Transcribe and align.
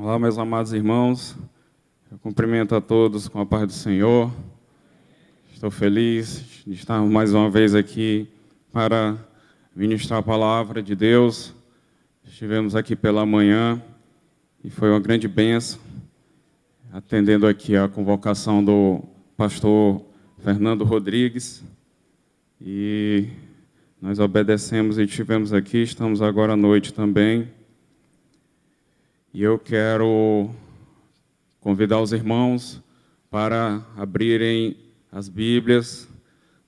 Olá, 0.00 0.16
meus 0.16 0.38
amados 0.38 0.72
irmãos. 0.72 1.36
Eu 2.08 2.18
cumprimento 2.20 2.72
a 2.72 2.80
todos 2.80 3.26
com 3.26 3.40
a 3.40 3.44
paz 3.44 3.66
do 3.66 3.72
Senhor. 3.72 4.32
Estou 5.52 5.72
feliz 5.72 6.62
de 6.64 6.74
estar 6.74 7.00
mais 7.00 7.34
uma 7.34 7.50
vez 7.50 7.74
aqui 7.74 8.28
para 8.72 9.18
ministrar 9.74 10.20
a 10.20 10.22
palavra 10.22 10.80
de 10.80 10.94
Deus. 10.94 11.52
Estivemos 12.24 12.76
aqui 12.76 12.94
pela 12.94 13.26
manhã 13.26 13.82
e 14.62 14.70
foi 14.70 14.88
uma 14.88 15.00
grande 15.00 15.26
benção, 15.26 15.80
atendendo 16.92 17.44
aqui 17.44 17.74
a 17.74 17.88
convocação 17.88 18.64
do 18.64 19.02
pastor 19.36 20.00
Fernando 20.38 20.84
Rodrigues. 20.84 21.64
E 22.60 23.26
nós 24.00 24.20
obedecemos 24.20 24.96
e 24.96 25.02
estivemos 25.02 25.52
aqui, 25.52 25.78
estamos 25.78 26.22
agora 26.22 26.52
à 26.52 26.56
noite 26.56 26.94
também. 26.94 27.57
E 29.38 29.42
eu 29.44 29.56
quero 29.56 30.50
convidar 31.60 32.00
os 32.00 32.12
irmãos 32.12 32.82
para 33.30 33.86
abrirem 33.96 34.76
as 35.12 35.28
Bíblias 35.28 36.08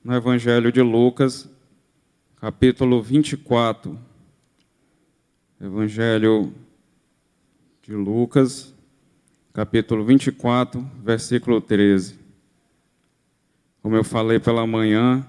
no 0.05 0.15
Evangelho 0.15 0.71
de 0.71 0.81
Lucas, 0.81 1.51
capítulo 2.37 3.03
24. 3.03 3.99
Evangelho 5.61 6.55
de 7.83 7.93
Lucas, 7.93 8.73
capítulo 9.53 10.05
24, 10.05 10.81
versículo 11.03 11.61
13. 11.61 12.21
Como 13.83 13.97
eu 13.97 14.05
falei 14.05 14.39
pela 14.39 14.65
manhã, 14.65 15.27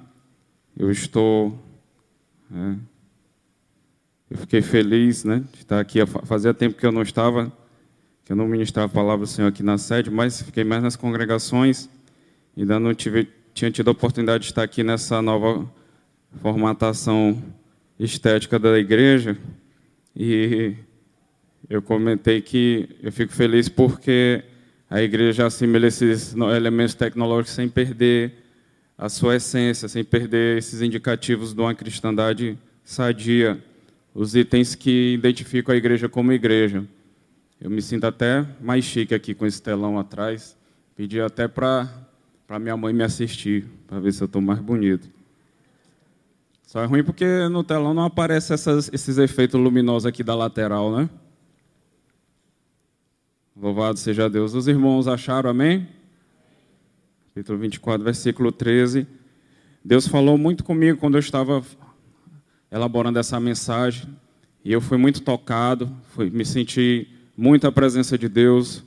eu 0.77 0.91
estou. 0.91 1.58
É, 2.53 2.75
eu 4.31 4.38
fiquei 4.38 4.62
feliz 4.62 5.26
né, 5.26 5.44
de 5.52 5.59
estar 5.59 5.77
aqui. 5.77 5.99
Fazia 6.23 6.53
tempo 6.53 6.77
que 6.77 6.85
eu 6.85 6.91
não 6.91 7.02
estava, 7.02 7.52
que 8.23 8.31
eu 8.31 8.35
não 8.35 8.48
ministrava 8.48 8.85
a 8.85 8.89
palavra 8.89 9.26
do 9.26 9.27
Senhor 9.27 9.49
aqui 9.49 9.62
na 9.62 9.77
sede, 9.77 10.09
mas 10.09 10.41
fiquei 10.41 10.63
mais 10.63 10.81
nas 10.81 10.95
congregações. 10.95 11.89
Ainda 12.58 12.80
não 12.80 12.94
tive, 12.95 13.28
tinha 13.53 13.70
tido 13.70 13.89
a 13.89 13.92
oportunidade 13.92 14.44
de 14.44 14.50
estar 14.50 14.64
aqui 14.64 14.83
nessa 14.83 15.22
nova 15.22 15.70
formatação 16.42 17.44
estética 18.00 18.58
da 18.58 18.80
igreja. 18.80 19.38
E 20.16 20.75
eu 21.70 21.81
comentei 21.81 22.39
que 22.42 22.88
eu 23.03 23.11
fico 23.11 23.33
feliz 23.33 23.67
porque 23.67 24.45
a 24.89 25.02
igreja 25.02 25.45
assimila 25.45 25.88
esses 25.88 26.33
elementos 26.33 26.94
tecnológicos 26.94 27.53
sem 27.53 27.67
perder 27.67 28.31
a 28.98 29.09
sua 29.09 29.36
essência, 29.36 29.89
sem 29.89 30.05
perder 30.05 30.58
esses 30.58 30.81
indicativos 30.81 31.53
de 31.53 31.59
uma 31.59 31.75
cristandade 31.75 32.58
sadia 32.81 33.61
os 34.14 34.36
itens 34.36 34.76
que 34.76 35.14
identificam 35.14 35.73
a 35.73 35.78
igreja 35.78 36.09
como 36.09 36.31
igreja. 36.31 36.86
Eu 37.59 37.70
me 37.70 37.81
sinto 37.81 38.06
até 38.06 38.45
mais 38.59 38.84
chique 38.84 39.14
aqui 39.14 39.34
com 39.34 39.45
esse 39.45 39.62
telão 39.62 39.98
atrás. 39.98 40.58
Pedi 40.95 41.22
até 41.22 41.48
para 41.48 41.90
minha 42.59 42.76
mãe 42.76 42.94
me 42.94 43.04
assistir, 43.04 43.66
para 43.88 44.00
ver 44.00 44.12
se 44.12 44.22
eu 44.22 44.26
estou 44.26 44.42
mais 44.42 44.59
bonito. 44.59 45.09
Só 46.66 46.82
é 46.82 46.86
ruim 46.86 47.04
porque 47.04 47.48
no 47.50 47.64
telão 47.64 47.94
não 47.94 48.06
aparece 48.06 48.54
essas, 48.54 48.89
esses 48.94 49.17
efeitos 49.17 49.59
luminosos 49.59 50.06
aqui 50.06 50.23
da 50.23 50.34
lateral, 50.34 50.95
né? 50.95 51.09
Louvado 53.56 54.00
seja 54.00 54.30
Deus. 54.30 54.54
Os 54.54 54.67
irmãos 54.67 55.08
acharam, 55.08 55.50
amém? 55.50 55.88
Capítulo 57.28 57.59
24, 57.59 58.04
versículo 58.04 58.52
13. 58.52 59.06
Deus 59.84 60.08
falou 60.08 60.38
muito 60.38 60.64
comigo 60.64 60.98
quando 60.98 61.16
eu 61.16 61.20
estava 61.20 61.64
elaborando 62.72 63.19
essa 63.19 63.39
mensagem 63.39 64.08
e 64.64 64.72
eu 64.72 64.80
fui 64.80 64.97
muito 64.97 65.22
tocado, 65.22 65.91
fui, 66.14 66.30
me 66.30 66.45
senti 66.45 67.08
muito 67.36 67.67
a 67.67 67.72
presença 67.72 68.17
de 68.17 68.30
Deus 68.30 68.83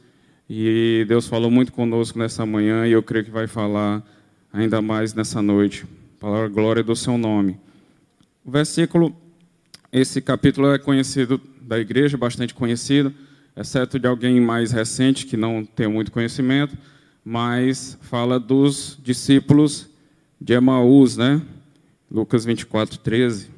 e 0.48 1.04
Deus 1.08 1.27
falou 1.27 1.50
muito 1.50 1.72
conosco 1.72 2.18
nessa 2.18 2.46
manhã 2.46 2.86
e 2.86 2.92
eu 2.92 3.02
creio 3.02 3.24
que 3.24 3.30
vai 3.30 3.46
falar 3.46 4.02
ainda 4.52 4.80
mais 4.80 5.12
nessa 5.12 5.42
noite. 5.42 5.84
Para 6.20 6.46
a 6.46 6.48
glória 6.48 6.83
do 6.83 6.96
seu 6.96 7.18
nome. 7.18 7.58
O 8.42 8.50
versículo, 8.50 9.14
esse 9.92 10.22
capítulo 10.22 10.72
é 10.72 10.78
conhecido 10.78 11.39
da 11.61 11.78
igreja, 11.78 12.16
bastante 12.16 12.55
conhecido, 12.55 13.12
exceto 13.55 13.98
de 13.98 14.06
alguém 14.06 14.40
mais 14.40 14.72
recente 14.72 15.27
que 15.27 15.36
não 15.36 15.64
tem 15.64 15.86
muito 15.86 16.11
conhecimento, 16.11 16.78
mas 17.22 17.98
fala 18.02 18.40
dos 18.40 18.98
discípulos 19.02 19.89
de 20.40 20.55
Emaús, 20.55 21.16
né? 21.16 21.42
Lucas 22.11 22.45
24, 22.45 22.98
13. 22.98 23.53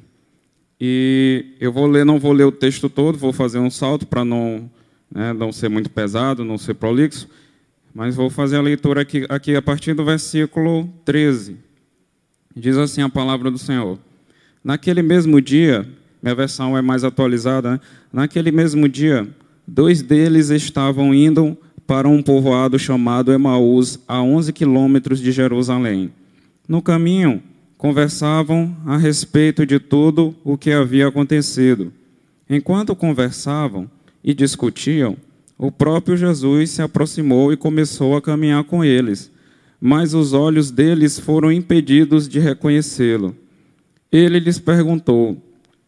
E 0.79 1.55
eu 1.59 1.71
vou 1.71 1.87
ler, 1.87 2.05
não 2.05 2.19
vou 2.19 2.31
ler 2.31 2.45
o 2.45 2.51
texto 2.51 2.87
todo, 2.89 3.17
vou 3.17 3.33
fazer 3.33 3.59
um 3.59 3.69
salto 3.69 4.05
para 4.05 4.23
não, 4.23 4.69
né, 5.11 5.33
não 5.33 5.51
ser 5.51 5.69
muito 5.69 5.89
pesado, 5.89 6.45
não 6.45 6.57
ser 6.57 6.75
prolixo, 6.75 7.27
mas 7.93 8.15
vou 8.15 8.29
fazer 8.29 8.57
a 8.57 8.61
leitura 8.61 9.01
aqui, 9.01 9.25
aqui 9.27 9.55
a 9.55 9.61
partir 9.61 9.93
do 9.93 10.05
versículo 10.05 10.87
13. 11.03 11.57
Diz 12.55 12.77
assim 12.77 13.01
a 13.01 13.09
palavra 13.09 13.49
do 13.49 13.57
Senhor: 13.57 13.97
Naquele 14.63 15.01
mesmo 15.01 15.41
dia, 15.41 15.87
minha 16.21 16.35
versão 16.35 16.77
é 16.77 16.81
mais 16.81 17.03
atualizada, 17.03 17.71
né? 17.71 17.79
naquele 18.11 18.51
mesmo 18.51 18.87
dia, 18.87 19.27
dois 19.67 20.01
deles 20.01 20.49
estavam 20.49 21.13
indo 21.13 21.57
para 21.87 22.07
um 22.07 22.21
povoado 22.21 22.77
chamado 22.77 23.31
Emaús, 23.31 23.99
a 24.07 24.21
11 24.21 24.51
quilômetros 24.51 25.19
de 25.19 25.31
Jerusalém. 25.31 26.11
No 26.67 26.81
caminho, 26.81 27.41
conversavam 27.77 28.75
a 28.85 28.97
respeito 28.97 29.65
de 29.65 29.79
tudo 29.79 30.35
o 30.43 30.57
que 30.57 30.71
havia 30.71 31.07
acontecido. 31.07 31.93
Enquanto 32.49 32.95
conversavam 32.95 33.89
e 34.23 34.33
discutiam, 34.33 35.15
o 35.57 35.71
próprio 35.71 36.17
Jesus 36.17 36.71
se 36.71 36.81
aproximou 36.81 37.53
e 37.53 37.57
começou 37.57 38.15
a 38.15 38.21
caminhar 38.21 38.63
com 38.63 38.83
eles, 38.83 39.31
mas 39.79 40.13
os 40.13 40.33
olhos 40.33 40.71
deles 40.71 41.19
foram 41.19 41.51
impedidos 41.51 42.27
de 42.27 42.39
reconhecê-lo. 42.39 43.35
Ele 44.11 44.39
lhes 44.39 44.59
perguntou: 44.59 45.37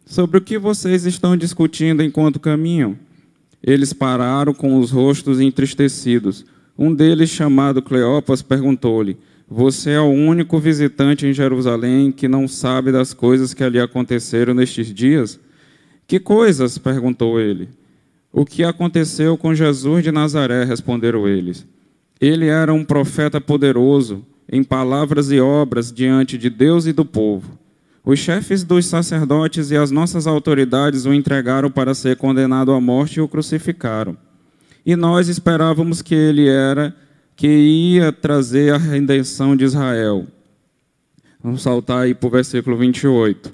Sobre 0.06 0.38
o 0.38 0.42
que 0.42 0.58
vocês 0.58 1.06
estão 1.06 1.36
discutindo 1.36 2.04
enquanto 2.04 2.40
caminham? 2.40 2.98
Eles 3.62 3.94
pararam 3.94 4.54
com 4.54 4.80
os 4.80 4.92
rostos 4.92 5.40
entristecidos. 5.40 6.46
Um 6.78 6.94
deles, 6.94 7.30
chamado 7.30 7.82
Cleopas, 7.82 8.42
perguntou-lhe: 8.42 9.18
você 9.50 9.92
é 9.92 10.00
o 10.00 10.10
único 10.10 10.60
visitante 10.60 11.26
em 11.26 11.34
Jerusalém 11.34 12.12
que 12.12 12.28
não 12.28 12.48
sabe 12.48 12.92
das 12.92 13.16
coisas 13.16 13.52
que 13.52 13.64
ali 13.64 13.80
aconteceram 13.80 14.54
nestes 14.54 14.94
dias? 14.94 15.40
Que 16.06 16.20
coisas? 16.20 16.78
perguntou 16.78 17.40
ele. 17.40 17.70
O 18.32 18.46
que 18.46 18.64
aconteceu 18.64 19.36
com 19.36 19.56
Jesus 19.56 20.04
de 20.04 20.12
Nazaré? 20.12 20.64
responderam 20.66 21.28
eles. 21.28 21.66
Ele 22.22 22.46
era 22.46 22.72
um 22.72 22.86
profeta 22.86 23.42
poderoso 23.42 24.24
em 24.52 24.64
palavras 24.64 25.32
e 25.32 25.40
obras 25.40 25.92
diante 25.92 26.38
de 26.38 26.50
Deus 26.50 26.86
e 26.86 26.94
do 26.94 27.04
povo. 27.04 27.58
Os 28.06 28.20
chefes 28.20 28.64
dos 28.64 28.86
sacerdotes 28.86 29.72
e 29.72 29.78
as 29.78 29.90
nossas 29.90 30.28
autoridades 30.28 31.06
o 31.06 31.14
entregaram 31.14 31.72
para 31.72 31.96
ser 31.96 32.18
condenado 32.18 32.72
à 32.72 32.80
morte 32.80 33.18
e 33.18 33.22
o 33.22 33.28
crucificaram. 33.28 34.16
E 34.86 34.96
nós 34.96 35.28
esperávamos 35.28 36.04
que 36.04 36.14
ele 36.14 36.48
era 36.48 36.96
que 37.40 37.48
ia 37.48 38.12
trazer 38.12 38.74
a 38.74 38.78
redenção 38.78 39.56
de 39.56 39.64
Israel. 39.64 40.28
Vamos 41.42 41.62
saltar 41.62 42.02
aí 42.02 42.14
para 42.14 42.28
o 42.28 42.32
versículo 42.32 42.76
28. 42.76 43.54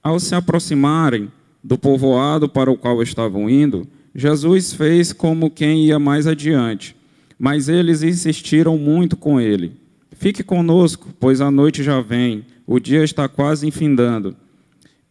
Ao 0.00 0.20
se 0.20 0.36
aproximarem 0.36 1.28
do 1.62 1.76
povoado 1.76 2.48
para 2.48 2.70
o 2.70 2.76
qual 2.76 3.02
estavam 3.02 3.50
indo, 3.50 3.88
Jesus 4.14 4.72
fez 4.72 5.12
como 5.12 5.50
quem 5.50 5.86
ia 5.86 5.98
mais 5.98 6.28
adiante, 6.28 6.94
mas 7.36 7.68
eles 7.68 8.04
insistiram 8.04 8.78
muito 8.78 9.16
com 9.16 9.40
ele. 9.40 9.72
Fique 10.12 10.44
conosco, 10.44 11.08
pois 11.18 11.40
a 11.40 11.50
noite 11.50 11.82
já 11.82 12.00
vem, 12.00 12.44
o 12.68 12.78
dia 12.78 13.02
está 13.02 13.28
quase 13.28 13.66
enfindando. 13.66 14.36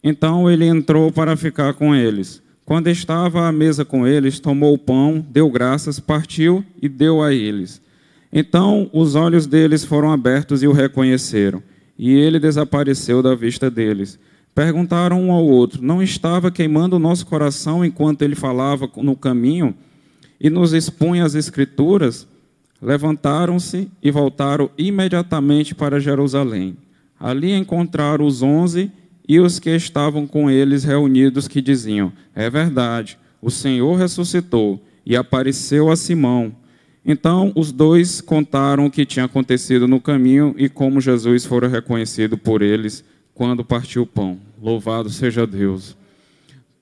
Então 0.01 0.49
ele 0.49 0.63
entrou 0.63 1.11
para 1.11 1.35
ficar 1.35 1.73
com 1.73 1.93
eles. 1.93 2.41
Quando 2.63 2.87
estava 2.87 3.49
à 3.49 3.51
mesa 3.51 3.83
com 3.83 4.07
eles, 4.07 4.39
tomou 4.39 4.73
o 4.73 4.77
pão, 4.77 5.25
deu 5.29 5.51
graças, 5.51 5.99
partiu 5.99 6.63
e 6.81 6.87
deu 6.87 7.21
a 7.21 7.33
eles. 7.33 7.85
Então 8.31 8.89
os 8.93 9.15
olhos 9.15 9.47
deles 9.47 9.83
foram 9.85 10.11
abertos 10.11 10.61
e 10.61 10.67
o 10.67 10.71
reconheceram, 10.71 11.61
e 11.97 12.11
ele 12.13 12.39
desapareceu 12.39 13.21
da 13.23 13.33
vista 13.33 13.69
deles. 13.69 14.19
Perguntaram 14.53 15.21
um 15.21 15.31
ao 15.31 15.45
outro: 15.45 15.83
Não 15.83 16.01
estava 16.01 16.49
queimando 16.49 16.95
o 16.95 16.99
nosso 16.99 17.25
coração 17.25 17.85
enquanto 17.85 18.23
ele 18.23 18.35
falava 18.35 18.89
no 18.97 19.15
caminho 19.15 19.75
e 20.39 20.49
nos 20.49 20.73
expunha 20.73 21.25
as 21.25 21.35
Escrituras? 21.35 22.27
Levantaram-se 22.81 23.89
e 24.03 24.11
voltaram 24.11 24.69
imediatamente 24.77 25.73
para 25.73 25.99
Jerusalém. 25.99 26.77
Ali 27.19 27.53
encontraram 27.53 28.25
os 28.25 28.43
onze 28.43 28.91
e 29.27 29.39
os 29.39 29.59
que 29.59 29.71
estavam 29.71 30.25
com 30.25 30.49
eles 30.49 30.83
reunidos, 30.83 31.47
que 31.47 31.61
diziam: 31.61 32.11
É 32.35 32.49
verdade, 32.49 33.17
o 33.41 33.51
Senhor 33.51 33.95
ressuscitou 33.95 34.81
e 35.05 35.15
apareceu 35.15 35.91
a 35.91 35.95
Simão. 35.95 36.55
Então, 37.09 37.53
os 37.55 37.71
dois 37.71 38.19
contaram 38.19 38.85
o 38.85 38.91
que 38.91 39.05
tinha 39.05 39.23
acontecido 39.23 39.87
no 39.87 40.01
caminho 40.01 40.53
e 40.57 40.67
como 40.67 40.99
Jesus 40.99 41.45
fora 41.45 41.69
reconhecido 41.69 42.37
por 42.37 42.61
eles 42.61 43.01
quando 43.33 43.63
partiu 43.63 44.01
o 44.01 44.05
pão. 44.05 44.37
Louvado 44.61 45.09
seja 45.09 45.47
Deus. 45.47 45.95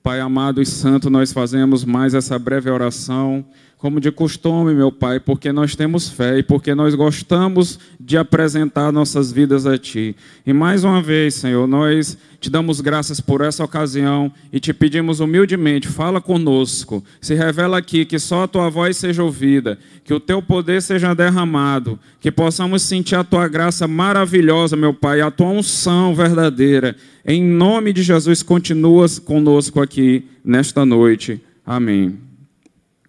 Pai 0.02 0.18
amado 0.18 0.60
e 0.60 0.66
santo, 0.66 1.08
nós 1.08 1.32
fazemos 1.32 1.84
mais 1.84 2.12
essa 2.12 2.36
breve 2.40 2.68
oração 2.68 3.44
como 3.78 4.00
de 4.00 4.10
costume, 4.10 4.74
meu 4.74 4.90
Pai, 4.90 5.20
porque 5.20 5.52
nós 5.52 5.76
temos 5.76 6.08
fé 6.08 6.38
e 6.38 6.42
porque 6.42 6.74
nós 6.74 6.94
gostamos 6.94 7.78
de 8.00 8.16
apresentar 8.16 8.90
nossas 8.90 9.30
vidas 9.30 9.66
a 9.66 9.76
Ti. 9.76 10.16
E 10.46 10.52
mais 10.52 10.82
uma 10.82 11.02
vez, 11.02 11.34
Senhor, 11.34 11.66
nós 11.66 12.16
te 12.40 12.48
damos 12.48 12.80
graças 12.80 13.20
por 13.20 13.42
essa 13.42 13.62
ocasião 13.62 14.32
e 14.50 14.58
te 14.58 14.72
pedimos 14.72 15.20
humildemente, 15.20 15.88
fala 15.88 16.22
conosco, 16.22 17.04
se 17.20 17.34
revela 17.34 17.76
aqui, 17.76 18.06
que 18.06 18.18
só 18.18 18.44
a 18.44 18.48
Tua 18.48 18.70
voz 18.70 18.96
seja 18.96 19.22
ouvida, 19.22 19.78
que 20.04 20.14
o 20.14 20.20
Teu 20.20 20.40
poder 20.40 20.80
seja 20.80 21.14
derramado, 21.14 21.98
que 22.18 22.32
possamos 22.32 22.80
sentir 22.82 23.16
a 23.16 23.24
Tua 23.24 23.46
graça 23.46 23.86
maravilhosa, 23.86 24.74
meu 24.74 24.94
Pai, 24.94 25.20
a 25.20 25.30
Tua 25.30 25.48
unção 25.48 26.14
verdadeira. 26.14 26.96
Em 27.26 27.42
nome 27.42 27.92
de 27.92 28.02
Jesus, 28.02 28.42
continua 28.42 29.06
conosco 29.24 29.82
aqui 29.82 30.24
nesta 30.42 30.86
noite. 30.86 31.40
Amém. 31.64 32.25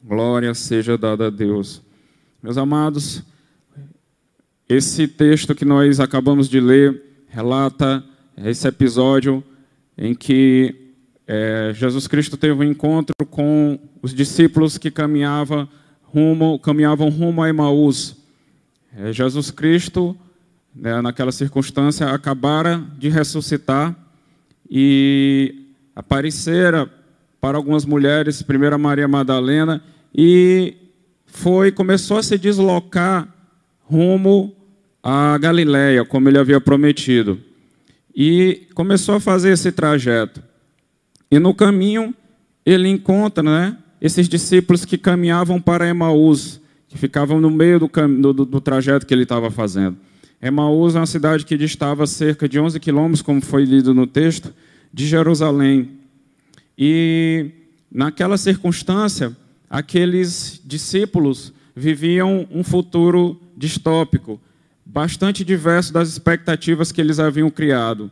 Glória 0.07 0.53
seja 0.53 0.97
dada 0.97 1.27
a 1.27 1.29
Deus. 1.29 1.81
Meus 2.41 2.57
amados, 2.57 3.21
esse 4.69 5.05
texto 5.05 5.53
que 5.53 5.65
nós 5.65 5.99
acabamos 5.99 6.47
de 6.47 6.61
ler 6.61 7.25
relata 7.27 8.01
esse 8.37 8.65
episódio 8.65 9.43
em 9.97 10.15
que 10.15 10.93
é, 11.27 11.73
Jesus 11.75 12.07
Cristo 12.07 12.37
teve 12.37 12.53
um 12.53 12.63
encontro 12.63 13.13
com 13.29 13.77
os 14.01 14.13
discípulos 14.13 14.77
que 14.77 14.89
caminhava 14.89 15.67
rumo, 16.03 16.57
caminhavam 16.57 17.09
rumo 17.09 17.43
a 17.43 17.49
Emaús. 17.49 18.15
É, 18.95 19.11
Jesus 19.11 19.51
Cristo, 19.51 20.17
né, 20.73 21.01
naquela 21.01 21.33
circunstância, 21.33 22.07
acabara 22.11 22.81
de 22.97 23.09
ressuscitar 23.09 23.93
e 24.71 25.73
aparecera 25.93 26.89
para 27.41 27.57
algumas 27.57 27.83
mulheres, 27.83 28.41
primeiro 28.41 28.79
Maria 28.79 29.05
Madalena 29.05 29.83
e 30.17 30.73
foi 31.27 31.71
começou 31.71 32.17
a 32.17 32.23
se 32.23 32.37
deslocar 32.37 33.31
rumo 33.83 34.55
a 35.03 35.37
Galiléia, 35.37 36.03
como 36.03 36.27
ele 36.27 36.39
havia 36.39 36.59
prometido. 36.59 37.39
E 38.15 38.67
começou 38.73 39.15
a 39.15 39.19
fazer 39.19 39.51
esse 39.51 39.71
trajeto. 39.71 40.41
E 41.29 41.37
no 41.37 41.53
caminho 41.53 42.13
ele 42.65 42.89
encontra, 42.89 43.43
né, 43.43 43.77
esses 44.01 44.27
discípulos 44.27 44.83
que 44.83 44.97
caminhavam 44.97 45.61
para 45.61 45.87
Emaús, 45.87 46.59
que 46.87 46.97
ficavam 46.97 47.39
no 47.39 47.51
meio 47.51 47.79
do, 47.79 48.33
do, 48.33 48.45
do 48.45 48.61
trajeto 48.61 49.05
que 49.05 49.13
ele 49.13 49.23
estava 49.23 49.51
fazendo. 49.51 49.97
Emaús 50.41 50.95
é 50.95 50.99
uma 50.99 51.05
cidade 51.05 51.45
que 51.45 51.57
distava 51.57 52.05
cerca 52.05 52.49
de 52.49 52.59
11 52.59 52.79
quilômetros, 52.79 53.21
como 53.21 53.41
foi 53.41 53.65
lido 53.65 53.93
no 53.93 54.07
texto, 54.07 54.53
de 54.93 55.05
Jerusalém. 55.05 55.91
E 56.77 57.51
naquela 57.91 58.37
circunstância, 58.37 59.35
aqueles 59.69 60.61
discípulos 60.65 61.53
viviam 61.75 62.47
um 62.51 62.63
futuro 62.63 63.39
distópico, 63.55 64.39
bastante 64.85 65.43
diverso 65.43 65.93
das 65.93 66.09
expectativas 66.09 66.91
que 66.91 67.01
eles 67.01 67.19
haviam 67.19 67.49
criado. 67.49 68.09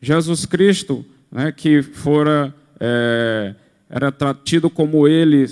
Jesus 0.00 0.44
Cristo, 0.44 1.04
né, 1.30 1.52
que 1.52 1.82
fora 1.82 2.54
é, 2.78 3.54
era 3.88 4.12
tido 4.44 4.68
como 4.68 5.06
ele, 5.08 5.48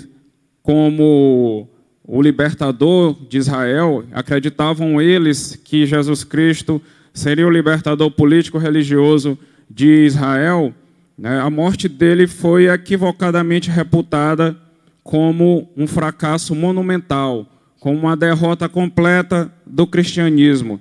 como 0.62 1.68
o 2.06 2.20
libertador 2.20 3.16
de 3.28 3.38
Israel, 3.38 4.04
acreditavam 4.12 5.00
eles 5.00 5.56
que 5.56 5.86
Jesus 5.86 6.22
Cristo 6.22 6.82
seria 7.12 7.46
o 7.46 7.50
libertador 7.50 8.10
político 8.10 8.58
religioso 8.58 9.38
de 9.70 10.04
Israel. 10.04 10.74
Né, 11.16 11.40
a 11.40 11.48
morte 11.48 11.88
dele 11.88 12.26
foi 12.26 12.68
equivocadamente 12.68 13.70
reputada 13.70 14.56
como 15.04 15.68
um 15.76 15.86
fracasso 15.86 16.54
monumental, 16.54 17.46
como 17.78 17.98
uma 17.98 18.16
derrota 18.16 18.68
completa 18.70 19.52
do 19.66 19.86
cristianismo. 19.86 20.80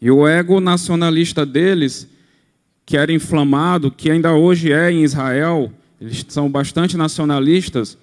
E 0.00 0.10
o 0.10 0.26
ego 0.26 0.58
nacionalista 0.58 1.44
deles, 1.44 2.08
que 2.86 2.96
era 2.96 3.12
inflamado, 3.12 3.90
que 3.90 4.10
ainda 4.10 4.32
hoje 4.32 4.72
é 4.72 4.90
em 4.90 5.04
Israel, 5.04 5.70
eles 6.00 6.24
são 6.28 6.50
bastante 6.50 6.96
nacionalistas, 6.96 7.98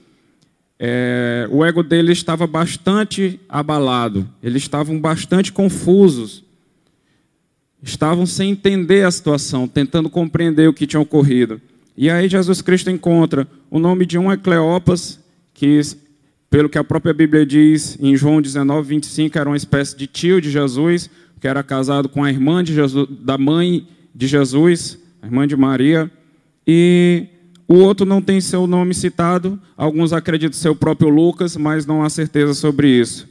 é, 0.79 1.47
o 1.49 1.65
ego 1.65 1.81
deles 1.81 2.19
estava 2.19 2.45
bastante 2.45 3.39
abalado, 3.49 4.29
eles 4.41 4.63
estavam 4.63 4.99
bastante 4.99 5.51
confusos, 5.51 6.43
estavam 7.81 8.25
sem 8.25 8.51
entender 8.51 9.05
a 9.05 9.11
situação, 9.11 9.67
tentando 9.67 10.09
compreender 10.09 10.67
o 10.67 10.73
que 10.73 10.85
tinha 10.85 10.99
ocorrido. 10.99 11.59
E 11.95 12.09
aí 12.09 12.27
Jesus 12.27 12.61
Cristo 12.61 12.89
encontra 12.89 13.47
o 13.69 13.79
nome 13.79 14.05
de 14.05 14.17
um 14.17 14.31
é 14.31 14.37
Cleopas, 14.37 15.22
que, 15.53 15.79
pelo 16.49 16.69
que 16.69 16.77
a 16.77 16.83
própria 16.83 17.13
Bíblia 17.13 17.45
diz 17.45 17.97
em 18.01 18.15
João 18.15 18.41
19, 18.41 18.87
25, 18.87 19.37
era 19.37 19.49
uma 19.49 19.57
espécie 19.57 19.95
de 19.95 20.07
tio 20.07 20.41
de 20.41 20.49
Jesus, 20.49 21.09
que 21.39 21.47
era 21.47 21.61
casado 21.61 22.09
com 22.09 22.23
a 22.23 22.29
irmã 22.29 22.63
de 22.63 22.73
Jesus, 22.73 23.07
da 23.21 23.37
mãe 23.37 23.87
de 24.13 24.27
Jesus, 24.27 24.97
a 25.21 25.25
irmã 25.25 25.47
de 25.47 25.55
Maria, 25.55 26.09
e 26.65 27.27
o 27.67 27.75
outro 27.75 28.05
não 28.05 28.21
tem 28.21 28.39
seu 28.39 28.67
nome 28.67 28.93
citado, 28.93 29.59
alguns 29.75 30.13
acreditam 30.13 30.57
ser 30.57 30.69
o 30.69 30.75
próprio 30.75 31.09
Lucas, 31.09 31.57
mas 31.57 31.85
não 31.85 32.03
há 32.03 32.09
certeza 32.09 32.53
sobre 32.53 32.87
isso. 32.87 33.27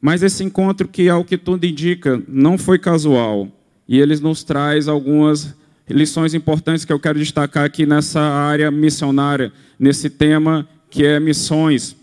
Mas 0.00 0.22
esse 0.22 0.42
encontro, 0.42 0.88
que 0.88 1.08
ao 1.08 1.24
que 1.24 1.38
tudo 1.38 1.64
indica, 1.64 2.22
não 2.26 2.58
foi 2.58 2.78
casual, 2.78 3.48
e 3.86 4.00
eles 4.00 4.20
nos 4.20 4.42
traz 4.42 4.88
algumas 4.88 5.54
lições 5.88 6.34
importantes 6.34 6.84
que 6.84 6.92
eu 6.92 6.98
quero 6.98 7.18
destacar 7.18 7.64
aqui 7.64 7.84
nessa 7.86 8.20
área 8.20 8.70
missionária, 8.70 9.52
nesse 9.78 10.08
tema 10.08 10.66
que 10.92 11.06
é 11.06 11.18
missões. 11.18 11.96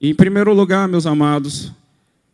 Em 0.00 0.14
primeiro 0.14 0.54
lugar, 0.54 0.88
meus 0.88 1.06
amados, 1.06 1.70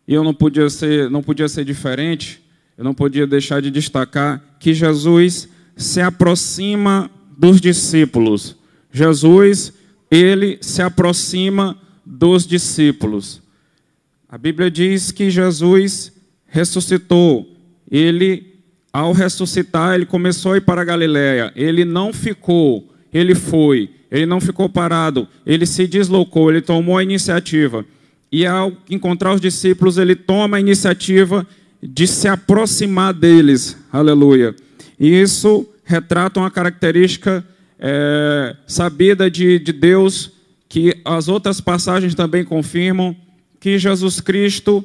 e 0.06 0.14
eu 0.14 0.22
não 0.22 0.32
podia 0.32 0.70
ser, 0.70 1.10
não 1.10 1.20
podia 1.20 1.48
ser 1.48 1.64
diferente, 1.64 2.40
eu 2.78 2.84
não 2.84 2.94
podia 2.94 3.26
deixar 3.26 3.60
de 3.60 3.72
destacar 3.72 4.40
que 4.60 4.72
Jesus 4.72 5.48
se 5.76 6.00
aproxima 6.00 7.10
dos 7.36 7.60
discípulos. 7.60 8.56
Jesus, 8.92 9.72
ele 10.08 10.58
se 10.60 10.80
aproxima 10.80 11.76
dos 12.06 12.46
discípulos. 12.46 13.42
A 14.28 14.38
Bíblia 14.38 14.70
diz 14.70 15.10
que 15.10 15.28
Jesus 15.28 16.12
ressuscitou. 16.46 17.56
Ele, 17.90 18.46
ao 18.92 19.12
ressuscitar, 19.12 19.96
ele 19.96 20.06
começou 20.06 20.52
a 20.52 20.58
ir 20.58 20.60
para 20.60 20.82
a 20.82 20.84
Galiléia. 20.84 21.52
Ele 21.56 21.84
não 21.84 22.12
ficou, 22.12 22.94
ele 23.12 23.34
foi. 23.34 24.00
Ele 24.10 24.26
não 24.26 24.40
ficou 24.40 24.68
parado, 24.68 25.28
ele 25.46 25.64
se 25.64 25.86
deslocou, 25.86 26.50
ele 26.50 26.60
tomou 26.60 26.98
a 26.98 27.02
iniciativa. 27.02 27.84
E 28.32 28.44
ao 28.46 28.72
encontrar 28.88 29.34
os 29.34 29.40
discípulos, 29.40 29.98
ele 29.98 30.17
toma 30.17 30.56
a 30.56 30.60
iniciativa 30.60 31.46
de 31.82 32.06
se 32.06 32.29
aproximar 32.29 33.12
deles. 33.14 33.76
Aleluia. 33.93 34.55
E 34.98 35.08
isso 35.08 35.67
retrata 35.84 36.40
uma 36.40 36.50
característica 36.50 37.44
é, 37.79 38.55
sabida 38.67 39.31
de, 39.31 39.58
de 39.58 39.72
Deus, 39.72 40.32
que 40.69 40.96
as 41.05 41.26
outras 41.29 41.60
passagens 41.60 42.14
também 42.14 42.44
confirmam, 42.44 43.17
que 43.58 43.79
Jesus 43.79 44.20
Cristo 44.20 44.84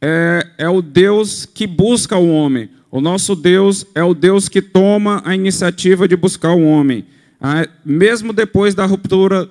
é, 0.00 0.46
é 0.58 0.68
o 0.68 0.80
Deus 0.80 1.46
que 1.46 1.66
busca 1.66 2.16
o 2.16 2.30
homem. 2.30 2.70
O 2.90 3.00
nosso 3.00 3.34
Deus 3.34 3.84
é 3.94 4.02
o 4.02 4.14
Deus 4.14 4.48
que 4.48 4.62
toma 4.62 5.20
a 5.24 5.34
iniciativa 5.34 6.08
de 6.08 6.16
buscar 6.16 6.52
o 6.52 6.64
homem. 6.64 7.04
Ah, 7.40 7.68
mesmo 7.84 8.32
depois 8.32 8.74
da 8.74 8.86
ruptura 8.86 9.48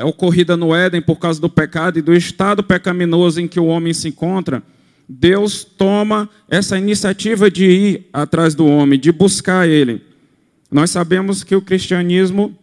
ocorrida 0.00 0.56
no 0.56 0.74
Éden 0.74 1.00
por 1.00 1.16
causa 1.16 1.40
do 1.40 1.48
pecado 1.48 1.98
e 1.98 2.02
do 2.02 2.14
estado 2.14 2.62
pecaminoso 2.62 3.40
em 3.40 3.48
que 3.48 3.60
o 3.60 3.66
homem 3.66 3.92
se 3.92 4.08
encontra, 4.08 4.62
Deus 5.08 5.64
toma 5.64 6.28
essa 6.48 6.78
iniciativa 6.78 7.50
de 7.50 7.66
ir 7.66 8.08
atrás 8.12 8.54
do 8.54 8.66
homem, 8.66 8.98
de 8.98 9.12
buscar 9.12 9.68
ele. 9.68 10.02
Nós 10.70 10.90
sabemos 10.90 11.44
que 11.44 11.54
o 11.54 11.60
cristianismo 11.60 12.56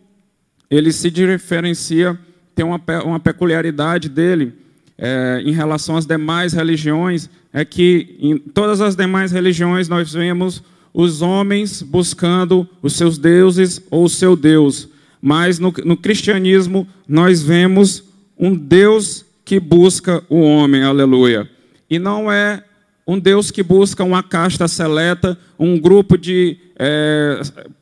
ele 0.69 0.91
se 0.91 1.09
diferencia, 1.09 2.17
tem 2.55 2.65
uma, 2.65 2.81
uma 3.03 3.19
peculiaridade 3.19 4.09
dele 4.09 4.53
é, 4.97 5.41
em 5.45 5.51
relação 5.51 5.95
às 5.95 6.05
demais 6.05 6.53
religiões, 6.53 7.29
é 7.53 7.63
que 7.63 8.17
em 8.19 8.37
todas 8.37 8.81
as 8.81 8.95
demais 8.95 9.31
religiões 9.31 9.87
nós 9.87 10.13
vemos 10.13 10.63
os 10.93 11.21
homens 11.21 11.81
buscando 11.81 12.67
os 12.81 12.93
seus 12.93 13.17
deuses 13.17 13.81
ou 13.89 14.05
o 14.05 14.09
seu 14.09 14.35
Deus. 14.35 14.87
Mas 15.21 15.59
no, 15.59 15.73
no 15.85 15.97
cristianismo 15.97 16.87
nós 17.07 17.41
vemos 17.41 18.03
um 18.37 18.55
Deus 18.55 19.25
que 19.43 19.59
busca 19.59 20.23
o 20.29 20.41
homem, 20.41 20.83
aleluia. 20.83 21.49
E 21.89 21.97
não 21.99 22.31
é 22.31 22.63
um 23.05 23.19
Deus 23.19 23.49
que 23.49 23.63
busca 23.63 24.03
uma 24.03 24.21
casta 24.21 24.67
seleta, 24.67 25.37
um 25.57 25.79
grupo 25.79 26.17
de 26.17 26.57
é, 26.77 27.41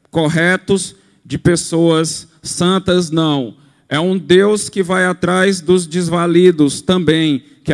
corretos, 0.10 0.96
de 1.26 1.38
pessoas 1.38 2.28
santas, 2.42 3.12
não. 3.12 3.56
É 3.90 4.00
um 4.00 4.18
Deus 4.18 4.70
que 4.70 4.82
vai 4.82 5.06
atrás 5.06 5.62
dos 5.62 5.86
desvalidos 5.86 6.82
também, 6.82 7.44
que 7.67 7.74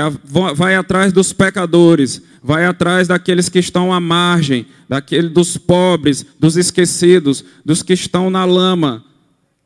vai 0.55 0.73
atrás 0.73 1.13
dos 1.13 1.31
pecadores, 1.31 2.19
vai 2.41 2.65
atrás 2.65 3.07
daqueles 3.07 3.47
que 3.47 3.59
estão 3.59 3.93
à 3.93 3.99
margem, 3.99 4.65
daquele 4.89 5.29
dos 5.29 5.55
pobres, 5.55 6.25
dos 6.39 6.57
esquecidos, 6.57 7.45
dos 7.63 7.83
que 7.83 7.93
estão 7.93 8.27
na 8.31 8.43
lama. 8.43 9.05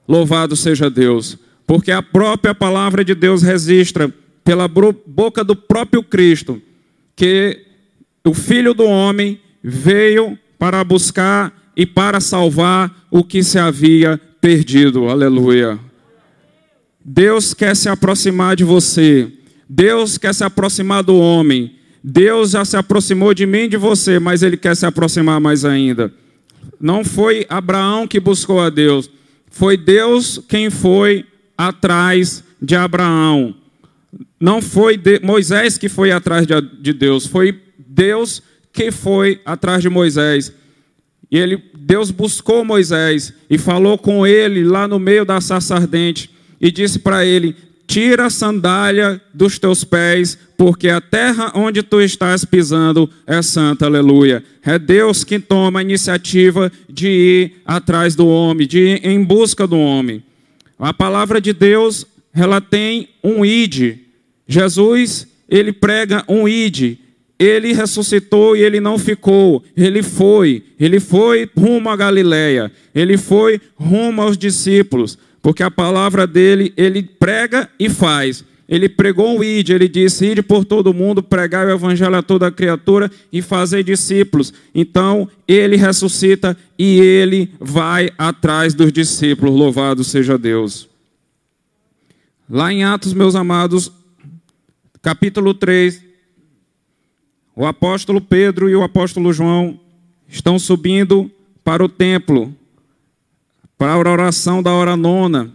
Louvado 0.06 0.54
seja 0.54 0.90
Deus, 0.90 1.38
porque 1.66 1.94
a 1.94 2.04
própria 2.04 2.54
palavra 2.54 3.06
de 3.06 3.16
Deus 3.16 3.42
registra 3.42 4.14
pela 4.44 4.68
boca 4.68 5.46
do 5.46 5.56
próprio 5.56 6.04
Cristo 6.04 6.62
que 7.16 7.66
o 8.26 8.34
Filho 8.34 8.74
do 8.74 8.84
Homem 8.84 9.40
veio 9.64 10.38
para 10.60 10.84
buscar 10.84 11.72
e 11.74 11.86
para 11.86 12.20
salvar 12.20 13.08
o 13.10 13.24
que 13.24 13.42
se 13.42 13.58
havia 13.58 14.20
perdido. 14.42 15.08
Aleluia. 15.08 15.80
Deus 17.04 17.54
quer 17.54 17.78
se 17.78 17.88
aproximar 17.88 18.58
de 18.58 18.66
você. 18.66 19.32
Deus 19.70 20.18
quer 20.18 20.34
se 20.34 20.44
aproximar 20.44 21.04
do 21.04 21.16
homem. 21.18 21.76
Deus 22.04 22.52
já 22.52 22.64
se 22.64 22.78
aproximou 22.78 23.34
de 23.34 23.46
mim 23.46 23.64
e 23.64 23.68
de 23.70 23.78
você, 23.78 24.20
mas 24.20 24.44
ele 24.44 24.56
quer 24.56 24.76
se 24.76 24.86
aproximar 24.86 25.40
mais 25.42 25.66
ainda. 25.66 26.14
Não 26.80 27.04
foi 27.04 27.46
Abraão 27.50 28.08
que 28.08 28.20
buscou 28.20 28.62
a 28.62 28.70
Deus, 28.70 29.10
foi 29.50 29.76
Deus 29.76 30.40
quem 30.48 30.70
foi 30.70 31.26
atrás 31.58 32.44
de 32.62 32.76
Abraão. 32.76 33.56
Não 34.40 34.62
foi 34.62 35.00
Moisés 35.24 35.78
que 35.78 35.90
foi 35.90 36.12
atrás 36.12 36.46
de 36.80 36.94
Deus, 36.94 37.26
foi 37.26 37.60
Deus 37.78 38.42
que 38.72 38.92
foi 38.92 39.42
atrás 39.44 39.82
de 39.82 39.90
Moisés. 39.90 40.54
E 41.32 41.38
ele, 41.38 41.62
Deus 41.78 42.12
buscou 42.12 42.64
Moisés 42.64 43.34
e 43.50 43.58
falou 43.58 43.98
com 43.98 44.26
ele 44.26 44.64
lá 44.64 44.88
no 44.88 45.00
meio 45.00 45.26
da 45.26 45.42
sarça 45.42 45.76
ardente 45.76 46.30
e 46.62 46.72
disse 46.72 47.00
para 47.00 47.26
ele: 47.26 47.56
Tira 47.88 48.26
a 48.26 48.30
sandália 48.30 49.22
dos 49.34 49.58
teus 49.58 49.86
pés, 49.86 50.38
porque 50.58 50.90
a 50.90 51.00
terra 51.00 51.54
onde 51.56 51.82
tu 51.82 52.02
estás 52.02 52.44
pisando 52.44 53.10
é 53.26 53.42
santa, 53.42 53.86
aleluia. 53.86 54.44
É 54.62 54.78
Deus 54.78 55.24
que 55.24 55.40
toma 55.40 55.80
a 55.80 55.82
iniciativa 55.82 56.70
de 56.90 57.08
ir 57.08 57.54
atrás 57.66 58.14
do 58.14 58.28
homem, 58.28 58.68
de 58.68 58.80
ir 58.80 59.06
em 59.06 59.24
busca 59.24 59.66
do 59.66 59.80
homem. 59.80 60.22
A 60.78 60.94
palavra 60.94 61.40
de 61.40 61.54
Deus, 61.54 62.06
ela 62.34 62.60
tem 62.60 63.08
um 63.24 63.46
id. 63.46 64.00
Jesus, 64.46 65.26
ele 65.48 65.72
prega 65.72 66.26
um 66.28 66.46
id. 66.46 66.98
Ele 67.40 67.72
ressuscitou 67.72 68.58
e 68.58 68.64
ele 68.64 68.80
não 68.80 68.98
ficou, 68.98 69.64
ele 69.76 70.02
foi, 70.02 70.64
ele 70.80 71.00
foi 71.00 71.48
rumo 71.56 71.88
a 71.88 71.96
Galiléia, 71.96 72.72
ele 72.96 73.16
foi 73.16 73.62
rumo 73.76 74.24
aos 74.24 74.36
discípulos 74.36 75.20
porque 75.48 75.64
a 75.64 75.72
palavra 75.72 76.28
dele, 76.28 76.74
ele 76.76 77.02
prega 77.02 77.70
e 77.80 77.90
faz. 77.90 78.44
Ele 78.68 78.90
pregou 78.90 79.40
o 79.40 79.44
id, 79.46 79.70
ele 79.70 79.88
disse: 79.88 80.26
ide 80.26 80.42
por 80.42 80.66
todo 80.66 80.94
mundo, 80.94 81.24
pregar 81.24 81.66
o 81.66 81.72
evangelho 81.72 82.18
a 82.18 82.22
toda 82.22 82.52
criatura 82.52 83.10
e 83.32 83.42
fazer 83.42 83.82
discípulos. 83.82 84.54
Então, 84.76 85.30
ele 85.48 85.78
ressuscita 85.78 86.58
e 86.78 87.00
ele 87.00 87.50
vai 87.62 88.10
atrás 88.18 88.74
dos 88.74 88.92
discípulos. 88.92 89.56
Louvado 89.56 90.04
seja 90.04 90.38
Deus. 90.38 90.90
Lá 92.50 92.74
em 92.74 92.84
Atos, 92.84 93.14
meus 93.14 93.34
amados, 93.34 93.90
capítulo 95.02 95.54
3, 95.54 96.04
o 97.56 97.66
apóstolo 97.66 98.20
Pedro 98.20 98.70
e 98.70 98.76
o 98.76 98.84
apóstolo 98.84 99.32
João 99.32 99.80
estão 100.28 100.60
subindo 100.60 101.32
para 101.64 101.86
o 101.86 101.88
templo 101.88 102.54
para 103.78 103.94
a 103.94 104.12
oração 104.12 104.64
da 104.64 104.72
hora 104.72 104.98
nona. 104.98 105.54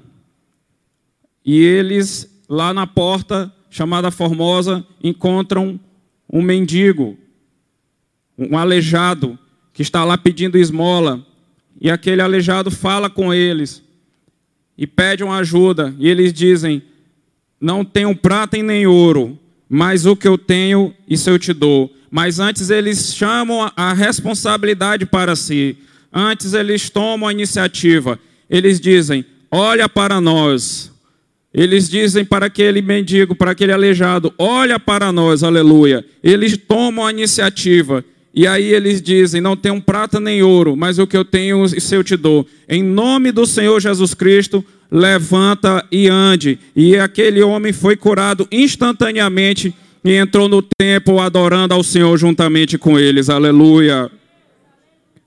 E 1.44 1.60
eles, 1.60 2.30
lá 2.48 2.72
na 2.72 2.86
porta 2.86 3.52
chamada 3.68 4.10
Formosa, 4.10 4.86
encontram 5.02 5.80
um 6.30 6.40
mendigo, 6.40 7.16
um 8.38 8.56
aleijado, 8.56 9.38
que 9.72 9.82
está 9.82 10.04
lá 10.04 10.16
pedindo 10.16 10.58
esmola. 10.58 11.24
E 11.80 11.90
aquele 11.90 12.22
aleijado 12.22 12.70
fala 12.70 13.10
com 13.10 13.34
eles 13.34 13.82
e 14.78 14.86
pede 14.86 15.24
uma 15.24 15.38
ajuda. 15.38 15.94
E 15.98 16.08
eles 16.08 16.32
dizem: 16.32 16.82
Não 17.60 17.84
tenho 17.84 18.14
prata 18.14 18.56
e 18.56 18.62
nem 18.62 18.86
ouro, 18.86 19.38
mas 19.68 20.06
o 20.06 20.14
que 20.14 20.28
eu 20.28 20.38
tenho, 20.38 20.94
isso 21.08 21.28
eu 21.28 21.38
te 21.38 21.52
dou. 21.52 21.92
Mas 22.10 22.38
antes 22.38 22.68
eles 22.68 23.14
chamam 23.14 23.70
a 23.74 23.92
responsabilidade 23.94 25.06
para 25.06 25.34
si. 25.34 25.78
Antes 26.12 26.52
eles 26.52 26.90
tomam 26.90 27.28
a 27.28 27.32
iniciativa. 27.32 28.18
Eles 28.50 28.80
dizem: 28.80 29.24
Olha 29.50 29.88
para 29.88 30.20
nós. 30.20 30.92
Eles 31.54 31.88
dizem 31.88 32.24
para 32.24 32.46
aquele 32.46 32.82
mendigo, 32.82 33.34
para 33.34 33.52
aquele 33.52 33.72
aleijado: 33.72 34.32
Olha 34.38 34.78
para 34.78 35.10
nós, 35.12 35.42
aleluia. 35.42 36.04
Eles 36.22 36.56
tomam 36.56 37.06
a 37.06 37.10
iniciativa. 37.10 38.04
E 38.34 38.46
aí 38.46 38.72
eles 38.72 39.00
dizem: 39.00 39.40
Não 39.40 39.56
tenho 39.56 39.80
prata 39.80 40.18
nem 40.18 40.42
ouro, 40.42 40.76
mas 40.76 40.98
o 40.98 41.06
que 41.06 41.16
eu 41.16 41.24
tenho, 41.24 41.64
isso 41.64 41.94
eu 41.94 42.04
te 42.04 42.16
dou. 42.16 42.46
Em 42.68 42.82
nome 42.82 43.32
do 43.32 43.46
Senhor 43.46 43.80
Jesus 43.80 44.14
Cristo, 44.14 44.64
levanta 44.90 45.84
e 45.90 46.08
ande. 46.08 46.58
E 46.74 46.96
aquele 46.96 47.42
homem 47.42 47.72
foi 47.72 47.96
curado 47.96 48.46
instantaneamente 48.50 49.74
e 50.04 50.14
entrou 50.14 50.48
no 50.48 50.62
templo 50.62 51.20
adorando 51.20 51.74
ao 51.74 51.82
Senhor 51.82 52.16
juntamente 52.18 52.76
com 52.76 52.98
eles. 52.98 53.30
Aleluia. 53.30 54.10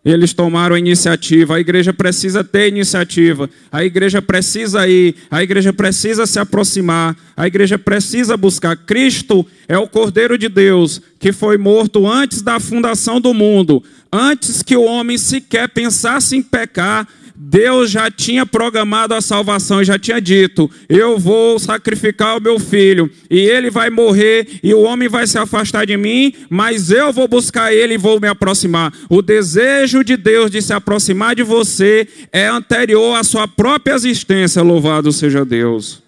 Eles 0.06 0.34
tomaram 0.34 0.76
a 0.76 0.80
iniciativa. 0.80 1.56
A 1.56 1.60
igreja 1.60 1.92
precisa 1.92 2.44
ter 2.44 2.68
iniciativa. 2.68 3.50
A 3.72 3.84
igreja 3.84 4.22
precisa 4.22 4.88
ir. 4.88 5.16
A 5.32 5.42
igreja 5.42 5.74
precisa 5.74 6.28
se 6.28 6.38
aproximar. 6.38 7.18
A 7.36 7.48
igreja 7.48 7.80
precisa 7.80 8.38
buscar. 8.38 8.78
Cristo 8.78 9.44
é 9.68 9.76
o 9.80 9.88
Cordeiro 9.88 10.38
de 10.38 10.48
Deus 10.48 11.02
que 11.18 11.34
foi 11.34 11.58
morto 11.58 12.06
antes 12.06 12.44
da 12.44 12.60
fundação 12.60 13.20
do 13.20 13.34
mundo. 13.34 13.84
Antes 14.14 14.62
que 14.62 14.78
o 14.78 14.84
homem 14.84 15.18
sequer 15.18 15.68
pensasse 15.70 16.38
em 16.38 16.42
pecar, 16.44 17.08
Deus 17.38 17.92
já 17.92 18.10
tinha 18.10 18.46
programado 18.46 19.14
a 19.14 19.20
salvação 19.20 19.82
e 19.82 19.86
já 19.86 20.00
tinha 20.00 20.22
dito: 20.22 20.72
Eu 20.88 21.20
vou 21.20 21.60
sacrificar 21.60 22.38
o 22.38 22.42
meu 22.42 22.58
filho, 22.58 23.12
e 23.30 23.40
ele 23.40 23.70
vai 23.70 23.90
morrer, 23.90 24.60
e 24.64 24.74
o 24.74 24.84
homem 24.84 25.10
vai 25.10 25.28
se 25.28 25.38
afastar 25.38 25.86
de 25.86 25.98
mim, 25.98 26.34
mas 26.50 26.92
eu 26.92 27.12
vou 27.12 27.28
buscar 27.28 27.74
ele 27.74 27.96
e 27.96 27.98
vou 27.98 28.22
me 28.22 28.28
aproximar. 28.28 28.94
O 29.10 29.22
desejo 29.22 30.02
de 30.02 30.16
Deus 30.16 30.50
de 30.50 30.62
se 30.62 30.72
aproximar 30.72 31.36
de 31.36 31.44
você 31.44 32.08
é 32.32 32.48
anterior 32.48 33.18
à 33.18 33.24
sua 33.24 33.48
própria 33.48 33.96
existência, 33.96 34.62
louvado 34.62 35.12
seja 35.12 35.44
Deus. 35.44 36.02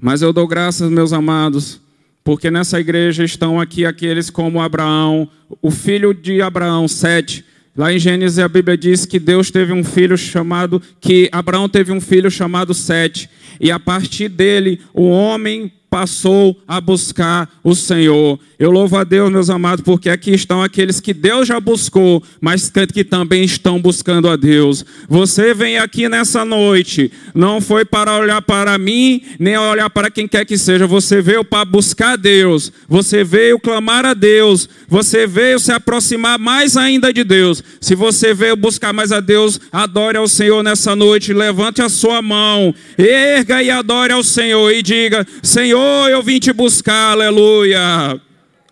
Mas 0.00 0.20
eu 0.20 0.32
dou 0.32 0.48
graças, 0.48 0.90
meus 0.90 1.12
amados, 1.12 1.80
porque 2.24 2.50
nessa 2.50 2.80
igreja 2.80 3.22
estão 3.22 3.60
aqui 3.60 3.86
aqueles 3.86 4.30
como 4.30 4.60
Abraão, 4.60 5.28
o 5.60 5.70
filho 5.70 6.12
de 6.12 6.42
Abraão, 6.42 6.88
Sete 6.88 7.44
Lá 7.74 7.90
em 7.90 7.98
Gênesis 7.98 8.38
a 8.38 8.48
Bíblia 8.48 8.76
diz 8.76 9.06
que 9.06 9.18
Deus 9.18 9.50
teve 9.50 9.72
um 9.72 9.82
filho 9.82 10.16
chamado, 10.18 10.80
que 11.00 11.30
Abraão 11.32 11.68
teve 11.68 11.90
um 11.90 12.02
filho 12.02 12.30
chamado 12.30 12.74
Sete, 12.74 13.30
e 13.58 13.70
a 13.70 13.80
partir 13.80 14.28
dele 14.28 14.80
o 14.92 15.08
homem 15.08 15.72
passou 15.92 16.58
a 16.66 16.80
buscar 16.80 17.46
o 17.62 17.74
Senhor. 17.74 18.40
Eu 18.58 18.70
louvo 18.70 18.96
a 18.96 19.04
Deus, 19.04 19.30
meus 19.30 19.50
amados, 19.50 19.84
porque 19.84 20.08
aqui 20.08 20.30
estão 20.30 20.62
aqueles 20.62 21.00
que 21.00 21.12
Deus 21.12 21.46
já 21.46 21.60
buscou, 21.60 22.22
mas 22.40 22.72
que 22.94 23.04
também 23.04 23.44
estão 23.44 23.78
buscando 23.78 24.26
a 24.26 24.34
Deus. 24.34 24.86
Você 25.06 25.52
vem 25.52 25.76
aqui 25.76 26.08
nessa 26.08 26.46
noite, 26.46 27.12
não 27.34 27.60
foi 27.60 27.84
para 27.84 28.16
olhar 28.16 28.40
para 28.40 28.78
mim, 28.78 29.20
nem 29.38 29.58
olhar 29.58 29.90
para 29.90 30.10
quem 30.10 30.26
quer 30.26 30.46
que 30.46 30.56
seja. 30.56 30.86
Você 30.86 31.20
veio 31.20 31.44
para 31.44 31.66
buscar 31.66 32.16
Deus, 32.16 32.72
você 32.88 33.22
veio 33.22 33.60
clamar 33.60 34.06
a 34.06 34.14
Deus, 34.14 34.70
você 34.88 35.26
veio 35.26 35.58
se 35.58 35.72
aproximar 35.72 36.38
mais 36.38 36.74
ainda 36.74 37.12
de 37.12 37.22
Deus. 37.22 37.62
Se 37.82 37.94
você 37.94 38.32
veio 38.32 38.56
buscar 38.56 38.94
mais 38.94 39.12
a 39.12 39.20
Deus, 39.20 39.60
adore 39.70 40.16
ao 40.16 40.26
Senhor 40.26 40.62
nessa 40.62 40.96
noite, 40.96 41.34
levante 41.34 41.82
a 41.82 41.90
sua 41.90 42.22
mão, 42.22 42.74
erga 42.96 43.62
e 43.62 43.70
adore 43.70 44.14
ao 44.14 44.22
Senhor 44.22 44.72
e 44.72 44.82
diga: 44.82 45.26
Senhor, 45.42 45.81
Senhor, 45.82 46.10
eu 46.10 46.22
vim 46.22 46.38
te 46.38 46.52
buscar, 46.52 47.10
aleluia. 47.10 48.20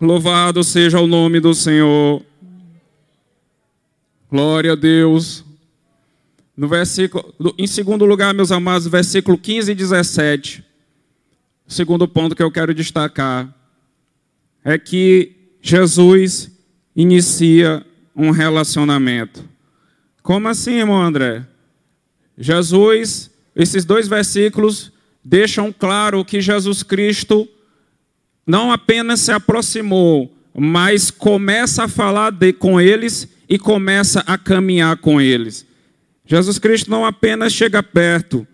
Louvado 0.01 0.63
seja 0.63 1.01
o 1.01 1.09
nome 1.09 1.41
do 1.41 1.53
Senhor. 1.53 2.25
Glória 4.31 4.75
a 4.75 4.77
Deus. 4.77 5.45
No 6.57 6.69
versículo, 6.69 7.35
em 7.59 7.67
segundo 7.67 8.05
lugar, 8.05 8.33
meus 8.33 8.53
amados, 8.53 8.87
versículo 8.87 9.37
15 9.37 9.73
e 9.73 9.75
17. 9.75 10.65
O 11.67 11.73
segundo 11.73 12.07
ponto 12.07 12.37
que 12.37 12.43
eu 12.45 12.51
quero 12.51 12.73
destacar 12.73 13.53
é 14.65 14.79
que 14.79 15.33
Jesus 15.61 16.49
inicia 16.95 17.85
um 18.15 18.31
relacionamento. 18.31 19.45
Como 20.23 20.47
assim, 20.47 20.75
irmão 20.75 21.03
André? 21.03 21.45
Jesus, 22.39 23.33
esses 23.57 23.85
dois 23.85 24.07
versículos 24.07 24.93
deixam 25.25 25.73
claro 25.73 26.25
que 26.25 26.41
Jesus 26.41 26.83
Cristo 26.83 27.49
não 28.47 28.73
apenas 28.73 29.21
se 29.21 29.33
aproximou, 29.33 30.35
mas 30.55 31.11
começa 31.11 31.85
a 31.85 31.89
falar 31.89 32.31
de, 32.31 32.53
com 32.53 32.81
eles 32.81 33.29
e 33.49 33.59
começa 33.59 34.21
a 34.27 34.37
caminhar 34.37 34.97
com 34.97 35.21
eles. 35.21 35.67
Jesus 36.25 36.59
Cristo 36.59 36.91
não 36.91 37.05
apenas 37.05 37.53
chega 37.53 37.83
perto, 37.83 38.47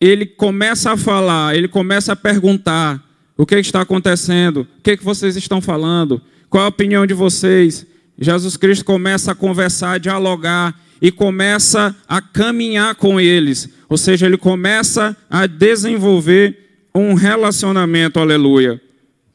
ele 0.00 0.26
começa 0.26 0.92
a 0.92 0.96
falar, 0.96 1.56
ele 1.56 1.68
começa 1.68 2.12
a 2.12 2.16
perguntar: 2.16 3.02
o 3.36 3.46
que 3.46 3.56
está 3.56 3.80
acontecendo? 3.80 4.66
O 4.78 4.82
que 4.82 4.96
vocês 4.96 5.36
estão 5.36 5.60
falando? 5.60 6.20
Qual 6.48 6.64
a 6.64 6.68
opinião 6.68 7.06
de 7.06 7.14
vocês? 7.14 7.86
Jesus 8.18 8.56
Cristo 8.56 8.84
começa 8.84 9.32
a 9.32 9.34
conversar, 9.34 9.92
a 9.92 9.98
dialogar, 9.98 10.78
e 11.00 11.12
começa 11.12 11.94
a 12.08 12.20
caminhar 12.20 12.94
com 12.96 13.20
eles. 13.20 13.68
Ou 13.88 13.96
seja, 13.96 14.26
ele 14.26 14.36
começa 14.36 15.16
a 15.30 15.46
desenvolver 15.46 16.88
um 16.94 17.14
relacionamento, 17.14 18.18
aleluia. 18.18 18.80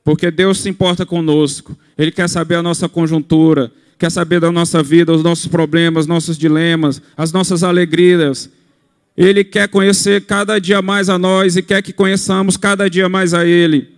Porque 0.03 0.29
Deus 0.29 0.59
se 0.59 0.69
importa 0.69 1.05
conosco. 1.05 1.77
Ele 1.97 2.11
quer 2.11 2.27
saber 2.27 2.55
a 2.55 2.63
nossa 2.63 2.89
conjuntura, 2.89 3.71
quer 3.97 4.11
saber 4.11 4.39
da 4.39 4.51
nossa 4.51 4.83
vida, 4.83 5.13
os 5.13 5.23
nossos 5.23 5.47
problemas, 5.47 6.05
nossos 6.05 6.37
dilemas, 6.37 7.01
as 7.15 7.31
nossas 7.31 7.63
alegrias. 7.63 8.49
Ele 9.15 9.43
quer 9.43 9.67
conhecer 9.67 10.25
cada 10.25 10.59
dia 10.59 10.81
mais 10.81 11.09
a 11.09 11.17
nós 11.17 11.55
e 11.55 11.61
quer 11.61 11.81
que 11.81 11.93
conheçamos 11.93 12.57
cada 12.57 12.89
dia 12.89 13.07
mais 13.07 13.33
a 13.33 13.45
Ele. 13.45 13.93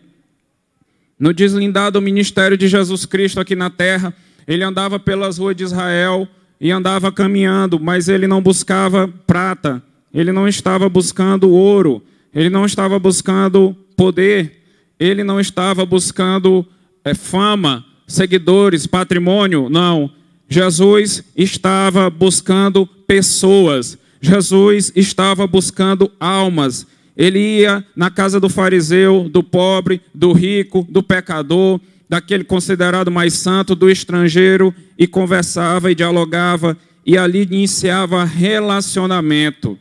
No 1.18 1.34
deslindado 1.34 2.02
ministério 2.02 2.58
de 2.58 2.68
Jesus 2.68 3.06
Cristo 3.06 3.40
aqui 3.40 3.56
na 3.56 3.70
terra, 3.70 4.14
ele 4.48 4.64
andava 4.64 5.00
pelas 5.00 5.38
ruas 5.38 5.56
de 5.56 5.64
Israel 5.64 6.28
e 6.60 6.72
andava 6.72 7.12
caminhando, 7.12 7.80
mas 7.80 8.10
ele 8.10 8.28
não 8.28 8.42
buscava 8.42 9.08
prata, 9.26 9.82
ele 10.16 10.32
não 10.32 10.48
estava 10.48 10.88
buscando 10.88 11.52
ouro, 11.52 12.02
ele 12.34 12.50
não 12.50 12.66
estava 12.66 12.98
buscando 12.98 13.76
poder, 13.98 14.64
ele 14.98 15.26
não 15.26 15.42
estava 15.42 15.86
buscando 15.86 16.66
é, 17.04 17.14
fama, 17.14 17.86
seguidores, 18.08 18.88
patrimônio, 18.88 19.68
não. 19.70 20.10
Jesus 20.48 21.22
estava 21.36 22.10
buscando 22.10 22.88
pessoas, 22.88 23.98
Jesus 24.22 24.90
estava 24.96 25.46
buscando 25.46 26.10
almas. 26.18 26.88
Ele 27.18 27.40
ia 27.40 27.86
na 27.96 28.10
casa 28.10 28.40
do 28.40 28.48
fariseu, 28.48 29.30
do 29.30 29.44
pobre, 29.44 30.02
do 30.14 30.32
rico, 30.32 30.88
do 30.90 31.04
pecador, 31.04 31.80
daquele 32.08 32.46
considerado 32.46 33.12
mais 33.12 33.34
santo, 33.34 33.76
do 33.76 33.90
estrangeiro, 33.90 34.74
e 34.98 35.08
conversava 35.08 35.92
e 35.92 35.96
dialogava, 35.96 36.78
e 37.06 37.18
ali 37.18 37.44
iniciava 37.44 38.24
relacionamento. 38.24 39.78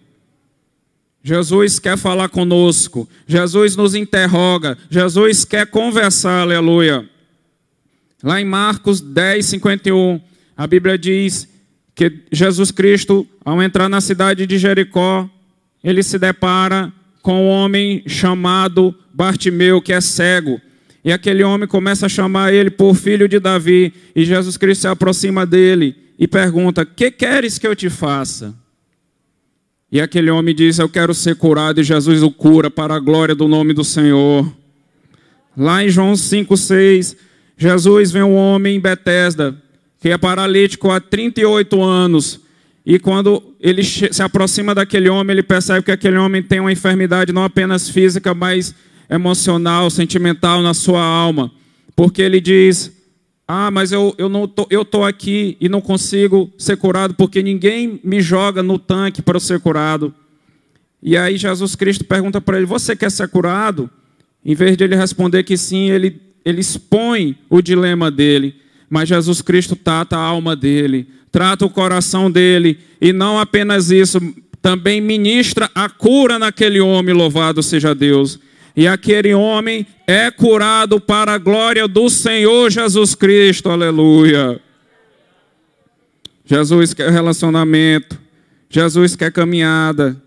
Jesus 1.27 1.79
quer 1.79 1.97
falar 1.97 2.29
conosco, 2.29 3.09
Jesus 3.27 3.75
nos 3.77 3.95
interroga, 3.95 4.77
Jesus 4.91 5.47
quer 5.47 5.67
conversar, 5.67 6.43
aleluia. 6.43 7.09
Lá 8.23 8.39
em 8.39 8.45
Marcos 8.45 9.01
10, 9.01 9.47
51, 9.47 10.21
a 10.55 10.67
Bíblia 10.67 10.99
diz 10.99 11.49
que 11.95 12.25
Jesus 12.31 12.71
Cristo, 12.71 13.27
ao 13.43 13.63
entrar 13.63 13.89
na 13.89 14.03
cidade 14.03 14.47
de 14.47 14.59
Jericó, 14.59 15.27
ele 15.83 16.03
se 16.03 16.19
depara 16.19 16.93
com 17.23 17.47
um 17.47 17.49
homem 17.49 18.03
chamado 18.07 18.95
Bartimeu, 19.11 19.81
que 19.81 19.95
é 19.95 20.03
cego. 20.03 20.61
E 21.03 21.11
aquele 21.11 21.43
homem 21.43 21.67
começa 21.67 22.05
a 22.05 22.09
chamar 22.09 22.53
ele 22.53 22.69
por 22.69 22.95
filho 22.95 23.27
de 23.27 23.41
Davi, 23.41 23.95
e 24.15 24.27
Jesus 24.27 24.59
Cristo 24.59 24.83
se 24.83 24.89
aproxima 24.89 25.47
dele 25.47 25.97
e 26.19 26.29
pergunta: 26.29 26.85
Que 26.85 27.11
queres 27.11 27.59
que 27.59 27.67
eu 27.67 27.75
te 27.75 27.89
faça? 27.89 28.55
E 29.95 30.01
aquele 30.01 30.29
homem 30.29 30.53
diz: 30.53 30.81
Eu 30.81 30.89
quero 30.89 31.15
ser 31.15 31.37
curado, 31.37 31.81
e 31.81 31.85
Jesus 31.85 32.21
o 32.21 32.29
cura 32.29 32.69
para 32.69 32.97
a 32.97 32.99
glória 32.99 33.33
do 33.33 33.47
nome 33.47 33.73
do 33.73 33.85
Senhor. 33.85 34.53
Lá 35.57 35.85
em 35.85 35.89
João 35.89 36.15
5,6, 36.15 37.17
Jesus 37.57 38.11
vê 38.11 38.21
um 38.21 38.35
homem 38.35 38.75
em 38.75 38.81
Betesda, 38.81 39.57
que 40.01 40.09
é 40.09 40.19
paralítico 40.19 40.91
há 40.91 40.99
38 40.99 41.81
anos. 41.81 42.41
E 42.85 42.99
quando 42.99 43.41
ele 43.61 43.85
se 43.85 44.21
aproxima 44.21 44.75
daquele 44.75 45.09
homem, 45.09 45.33
ele 45.33 45.45
percebe 45.45 45.85
que 45.85 45.93
aquele 45.93 46.17
homem 46.17 46.43
tem 46.43 46.59
uma 46.59 46.73
enfermidade 46.73 47.33
não 47.33 47.45
apenas 47.45 47.89
física, 47.89 48.35
mas 48.35 48.75
emocional, 49.09 49.89
sentimental 49.91 50.61
na 50.61 50.75
sua 50.75 51.05
alma. 51.05 51.53
Porque 51.95 52.21
ele 52.21 52.41
diz: 52.41 52.91
ah, 53.47 53.71
mas 53.71 53.93
eu, 53.93 54.15
eu 54.17 54.29
não 54.29 54.49
tô, 54.49 54.67
eu 54.71 54.85
tô 54.85 55.05
aqui 55.05 55.57
e 55.61 55.69
não 55.69 55.81
consigo 55.81 56.51
ser 56.57 56.79
curado 56.79 57.15
porque 57.15 57.43
ninguém 57.43 58.01
me 58.03 58.21
joga 58.21 58.63
no 58.63 58.79
tanque 58.79 59.21
para 59.21 59.39
ser 59.39 59.61
curado. 59.61 60.15
E 61.03 61.17
aí 61.17 61.37
Jesus 61.37 61.75
Cristo 61.77 62.05
pergunta 62.05 62.41
para 62.41 62.57
ele: 62.57 62.67
Você 62.67 62.97
quer 62.97 63.11
ser 63.11 63.29
curado? 63.29 63.91
Em 64.43 64.55
vez 64.55 64.77
de 64.77 64.85
ele 64.85 64.97
responder 64.97 65.43
que 65.43 65.57
sim, 65.57 65.91
ele, 65.91 66.21
ele 66.45 66.61
expõe 66.61 67.37
o 67.51 67.61
dilema 67.61 68.11
dele. 68.11 68.57
Mas 68.89 69.09
Jesus 69.09 69.43
Cristo 69.43 69.77
trata 69.77 70.17
a 70.17 70.21
alma 70.21 70.57
dele, 70.57 71.09
trata 71.31 71.67
o 71.67 71.71
coração 71.71 72.31
dele, 72.31 72.79
e 73.01 73.13
não 73.13 73.39
apenas 73.39 73.91
isso, 73.91 74.21
também 74.63 75.01
ministra 75.01 75.71
a 75.75 75.89
cura 75.89 76.39
naquele 76.39 76.81
homem, 76.81 77.15
louvado 77.15 77.63
seja 77.63 77.95
Deus. 77.95 78.39
E 78.77 78.89
aquele 78.89 79.33
homem 79.35 79.87
é 80.07 80.31
curado 80.31 81.01
para 81.01 81.35
a 81.35 81.39
glória 81.39 81.87
do 81.87 82.11
Senhor 82.11 82.71
Jesus 82.71 83.15
Cristo, 83.15 83.71
aleluia. 83.71 84.61
Jesus 86.45 86.93
quer 86.93 87.11
relacionamento, 87.11 88.19
Jesus 88.69 89.15
quer 89.15 89.33
caminhada. 89.33 90.21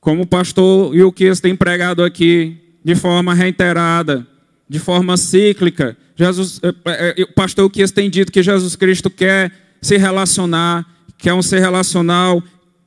Como 0.00 0.22
o 0.22 0.26
pastor 0.26 0.94
Yukis 0.94 1.40
tem 1.40 1.56
pregado 1.56 2.04
aqui, 2.04 2.56
de 2.84 2.94
forma 2.94 3.34
reiterada, 3.34 4.26
de 4.68 4.78
forma 4.78 5.16
cíclica, 5.16 5.96
Jesus, 6.14 6.60
é, 6.62 7.14
é, 7.18 7.22
o 7.22 7.32
pastor 7.32 7.64
Yukis 7.64 7.90
tem 7.90 8.10
dito 8.10 8.30
que 8.30 8.42
Jesus 8.42 8.76
Cristo 8.76 9.08
quer 9.08 9.52
se 9.80 9.96
relacionar, 9.96 10.84
quer 11.16 11.32
um 11.32 11.42
ser 11.42 11.60
relacional, 11.60 12.42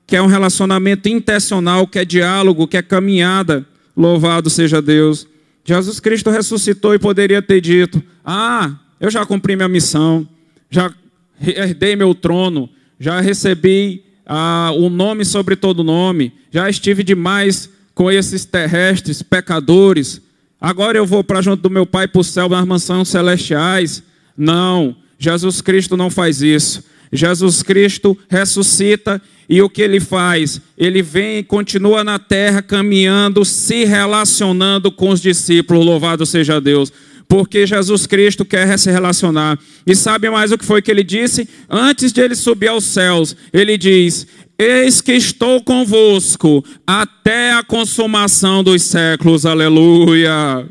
quer 0.06 0.22
um 0.22 0.28
relacionamento 0.28 1.10
intencional, 1.10 1.88
quer 1.88 2.06
diálogo, 2.06 2.68
quer 2.68 2.84
caminhada. 2.84 3.66
Louvado 3.96 4.50
seja 4.50 4.82
Deus. 4.82 5.28
Jesus 5.64 6.00
Cristo 6.00 6.30
ressuscitou 6.30 6.94
e 6.94 7.00
poderia 7.00 7.42
ter 7.42 7.62
dito: 7.62 8.02
Ah, 8.26 8.76
eu 9.00 9.10
já 9.10 9.26
cumpri 9.26 9.56
minha 9.56 9.68
missão, 9.68 10.28
já 10.70 10.94
herdei 11.40 11.96
meu 11.96 12.14
trono, 12.16 12.70
já 13.00 13.20
recebi 13.20 14.04
ah, 14.26 14.72
o 14.76 14.90
nome 14.90 15.26
sobre 15.26 15.56
todo 15.56 15.84
nome, 15.84 16.34
já 16.52 16.70
estive 16.70 17.04
demais 17.04 17.70
com 17.94 18.10
esses 18.10 18.46
terrestres, 18.46 19.22
pecadores. 19.22 20.22
Agora 20.60 20.98
eu 20.98 21.06
vou 21.06 21.24
para 21.24 21.42
junto 21.42 21.64
do 21.64 21.70
meu 21.70 21.86
Pai 21.86 22.08
para 22.08 22.22
o 22.22 22.24
céu 22.24 22.48
nas 22.48 22.66
mansões 22.66 23.10
celestiais. 23.10 24.04
Não, 24.38 24.96
Jesus 25.18 25.62
Cristo 25.62 25.98
não 25.98 26.10
faz 26.10 26.42
isso. 26.42 26.84
Jesus 27.12 27.62
Cristo 27.62 28.18
ressuscita 28.30 29.22
e 29.50 29.62
o 29.62 29.70
que 29.70 29.82
ele 29.82 30.00
faz? 30.00 30.62
Ele 30.78 31.02
vem 31.02 31.40
e 31.40 31.44
continua 31.44 32.04
na 32.04 32.18
terra 32.18 32.62
caminhando, 32.62 33.44
se 33.44 33.84
relacionando 33.84 34.92
com 34.92 35.10
os 35.10 35.22
discípulos. 35.22 35.86
Louvado 35.86 36.26
seja 36.26 36.62
Deus. 36.62 36.92
Porque 37.28 37.68
Jesus 37.68 38.08
Cristo 38.08 38.46
quer 38.46 38.78
se 38.80 38.90
relacionar. 38.90 39.60
E 39.86 39.96
sabe 39.96 40.30
mais 40.30 40.52
o 40.52 40.58
que 40.58 40.66
foi 40.66 40.82
que 40.82 40.90
ele 40.90 41.04
disse? 41.04 41.48
Antes 41.70 42.14
de 42.14 42.22
ele 42.22 42.36
subir 42.36 42.68
aos 42.68 42.86
céus, 42.86 43.36
ele 43.52 43.78
diz: 43.78 44.26
Eis 44.58 45.02
que 45.02 45.14
estou 45.14 45.62
convosco 45.62 46.64
até 46.86 47.52
a 47.54 47.64
consumação 47.64 48.64
dos 48.64 48.84
séculos. 48.84 49.46
Aleluia. 49.46 50.66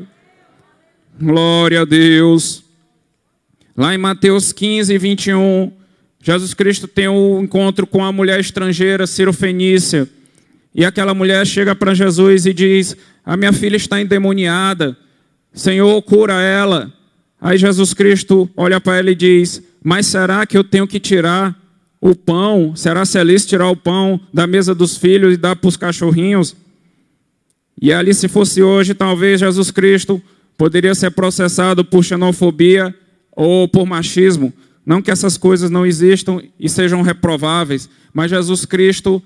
Glória 1.19 1.81
a 1.81 1.85
Deus. 1.85 2.63
Lá 3.77 3.93
em 3.93 3.97
Mateus 3.97 4.51
15, 4.51 4.97
21. 4.97 5.80
Jesus 6.21 6.53
Cristo 6.53 6.87
tem 6.87 7.07
um 7.07 7.41
encontro 7.41 7.87
com 7.87 8.03
a 8.05 8.11
mulher 8.11 8.39
estrangeira, 8.39 9.07
Ciro 9.07 9.33
Fenícia. 9.33 10.07
E 10.73 10.85
aquela 10.85 11.13
mulher 11.13 11.45
chega 11.47 11.75
para 11.75 11.95
Jesus 11.95 12.45
e 12.45 12.53
diz: 12.53 12.95
A 13.25 13.35
minha 13.35 13.51
filha 13.51 13.75
está 13.75 13.99
endemoniada. 13.99 14.95
Senhor, 15.53 15.99
cura 16.03 16.41
ela. 16.41 16.93
Aí 17.41 17.57
Jesus 17.57 17.93
Cristo 17.93 18.49
olha 18.55 18.79
para 18.79 18.99
ela 18.99 19.11
e 19.11 19.15
diz: 19.15 19.63
Mas 19.83 20.05
será 20.05 20.45
que 20.45 20.55
eu 20.55 20.63
tenho 20.63 20.87
que 20.87 20.99
tirar 20.99 21.59
o 21.99 22.15
pão? 22.15 22.75
Será 22.75 23.03
lícito 23.23 23.49
tirar 23.49 23.69
o 23.69 23.75
pão 23.75 24.19
da 24.31 24.45
mesa 24.45 24.75
dos 24.75 24.97
filhos 24.97 25.33
e 25.33 25.37
dar 25.37 25.55
para 25.55 25.67
os 25.67 25.75
cachorrinhos? 25.75 26.55
E 27.81 27.91
ali, 27.91 28.13
se 28.13 28.27
fosse 28.27 28.61
hoje, 28.61 28.93
talvez 28.93 29.39
Jesus 29.39 29.71
Cristo 29.71 30.21
poderia 30.55 30.93
ser 30.93 31.09
processado 31.09 31.83
por 31.83 32.03
xenofobia 32.03 32.93
ou 33.31 33.67
por 33.67 33.87
machismo. 33.87 34.53
Não 34.85 35.01
que 35.01 35.11
essas 35.11 35.37
coisas 35.37 35.69
não 35.69 35.85
existam 35.85 36.41
e 36.59 36.67
sejam 36.67 37.01
reprováveis, 37.01 37.89
mas 38.13 38.31
Jesus 38.31 38.65
Cristo 38.65 39.21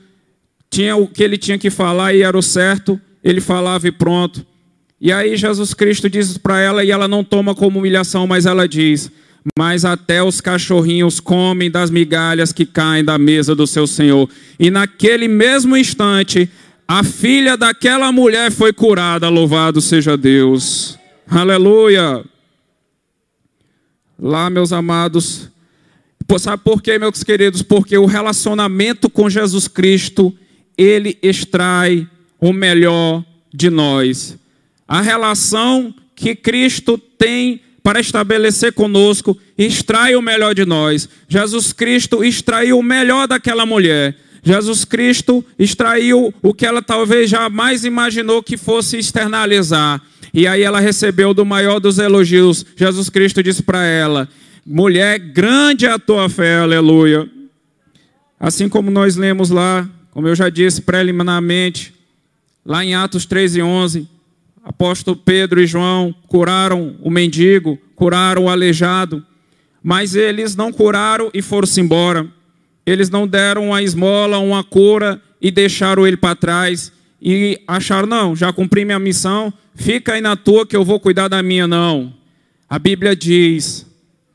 tinha 0.69 0.95
o 0.95 1.07
que 1.07 1.23
ele 1.23 1.37
tinha 1.37 1.57
que 1.57 1.69
falar 1.69 2.13
e 2.13 2.21
era 2.21 2.37
o 2.37 2.41
certo, 2.41 2.99
ele 3.23 3.39
falava 3.39 3.87
e 3.87 3.91
pronto. 3.91 4.45
E 4.99 5.11
aí 5.11 5.35
Jesus 5.35 5.73
Cristo 5.73 6.09
diz 6.09 6.37
para 6.37 6.59
ela 6.59 6.83
e 6.83 6.91
ela 6.91 7.07
não 7.07 7.23
toma 7.23 7.53
como 7.55 7.79
humilhação, 7.79 8.27
mas 8.27 8.45
ela 8.45 8.67
diz: 8.67 9.11
Mas 9.57 9.85
até 9.85 10.21
os 10.21 10.41
cachorrinhos 10.41 11.19
comem 11.19 11.71
das 11.71 11.89
migalhas 11.89 12.51
que 12.51 12.65
caem 12.65 13.03
da 13.03 13.17
mesa 13.17 13.55
do 13.55 13.67
seu 13.67 13.87
Senhor. 13.87 14.29
E 14.59 14.69
naquele 14.69 15.27
mesmo 15.27 15.77
instante, 15.77 16.49
a 16.87 17.03
filha 17.03 17.57
daquela 17.57 18.11
mulher 18.11 18.51
foi 18.51 18.71
curada, 18.71 19.29
louvado 19.29 19.81
seja 19.81 20.17
Deus. 20.17 20.97
Aleluia. 21.27 22.23
Lá, 24.17 24.49
meus 24.49 24.71
amados, 24.71 25.49
sabe 26.39 26.63
por 26.63 26.82
quê, 26.82 26.97
meus 26.97 27.23
queridos? 27.23 27.62
Porque 27.62 27.97
o 27.97 28.06
relacionamento 28.06 29.10
com 29.10 29.30
Jesus 29.30 29.67
Cristo, 29.67 30.34
ele 30.78 31.17
extrai 31.21 32.08
o 32.39 32.51
melhor 32.51 33.23
de 33.54 33.69
nós. 33.69 34.38
A 34.88 35.01
relação 35.01 35.93
que 36.15 36.36
Cristo 36.36 36.97
tem 36.97 37.62
para 37.84 37.99
estabelecer 37.99 38.73
conosco, 38.73 39.38
extrai 39.56 40.15
o 40.15 40.21
melhor 40.21 40.56
de 40.56 40.65
nós. 40.65 41.08
Jesus 41.28 41.71
Cristo 41.71 42.23
extraiu 42.23 42.80
o 42.80 42.84
melhor 42.84 43.28
daquela 43.28 43.63
mulher. 43.63 44.17
Jesus 44.41 44.86
Cristo 44.86 45.45
extraiu 45.58 46.34
o 46.41 46.54
que 46.54 46.65
ela 46.65 46.82
talvez 46.82 47.30
jamais 47.30 47.86
imaginou 47.86 48.41
que 48.41 48.58
fosse 48.58 48.97
externalizar. 48.97 50.01
E 50.35 50.45
aí 50.47 50.63
ela 50.63 50.81
recebeu 50.81 51.33
do 51.33 51.45
maior 51.45 51.79
dos 51.79 51.97
elogios. 51.97 52.65
Jesus 52.75 53.09
Cristo 53.09 53.41
disse 53.41 53.63
para 53.63 53.85
ela: 53.85 54.27
Mulher, 54.65 55.17
grande 55.17 55.85
é 55.85 55.91
a 55.91 55.97
tua 55.97 56.27
fé, 56.27 56.57
aleluia. 56.57 57.25
Assim 58.37 58.67
como 58.67 58.91
nós 58.91 59.15
lemos 59.15 59.49
lá, 59.49 59.89
como 60.11 60.27
eu 60.27 60.35
já 60.35 60.49
disse 60.49 60.81
preliminarmente, 60.81 61.93
lá 62.65 62.83
em 62.83 62.93
Atos 62.93 63.25
3 63.25 63.55
e 63.55 63.61
11, 63.61 64.09
apóstolo 64.61 65.15
Pedro 65.15 65.61
e 65.61 65.65
João 65.65 66.13
curaram 66.27 66.97
o 67.01 67.09
mendigo, 67.09 67.79
curaram 67.95 68.43
o 68.43 68.49
aleijado, 68.49 69.25
mas 69.81 70.17
eles 70.17 70.53
não 70.53 70.69
curaram 70.69 71.31
e 71.33 71.41
foram-se 71.41 71.79
embora. 71.79 72.27
Eles 72.85 73.09
não 73.09 73.25
deram 73.25 73.69
uma 73.69 73.81
esmola, 73.81 74.37
uma 74.39 74.65
cura 74.65 75.21
e 75.41 75.49
deixaram 75.49 76.05
ele 76.05 76.17
para 76.17 76.35
trás 76.35 76.91
e 77.21 77.57
acharam, 77.65 78.05
não, 78.05 78.35
já 78.35 78.51
cumpri 78.51 78.83
minha 78.83 78.99
missão, 78.99 79.53
fica 79.75 80.13
aí 80.13 80.21
na 80.21 80.35
tua 80.35 80.65
que 80.65 80.75
eu 80.75 80.83
vou 80.83 80.99
cuidar 80.99 81.27
da 81.27 81.43
minha, 81.43 81.67
não. 81.67 82.13
A 82.69 82.79
Bíblia 82.79 83.15
diz 83.15 83.85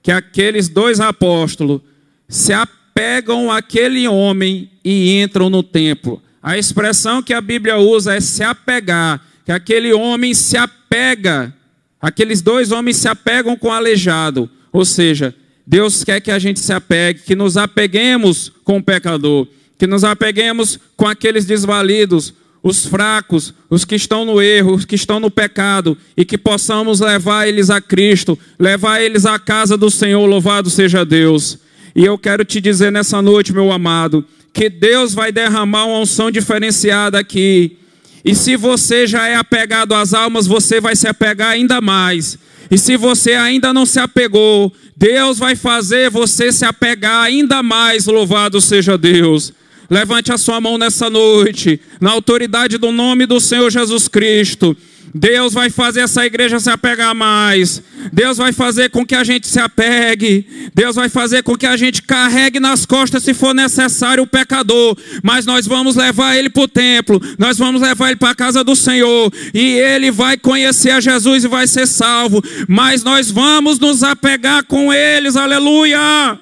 que 0.02 0.12
aqueles 0.12 0.68
dois 0.68 1.00
apóstolos 1.00 1.80
se 2.28 2.52
apegam 2.52 3.50
àquele 3.50 4.06
homem 4.06 4.70
e 4.84 5.20
entram 5.20 5.50
no 5.50 5.62
templo. 5.62 6.22
A 6.42 6.56
expressão 6.56 7.22
que 7.22 7.34
a 7.34 7.40
Bíblia 7.40 7.76
usa 7.76 8.14
é 8.14 8.20
se 8.20 8.42
apegar, 8.42 9.20
que 9.44 9.52
aquele 9.52 9.92
homem 9.92 10.32
se 10.32 10.56
apega, 10.56 11.52
aqueles 12.00 12.40
dois 12.40 12.72
homens 12.72 12.96
se 12.96 13.08
apegam 13.08 13.56
com 13.56 13.68
o 13.68 13.72
aleijado, 13.72 14.48
ou 14.72 14.84
seja, 14.84 15.34
Deus 15.66 16.02
quer 16.02 16.20
que 16.20 16.30
a 16.30 16.38
gente 16.38 16.60
se 16.60 16.72
apegue, 16.72 17.20
que 17.20 17.34
nos 17.34 17.56
apeguemos 17.56 18.50
com 18.64 18.78
o 18.78 18.82
pecador, 18.82 19.46
que 19.78 19.86
nos 19.86 20.02
apeguemos 20.02 20.78
com 20.96 21.06
aqueles 21.06 21.44
desvalidos, 21.44 22.32
os 22.62 22.84
fracos, 22.86 23.54
os 23.68 23.84
que 23.84 23.94
estão 23.94 24.24
no 24.24 24.40
erro, 24.40 24.74
os 24.74 24.84
que 24.84 24.94
estão 24.94 25.18
no 25.18 25.30
pecado, 25.30 25.96
e 26.16 26.24
que 26.24 26.36
possamos 26.36 27.00
levar 27.00 27.48
eles 27.48 27.70
a 27.70 27.80
Cristo, 27.80 28.38
levar 28.58 29.00
eles 29.00 29.24
à 29.24 29.38
casa 29.38 29.76
do 29.76 29.90
Senhor, 29.90 30.24
louvado 30.26 30.68
seja 30.68 31.04
Deus. 31.04 31.58
E 31.94 32.04
eu 32.04 32.18
quero 32.18 32.44
te 32.44 32.60
dizer 32.60 32.92
nessa 32.92 33.20
noite, 33.22 33.52
meu 33.52 33.72
amado, 33.72 34.24
que 34.52 34.68
Deus 34.68 35.14
vai 35.14 35.32
derramar 35.32 35.86
uma 35.86 36.00
unção 36.00 36.30
diferenciada 36.30 37.18
aqui. 37.18 37.78
E 38.24 38.34
se 38.34 38.56
você 38.56 39.06
já 39.06 39.26
é 39.26 39.36
apegado 39.36 39.94
às 39.94 40.12
almas, 40.12 40.46
você 40.46 40.80
vai 40.80 40.94
se 40.94 41.08
apegar 41.08 41.50
ainda 41.50 41.80
mais. 41.80 42.38
E 42.70 42.76
se 42.76 42.96
você 42.96 43.32
ainda 43.32 43.72
não 43.72 43.86
se 43.86 43.98
apegou, 43.98 44.72
Deus 44.96 45.38
vai 45.38 45.56
fazer 45.56 46.10
você 46.10 46.52
se 46.52 46.64
apegar 46.64 47.22
ainda 47.24 47.62
mais, 47.62 48.06
louvado 48.06 48.60
seja 48.60 48.98
Deus. 48.98 49.52
Levante 49.90 50.32
a 50.32 50.38
sua 50.38 50.60
mão 50.60 50.78
nessa 50.78 51.10
noite, 51.10 51.80
na 52.00 52.12
autoridade 52.12 52.78
do 52.78 52.92
nome 52.92 53.26
do 53.26 53.40
Senhor 53.40 53.68
Jesus 53.70 54.06
Cristo. 54.06 54.76
Deus 55.12 55.52
vai 55.52 55.70
fazer 55.70 56.00
essa 56.00 56.24
igreja 56.24 56.60
se 56.60 56.70
apegar 56.70 57.14
mais. 57.14 57.82
Deus 58.12 58.38
vai 58.38 58.52
fazer 58.52 58.90
com 58.90 59.04
que 59.04 59.14
a 59.14 59.24
gente 59.24 59.48
se 59.48 59.58
apegue. 59.58 60.70
Deus 60.72 60.94
vai 60.94 61.08
fazer 61.08 61.42
com 61.42 61.56
que 61.56 61.66
a 61.66 61.76
gente 61.76 62.02
carregue 62.02 62.60
nas 62.60 62.86
costas, 62.86 63.24
se 63.24 63.34
for 63.34 63.52
necessário, 63.52 64.22
o 64.22 64.26
pecador. 64.26 64.96
Mas 65.22 65.44
nós 65.44 65.66
vamos 65.66 65.96
levar 65.96 66.36
ele 66.36 66.48
para 66.48 66.62
o 66.62 66.68
templo. 66.68 67.20
Nós 67.38 67.58
vamos 67.58 67.82
levar 67.82 68.10
ele 68.10 68.18
para 68.18 68.30
a 68.30 68.34
casa 68.34 68.62
do 68.62 68.76
Senhor. 68.76 69.32
E 69.52 69.72
ele 69.72 70.12
vai 70.12 70.36
conhecer 70.36 70.90
a 70.90 71.00
Jesus 71.00 71.42
e 71.42 71.48
vai 71.48 71.66
ser 71.66 71.86
salvo. 71.86 72.40
Mas 72.68 73.02
nós 73.02 73.30
vamos 73.30 73.80
nos 73.80 74.04
apegar 74.04 74.64
com 74.64 74.92
eles. 74.92 75.34
Aleluia! 75.34 76.38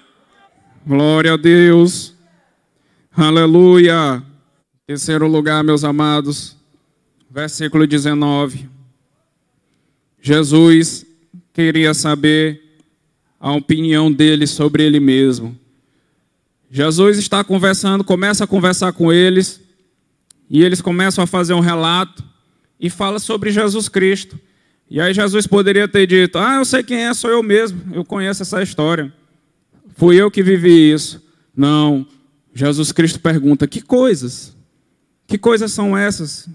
Glória 0.86 1.32
a 1.32 1.36
Deus. 1.36 2.17
Aleluia. 3.20 4.22
Terceiro 4.86 5.26
lugar, 5.26 5.64
meus 5.64 5.82
amados 5.82 6.56
versículo 7.28 7.84
19. 7.84 8.68
Jesus 10.22 11.04
queria 11.52 11.94
saber 11.94 12.62
a 13.40 13.50
opinião 13.50 14.12
dele 14.12 14.46
sobre 14.46 14.84
ele 14.84 15.00
mesmo. 15.00 15.58
Jesus 16.70 17.18
está 17.18 17.42
conversando, 17.42 18.04
começa 18.04 18.44
a 18.44 18.46
conversar 18.46 18.92
com 18.92 19.12
eles, 19.12 19.60
e 20.48 20.62
eles 20.62 20.80
começam 20.80 21.24
a 21.24 21.26
fazer 21.26 21.54
um 21.54 21.60
relato 21.60 22.22
e 22.78 22.88
fala 22.88 23.18
sobre 23.18 23.50
Jesus 23.50 23.88
Cristo. 23.88 24.38
E 24.88 25.00
aí 25.00 25.12
Jesus 25.12 25.44
poderia 25.44 25.88
ter 25.88 26.06
dito: 26.06 26.38
"Ah, 26.38 26.58
eu 26.58 26.64
sei 26.64 26.84
quem 26.84 26.98
é, 26.98 27.12
sou 27.12 27.30
eu 27.30 27.42
mesmo. 27.42 27.82
Eu 27.92 28.04
conheço 28.04 28.42
essa 28.42 28.62
história. 28.62 29.12
Fui 29.96 30.14
eu 30.14 30.30
que 30.30 30.40
vivi 30.40 30.92
isso." 30.92 31.20
Não. 31.56 32.06
Jesus 32.54 32.92
Cristo 32.92 33.20
pergunta: 33.20 33.66
"Que 33.66 33.80
coisas? 33.80 34.54
Que 35.26 35.36
coisas 35.38 35.72
são 35.72 35.96
essas 35.96 36.48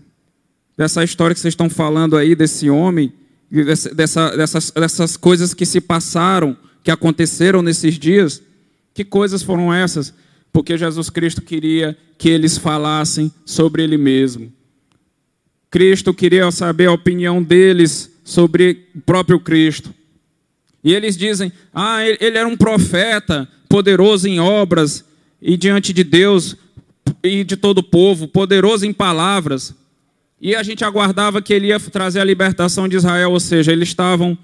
dessa 0.78 1.04
história 1.04 1.34
que 1.34 1.40
vocês 1.40 1.52
estão 1.52 1.70
falando 1.70 2.18
aí, 2.18 2.36
desse 2.36 2.70
homem, 2.70 3.14
dessa, 3.96 4.36
dessas, 4.36 4.72
dessas 4.72 5.18
coisas 5.18 5.54
que 5.54 5.66
se 5.66 5.80
passaram, 5.80 6.58
que 6.84 6.92
aconteceram 6.92 7.62
nesses 7.62 7.98
dias. 7.98 8.42
Que 8.94 9.04
coisas 9.04 9.42
foram 9.42 9.74
essas? 9.74 10.14
Porque 10.52 10.78
Jesus 10.78 11.10
Cristo 11.10 11.42
queria 11.42 11.98
que 12.18 12.30
eles 12.30 12.58
falassem 12.58 13.32
sobre 13.46 13.84
Ele 13.84 13.98
mesmo. 13.98 14.52
Cristo 15.70 16.14
queria 16.14 16.50
saber 16.52 16.88
a 16.88 16.94
opinião 16.94 17.42
deles 17.42 18.12
sobre 18.24 18.88
o 18.96 19.02
próprio 19.02 19.40
Cristo. 19.40 19.94
E 20.84 20.94
eles 20.94 21.18
dizem: 21.18 21.52
ah, 21.74 22.06
ele 22.06 22.38
era 22.38 22.48
um 22.48 22.56
profeta, 22.58 23.48
poderoso 23.68 24.28
em 24.28 24.40
obras 24.40 25.04
e 25.44 25.58
diante 25.58 25.92
de 25.92 26.06
Deus 26.06 26.56
e 27.22 27.44
de 27.44 27.58
todo 27.58 27.80
o 27.80 27.84
povo, 27.84 28.30
poderoso 28.30 28.86
em 28.86 28.94
palavras. 28.94 29.76
E 30.40 30.56
a 30.56 30.64
gente 30.64 30.86
aguardava 30.86 31.42
que 31.42 31.54
ele 31.54 31.68
ia 31.68 31.80
trazer 31.80 32.22
a 32.22 32.24
libertação 32.24 32.88
de 32.88 32.96
Israel, 32.96 33.32
ou 33.32 33.40
seja, 33.42 33.74
eles 33.74 33.90
estavam 33.90 34.38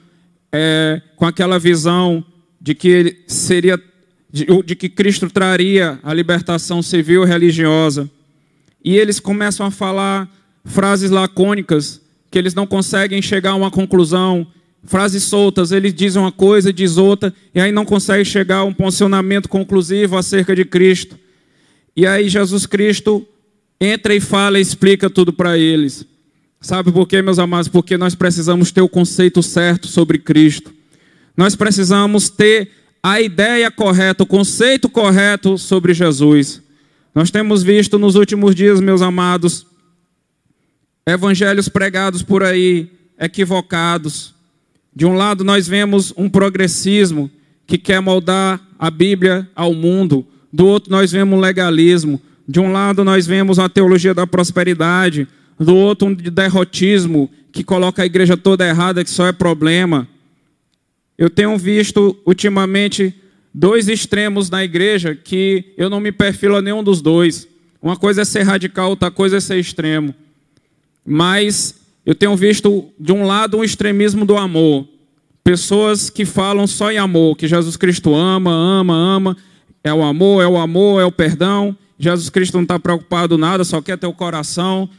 é, 0.51 1.01
com 1.15 1.25
aquela 1.25 1.57
visão 1.57 2.23
de 2.59 2.75
que 2.75 3.23
seria, 3.27 3.81
de, 4.29 4.45
de 4.65 4.75
que 4.75 4.89
Cristo 4.89 5.29
traria 5.29 5.97
a 6.03 6.13
libertação 6.13 6.81
civil 6.81 7.23
religiosa. 7.23 8.09
E 8.83 8.97
eles 8.97 9.21
começam 9.21 9.65
a 9.65 9.71
falar 9.71 10.29
frases 10.65 11.09
lacônicas 11.09 12.01
que 12.29 12.37
eles 12.37 12.53
não 12.53 12.67
conseguem 12.67 13.21
chegar 13.21 13.51
a 13.51 13.55
uma 13.55 13.71
conclusão, 13.71 14.45
frases 14.83 15.23
soltas, 15.23 15.71
eles 15.71 15.93
dizem 15.93 16.21
uma 16.21 16.31
coisa, 16.31 16.71
diz 16.71 16.97
outra, 16.97 17.33
e 17.53 17.59
aí 17.59 17.71
não 17.71 17.85
conseguem 17.85 18.25
chegar 18.25 18.57
a 18.57 18.63
um 18.63 18.73
posicionamento 18.73 19.49
conclusivo 19.49 20.17
acerca 20.17 20.55
de 20.55 20.65
Cristo. 20.65 21.17
E 21.95 22.07
aí 22.07 22.29
Jesus 22.29 22.65
Cristo 22.65 23.27
entra 23.79 24.15
e 24.15 24.19
fala 24.19 24.59
e 24.59 24.61
explica 24.61 25.09
tudo 25.09 25.33
para 25.33 25.57
eles. 25.57 26.05
Sabe 26.61 26.91
por 26.91 27.07
quê, 27.07 27.21
meus 27.21 27.39
amados? 27.39 27.67
Porque 27.67 27.97
nós 27.97 28.15
precisamos 28.15 28.71
ter 28.71 28.81
o 28.81 28.89
conceito 28.89 29.41
certo 29.41 29.87
sobre 29.87 30.17
Cristo. 30.17 30.73
Nós 31.35 31.55
precisamos 31.55 32.29
ter 32.29 32.71
a 33.01 33.21
ideia 33.21 33.71
correta, 33.71 34.23
o 34.23 34.27
conceito 34.27 34.89
correto 34.89 35.57
sobre 35.57 35.93
Jesus. 35.93 36.61
Nós 37.15 37.31
temos 37.31 37.63
visto 37.63 37.97
nos 37.97 38.15
últimos 38.15 38.53
dias, 38.53 38.81
meus 38.81 39.01
amados, 39.01 39.65
evangelhos 41.05 41.69
pregados 41.69 42.21
por 42.21 42.43
aí, 42.43 42.91
equivocados. 43.17 44.35
De 44.95 45.05
um 45.05 45.13
lado, 45.13 45.43
nós 45.43 45.67
vemos 45.67 46.13
um 46.17 46.29
progressismo 46.29 47.29
que 47.65 47.77
quer 47.77 48.01
moldar 48.01 48.59
a 48.77 48.89
Bíblia 48.89 49.47
ao 49.55 49.73
mundo, 49.73 50.25
do 50.51 50.65
outro, 50.65 50.91
nós 50.91 51.11
vemos 51.11 51.37
um 51.37 51.41
legalismo. 51.41 52.19
De 52.47 52.59
um 52.59 52.71
lado, 52.71 53.03
nós 53.03 53.27
vemos 53.27 53.59
a 53.59 53.69
teologia 53.69 54.13
da 54.13 54.25
prosperidade, 54.25 55.27
do 55.59 55.75
outro, 55.75 56.07
um 56.07 56.13
de 56.13 56.31
derrotismo, 56.31 57.29
que 57.51 57.63
coloca 57.63 58.01
a 58.01 58.05
igreja 58.05 58.35
toda 58.35 58.67
errada, 58.67 59.03
que 59.03 59.09
só 59.09 59.27
é 59.27 59.31
problema. 59.31 60.07
Eu 61.17 61.29
tenho 61.29 61.55
visto 61.57 62.17
ultimamente 62.25 63.13
dois 63.53 63.87
extremos 63.87 64.49
na 64.49 64.63
igreja 64.63 65.15
que 65.15 65.73
eu 65.77 65.89
não 65.89 65.99
me 65.99 66.11
perfilo 66.11 66.55
a 66.55 66.61
nenhum 66.61 66.83
dos 66.83 67.01
dois. 67.01 67.47
Uma 67.81 67.95
coisa 67.95 68.21
é 68.21 68.25
ser 68.25 68.43
radical, 68.43 68.89
outra 68.89 69.11
coisa 69.11 69.37
é 69.37 69.39
ser 69.39 69.59
extremo. 69.59 70.15
Mas 71.05 71.78
eu 72.05 72.15
tenho 72.15 72.35
visto, 72.35 72.89
de 72.99 73.11
um 73.11 73.25
lado, 73.25 73.57
um 73.57 73.63
extremismo 73.63 74.25
do 74.25 74.37
amor. 74.37 74.87
Pessoas 75.43 76.09
que 76.09 76.25
falam 76.25 76.65
só 76.67 76.91
em 76.91 76.97
amor, 76.97 77.35
que 77.35 77.47
Jesus 77.47 77.77
Cristo 77.77 78.15
ama, 78.15 78.51
ama, 78.51 78.93
ama. 78.93 79.37
É 79.83 79.93
o 79.93 80.03
amor, 80.03 80.43
é 80.43 80.47
o 80.47 80.57
amor, 80.57 81.01
é 81.01 81.05
o 81.05 81.11
perdão. 81.11 81.75
Jesus 81.97 82.29
Cristo 82.29 82.55
não 82.55 82.63
está 82.63 82.79
preocupado 82.79 83.37
nada, 83.37 83.63
só 83.63 83.81
quer 83.81 83.97
teu 83.97 84.13
coração. 84.13 84.89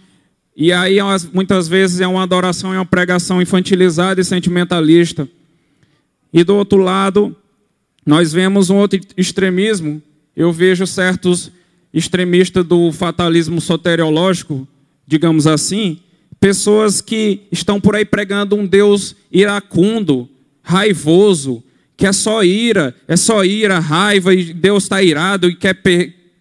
E 0.57 0.73
aí, 0.73 0.99
muitas 1.33 1.69
vezes, 1.69 2.01
é 2.01 2.07
uma 2.07 2.23
adoração, 2.23 2.75
é 2.75 2.79
uma 2.79 2.87
pregação 2.87 3.41
infantilizada 3.41 4.21
e 4.21 4.25
sentimentalista. 4.25 5.29
E 6.33 6.45
do 6.45 6.55
outro 6.57 6.79
lado, 6.79 7.35
nós 8.05 8.33
vemos 8.33 8.71
um 8.71 8.77
outro 8.77 9.01
extremismo. 9.17 10.03
Eu 10.37 10.53
vejo 10.53 10.87
certos 10.87 11.51
extremistas 11.93 12.65
do 12.65 12.93
fatalismo 12.93 13.61
soteriológico, 13.61 14.67
digamos 15.07 15.47
assim, 15.47 16.01
pessoas 16.41 17.03
que 17.03 17.43
estão 17.53 17.79
por 17.79 17.95
aí 17.95 18.05
pregando 18.05 18.57
um 18.57 18.67
Deus 18.67 19.15
iracundo, 19.31 20.29
raivoso, 20.63 21.63
que 21.97 22.07
é 22.07 22.13
só 22.13 22.43
ira, 22.43 22.97
é 23.07 23.15
só 23.15 23.45
ira, 23.45 23.79
raiva, 23.79 24.33
e 24.33 24.55
Deus 24.55 24.85
está 24.85 25.03
irado 25.03 25.49
e 25.49 25.55
quer 25.55 25.79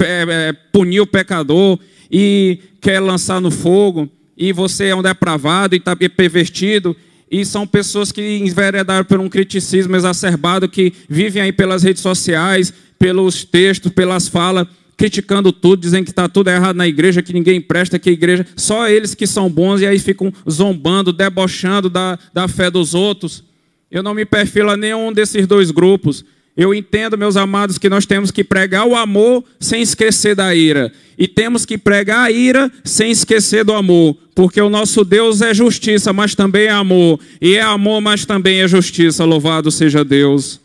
é, 0.02 0.54
punir 0.72 1.02
o 1.02 1.08
pecador 1.08 1.78
e 2.10 2.60
quer 2.80 3.02
lançar 3.02 3.42
no 3.42 3.52
fogo, 3.52 4.10
e 4.38 4.54
você 4.54 4.86
é 4.86 4.96
um 4.96 5.02
depravado 5.02 5.76
e 5.76 5.80
está 5.80 5.94
pervertido, 5.96 6.96
e 7.30 7.46
são 7.46 7.68
pessoas 7.68 8.12
que 8.12 8.38
enveredaram 8.38 9.04
por 9.04 9.20
um 9.20 9.28
criticismo 9.28 9.96
exacerbado, 9.96 10.70
que 10.70 10.94
vivem 11.10 11.42
aí 11.42 11.52
pelas 11.52 11.84
redes 11.84 12.02
sociais, 12.02 12.74
pelos 12.98 13.44
textos, 13.44 13.92
pelas 13.92 14.30
falas, 14.30 14.66
criticando 15.00 15.54
tudo, 15.54 15.80
dizendo 15.80 16.04
que 16.04 16.12
está 16.12 16.28
tudo 16.28 16.50
errado 16.50 16.76
na 16.76 16.86
igreja, 16.86 17.22
que 17.22 17.32
ninguém 17.32 17.62
presta, 17.62 17.98
que 17.98 18.10
a 18.10 18.12
igreja, 18.12 18.46
só 18.58 18.90
eles 18.90 19.16
que 19.16 19.26
são 19.26 19.50
bons, 19.50 19.80
e 19.80 19.88
aí 19.88 19.98
ficam 19.98 20.32
zombando, 20.48 21.14
debochando 21.14 21.90
da, 21.90 22.20
da 22.34 22.50
fé 22.50 22.70
dos 22.70 22.94
outros. 22.94 23.42
Eu 23.90 24.04
não 24.04 24.14
me 24.14 24.26
perfilo 24.26 24.70
a 24.70 24.76
nenhum 24.76 25.14
desses 25.14 25.48
dois 25.48 25.72
grupos. 25.72 26.26
Eu 26.56 26.74
entendo, 26.74 27.18
meus 27.18 27.38
amados, 27.38 27.78
que 27.78 27.88
nós 27.88 28.06
temos 28.06 28.30
que 28.30 28.44
pregar 28.44 28.86
o 28.86 28.94
amor 28.94 29.46
sem 29.58 29.82
esquecer 29.82 30.36
da 30.36 30.54
ira. 30.54 30.92
E 31.18 31.30
temos 31.30 31.66
que 31.66 31.78
pregar 31.78 32.26
a 32.26 32.32
ira 32.32 32.70
sem 32.84 33.10
esquecer 33.10 33.64
do 33.64 33.74
amor. 33.74 34.18
Porque 34.36 34.60
o 34.60 34.70
nosso 34.70 35.06
Deus 35.06 35.42
é 35.42 35.54
justiça, 35.54 36.12
mas 36.12 36.36
também 36.36 36.66
é 36.66 36.72
amor. 36.72 37.22
E 37.40 37.56
é 37.56 37.62
amor, 37.62 38.02
mas 38.02 38.26
também 38.26 38.60
é 38.60 38.68
justiça. 38.68 39.24
Louvado 39.24 39.72
seja 39.72 40.04
Deus. 40.04 40.60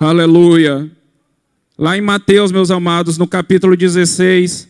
Aleluia. 0.00 0.90
Lá 1.76 1.96
em 1.96 2.00
Mateus, 2.00 2.52
meus 2.52 2.70
amados, 2.70 3.18
no 3.18 3.26
capítulo 3.26 3.76
16, 3.76 4.68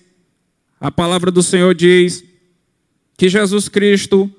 a 0.81 0.91
palavra 0.91 1.31
do 1.31 1.43
Senhor 1.43 1.75
diz 1.75 2.25
que 3.17 3.29
Jesus 3.29 3.69
Cristo 3.69 4.31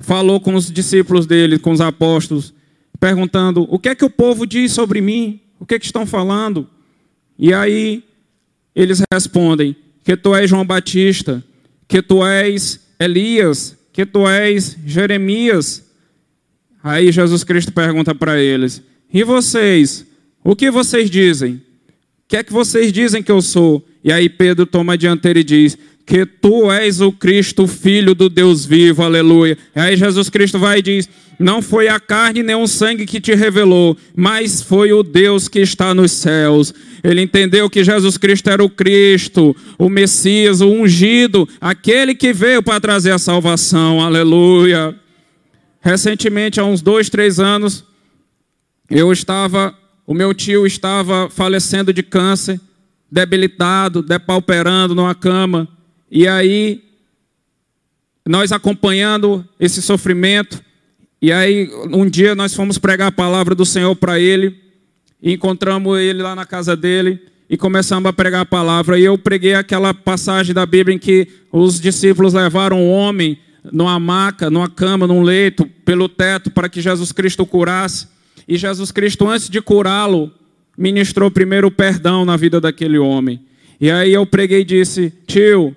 falou 0.00 0.40
com 0.40 0.54
os 0.54 0.70
discípulos 0.70 1.26
dele, 1.26 1.58
com 1.58 1.70
os 1.70 1.82
apóstolos 1.82 2.54
perguntando: 2.98 3.66
o 3.68 3.78
que 3.78 3.90
é 3.90 3.94
que 3.94 4.04
o 4.04 4.10
povo 4.10 4.46
diz 4.46 4.72
sobre 4.72 5.00
mim? 5.00 5.40
O 5.60 5.66
que 5.66 5.74
é 5.74 5.78
que 5.78 5.84
estão 5.84 6.06
falando? 6.06 6.66
E 7.38 7.52
aí 7.52 8.02
eles 8.74 9.02
respondem: 9.12 9.76
que 10.02 10.16
tu 10.16 10.34
és 10.34 10.48
João 10.48 10.64
Batista, 10.64 11.44
que 11.86 12.00
tu 12.00 12.24
és 12.26 12.80
Elias, 12.98 13.76
que 13.92 14.06
tu 14.06 14.26
és 14.26 14.76
Jeremias. 14.86 15.84
Aí 16.82 17.12
Jesus 17.12 17.44
Cristo 17.44 17.72
pergunta 17.72 18.14
para 18.14 18.40
eles: 18.40 18.82
e 19.12 19.22
vocês? 19.22 20.06
O 20.48 20.56
que 20.56 20.70
vocês 20.70 21.10
dizem? 21.10 21.56
O 21.56 21.60
que 22.26 22.38
é 22.38 22.42
que 22.42 22.54
vocês 22.54 22.90
dizem 22.90 23.22
que 23.22 23.30
eu 23.30 23.42
sou? 23.42 23.86
E 24.02 24.10
aí 24.10 24.30
Pedro 24.30 24.64
toma 24.64 24.94
a 24.94 24.96
dianteira 24.96 25.40
e 25.40 25.44
diz: 25.44 25.76
que 26.06 26.24
tu 26.24 26.72
és 26.72 27.02
o 27.02 27.12
Cristo, 27.12 27.66
filho 27.66 28.14
do 28.14 28.30
Deus 28.30 28.64
vivo, 28.64 29.02
aleluia. 29.02 29.58
E 29.76 29.78
aí 29.78 29.94
Jesus 29.94 30.30
Cristo 30.30 30.58
vai 30.58 30.78
e 30.78 30.82
diz: 30.82 31.08
Não 31.38 31.60
foi 31.60 31.88
a 31.88 32.00
carne 32.00 32.42
nem 32.42 32.56
o 32.56 32.66
sangue 32.66 33.04
que 33.04 33.20
te 33.20 33.34
revelou, 33.34 33.94
mas 34.16 34.62
foi 34.62 34.90
o 34.90 35.02
Deus 35.02 35.48
que 35.48 35.60
está 35.60 35.92
nos 35.92 36.12
céus. 36.12 36.72
Ele 37.04 37.20
entendeu 37.20 37.68
que 37.68 37.84
Jesus 37.84 38.16
Cristo 38.16 38.48
era 38.48 38.64
o 38.64 38.70
Cristo, 38.70 39.54
o 39.78 39.90
Messias, 39.90 40.62
o 40.62 40.70
ungido, 40.70 41.46
aquele 41.60 42.14
que 42.14 42.32
veio 42.32 42.62
para 42.62 42.80
trazer 42.80 43.10
a 43.10 43.18
salvação, 43.18 44.00
aleluia. 44.00 44.98
Recentemente, 45.82 46.58
há 46.58 46.64
uns 46.64 46.80
dois, 46.80 47.10
três 47.10 47.38
anos, 47.38 47.84
eu 48.90 49.12
estava, 49.12 49.76
o 50.08 50.14
meu 50.14 50.32
tio 50.32 50.66
estava 50.66 51.28
falecendo 51.28 51.92
de 51.92 52.02
câncer, 52.02 52.58
debilitado, 53.12 54.00
depauperando 54.00 54.94
numa 54.94 55.14
cama. 55.14 55.68
E 56.10 56.26
aí, 56.26 56.82
nós 58.26 58.50
acompanhando 58.50 59.46
esse 59.60 59.82
sofrimento, 59.82 60.62
e 61.20 61.30
aí 61.30 61.70
um 61.92 62.08
dia 62.08 62.34
nós 62.34 62.54
fomos 62.54 62.78
pregar 62.78 63.08
a 63.08 63.12
palavra 63.12 63.54
do 63.54 63.66
Senhor 63.66 63.94
para 63.96 64.18
ele, 64.18 64.58
e 65.20 65.34
encontramos 65.34 65.98
ele 65.98 66.22
lá 66.22 66.34
na 66.34 66.46
casa 66.46 66.74
dele, 66.74 67.20
e 67.50 67.58
começamos 67.58 68.08
a 68.08 68.12
pregar 68.12 68.40
a 68.40 68.46
palavra. 68.46 68.98
E 68.98 69.04
eu 69.04 69.18
preguei 69.18 69.52
aquela 69.52 69.92
passagem 69.92 70.54
da 70.54 70.64
Bíblia 70.64 70.96
em 70.96 70.98
que 70.98 71.28
os 71.52 71.78
discípulos 71.78 72.32
levaram 72.32 72.80
um 72.80 72.90
homem 72.90 73.38
numa 73.70 74.00
maca, 74.00 74.48
numa 74.48 74.70
cama, 74.70 75.06
num 75.06 75.20
leito, 75.20 75.66
pelo 75.84 76.08
teto, 76.08 76.50
para 76.50 76.66
que 76.70 76.80
Jesus 76.80 77.12
Cristo 77.12 77.42
o 77.42 77.46
curasse. 77.46 78.16
E 78.48 78.56
Jesus 78.56 78.90
Cristo, 78.90 79.28
antes 79.28 79.50
de 79.50 79.60
curá-lo, 79.60 80.32
ministrou 80.76 81.30
primeiro 81.30 81.66
o 81.66 81.70
perdão 81.70 82.24
na 82.24 82.34
vida 82.34 82.58
daquele 82.58 82.98
homem. 82.98 83.40
E 83.78 83.90
aí 83.90 84.14
eu 84.14 84.24
preguei 84.24 84.60
e 84.60 84.64
disse: 84.64 85.12
Tio, 85.26 85.76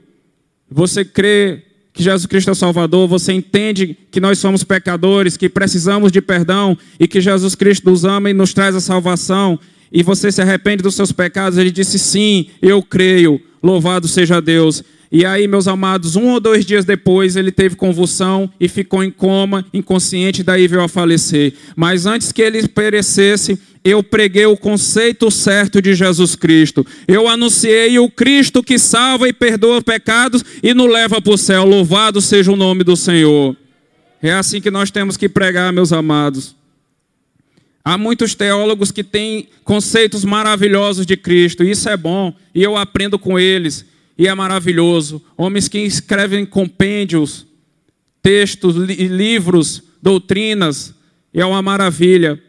você 0.69 1.03
crê 1.03 1.63
que 1.91 2.01
Jesus 2.01 2.25
Cristo 2.25 2.47
é 2.47 2.51
o 2.53 2.55
Salvador, 2.55 3.07
você 3.09 3.33
entende 3.33 3.97
que 4.09 4.21
nós 4.21 4.39
somos 4.39 4.63
pecadores, 4.63 5.35
que 5.35 5.49
precisamos 5.49 6.11
de 6.11 6.21
perdão 6.21 6.77
e 6.97 7.07
que 7.07 7.19
Jesus 7.19 7.55
Cristo 7.55 7.89
nos 7.89 8.05
ama 8.05 8.29
e 8.29 8.33
nos 8.33 8.53
traz 8.53 8.73
a 8.73 8.79
salvação, 8.79 9.59
e 9.91 10.01
você 10.01 10.31
se 10.31 10.41
arrepende 10.41 10.81
dos 10.81 10.95
seus 10.95 11.11
pecados, 11.11 11.57
ele 11.57 11.71
disse: 11.71 11.99
Sim, 11.99 12.47
eu 12.61 12.81
creio, 12.81 13.41
louvado 13.61 14.07
seja 14.07 14.41
Deus. 14.41 14.81
E 15.11 15.25
aí, 15.25 15.45
meus 15.45 15.67
amados, 15.67 16.15
um 16.15 16.29
ou 16.29 16.39
dois 16.39 16.65
dias 16.65 16.85
depois, 16.85 17.35
ele 17.35 17.51
teve 17.51 17.75
convulsão 17.75 18.49
e 18.57 18.69
ficou 18.69 19.03
em 19.03 19.11
coma, 19.11 19.65
inconsciente, 19.73 20.41
daí 20.41 20.69
veio 20.69 20.81
a 20.81 20.87
falecer. 20.87 21.53
Mas 21.75 22.05
antes 22.05 22.31
que 22.31 22.41
ele 22.41 22.65
perecesse, 22.65 23.59
eu 23.83 24.01
preguei 24.01 24.45
o 24.45 24.55
conceito 24.55 25.29
certo 25.29 25.81
de 25.81 25.93
Jesus 25.93 26.33
Cristo. 26.35 26.87
Eu 27.09 27.27
anunciei 27.27 27.99
o 27.99 28.09
Cristo 28.09 28.63
que 28.63 28.79
salva 28.79 29.27
e 29.27 29.33
perdoa 29.33 29.81
pecados 29.81 30.45
e 30.63 30.73
nos 30.73 30.89
leva 30.89 31.21
para 31.21 31.33
o 31.33 31.37
céu. 31.37 31.65
Louvado 31.65 32.21
seja 32.21 32.49
o 32.49 32.55
nome 32.55 32.85
do 32.85 32.95
Senhor. 32.95 33.57
É 34.21 34.31
assim 34.31 34.61
que 34.61 34.71
nós 34.71 34.91
temos 34.91 35.17
que 35.17 35.27
pregar, 35.27 35.73
meus 35.73 35.91
amados. 35.91 36.55
Há 37.83 37.97
muitos 37.97 38.33
teólogos 38.33 38.91
que 38.91 39.03
têm 39.03 39.49
conceitos 39.65 40.23
maravilhosos 40.23 41.05
de 41.05 41.17
Cristo, 41.17 41.63
isso 41.63 41.89
é 41.89 41.97
bom, 41.97 42.31
e 42.53 42.61
eu 42.61 42.77
aprendo 42.77 43.17
com 43.17 43.39
eles 43.39 43.90
e 44.21 44.27
é 44.27 44.35
maravilhoso. 44.35 45.19
Homens 45.35 45.67
que 45.67 45.79
escrevem 45.79 46.45
compêndios, 46.45 47.47
textos, 48.21 48.75
li 48.75 49.07
livros, 49.07 49.81
doutrinas, 49.99 50.93
e 51.33 51.41
é 51.41 51.45
uma 51.45 51.59
maravilha. 51.59 52.39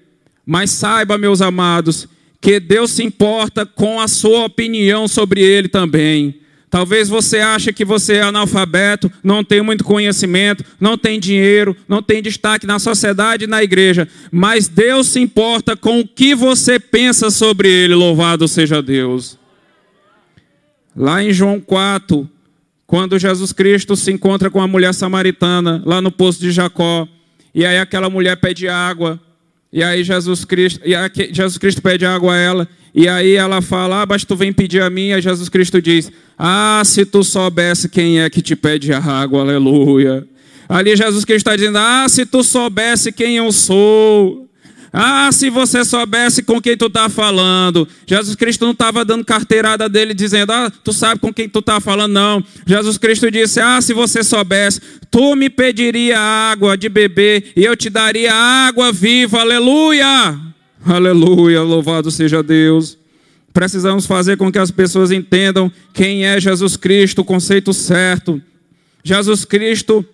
Mas 0.45 0.71
saiba, 0.71 1.17
meus 1.17 1.41
amados, 1.41 2.07
que 2.43 2.61
Deus 2.61 2.91
se 2.91 3.03
importa 3.03 3.65
com 3.65 3.99
a 3.99 4.07
sua 4.07 4.45
opinião 4.45 5.09
sobre 5.09 5.41
ele 5.41 5.67
também. 5.67 6.41
Talvez 6.69 7.09
você 7.09 7.39
ache 7.39 7.73
que 7.73 7.87
você 7.87 8.17
é 8.17 8.23
analfabeto, 8.23 9.11
não 9.25 9.43
tem 9.43 9.63
muito 9.63 9.83
conhecimento, 9.83 10.63
não 10.79 10.99
tem 10.99 11.19
dinheiro, 11.19 11.75
não 11.89 12.03
tem 12.03 12.21
destaque 12.21 12.67
na 12.67 12.79
sociedade 12.79 13.45
e 13.45 13.47
na 13.47 13.63
igreja, 13.63 14.07
mas 14.31 14.69
Deus 14.69 15.09
se 15.09 15.21
importa 15.21 15.75
com 15.75 16.01
o 16.01 16.07
que 16.07 16.35
você 16.35 16.79
pensa 16.79 17.31
sobre 17.31 17.71
ele, 17.71 17.95
louvado 17.95 18.47
seja 18.47 18.83
Deus. 18.83 19.41
Lá 20.95 21.23
em 21.23 21.33
João 21.33 21.61
4, 21.61 22.29
quando 22.87 23.19
Jesus 23.19 23.53
Cristo 23.53 23.97
se 23.97 24.13
encontra 24.13 24.51
com 24.51 24.61
a 24.61 24.69
mulher 24.69 24.93
samaritana, 24.93 25.83
lá 25.85 26.01
no 26.01 26.13
poço 26.13 26.41
de 26.41 26.51
Jacó, 26.51 27.09
e 27.55 27.65
aí 27.65 27.79
aquela 27.79 28.11
mulher 28.11 28.37
pede 28.37 28.69
água, 28.69 29.21
e 29.73 29.83
aí 29.83 30.05
Jesus 30.05 30.45
Cristo, 30.45 30.81
e 30.85 30.95
aí 30.95 31.11
Jesus 31.33 31.57
Cristo 31.57 31.81
pede 31.81 32.05
água 32.05 32.35
a 32.35 32.37
ela, 32.37 32.69
e 32.95 33.09
aí 33.09 33.35
ela 33.35 33.63
fala: 33.63 34.03
Ah, 34.03 34.07
mas 34.07 34.25
tu 34.25 34.37
vem 34.37 34.53
pedir 34.53 34.83
a 34.83 34.91
mim. 34.91 35.11
E 35.11 35.21
Jesus 35.21 35.49
Cristo 35.49 35.81
diz: 35.81 36.13
Ah, 36.39 36.83
se 36.85 37.07
tu 37.07 37.25
soubesse 37.25 37.89
quem 37.89 38.21
é 38.21 38.29
que 38.29 38.43
te 38.43 38.55
pede 38.55 38.93
a 38.93 38.99
água, 38.99 39.41
aleluia. 39.41 40.27
Ali 40.69 40.95
Jesus 40.95 41.25
Cristo 41.25 41.49
está 41.49 41.57
dizendo: 41.57 41.79
Ah, 41.79 42.07
se 42.09 42.27
tu 42.27 42.45
soubesse 42.45 43.11
quem 43.11 43.37
eu 43.37 43.51
sou. 43.51 44.49
Ah, 44.93 45.33
se 45.33 45.49
você 45.49 45.85
soubesse 45.87 46.43
com 46.43 46.61
quem 46.61 46.77
tu 46.77 46.87
está 46.87 47.09
falando. 47.09 47.89
Jesus 48.07 48.37
Cristo 48.37 48.67
não 48.67 48.73
estava 48.73 49.05
dando 49.07 49.25
carteirada 49.25 49.89
dele 49.89 50.13
dizendo, 50.13 50.53
ah, 50.53 50.71
tu 50.85 50.93
sabe 50.93 51.19
com 51.19 51.33
quem 51.33 51.49
tu 51.49 51.61
está 51.61 51.81
falando, 51.81 52.13
não. 52.13 52.45
Jesus 52.67 52.99
Cristo 52.99 53.31
disse, 53.31 53.59
ah, 53.59 53.81
se 53.81 53.95
você 53.95 54.23
soubesse, 54.23 54.81
tu 55.11 55.35
me 55.35 55.49
pediria 55.49 56.19
água 56.19 56.77
de 56.77 56.91
beber 56.91 57.53
e 57.57 57.65
eu 57.65 57.75
te 57.75 57.89
daria 57.89 58.35
água 58.35 58.93
viva, 58.93 59.41
aleluia. 59.41 60.39
Aleluia, 60.85 61.63
louvado 61.63 62.11
seja 62.11 62.43
Deus. 62.43 62.99
Precisamos 63.53 64.05
fazer 64.05 64.37
com 64.37 64.53
que 64.53 64.59
as 64.59 64.71
pessoas 64.71 65.11
entendam 65.11 65.73
quem 65.95 66.27
é 66.27 66.39
Jesus 66.39 66.77
Cristo, 66.77 67.21
o 67.21 67.25
conceito 67.25 67.73
certo. 67.73 68.43
Jesus 69.03 69.47
Cristo 69.47 70.05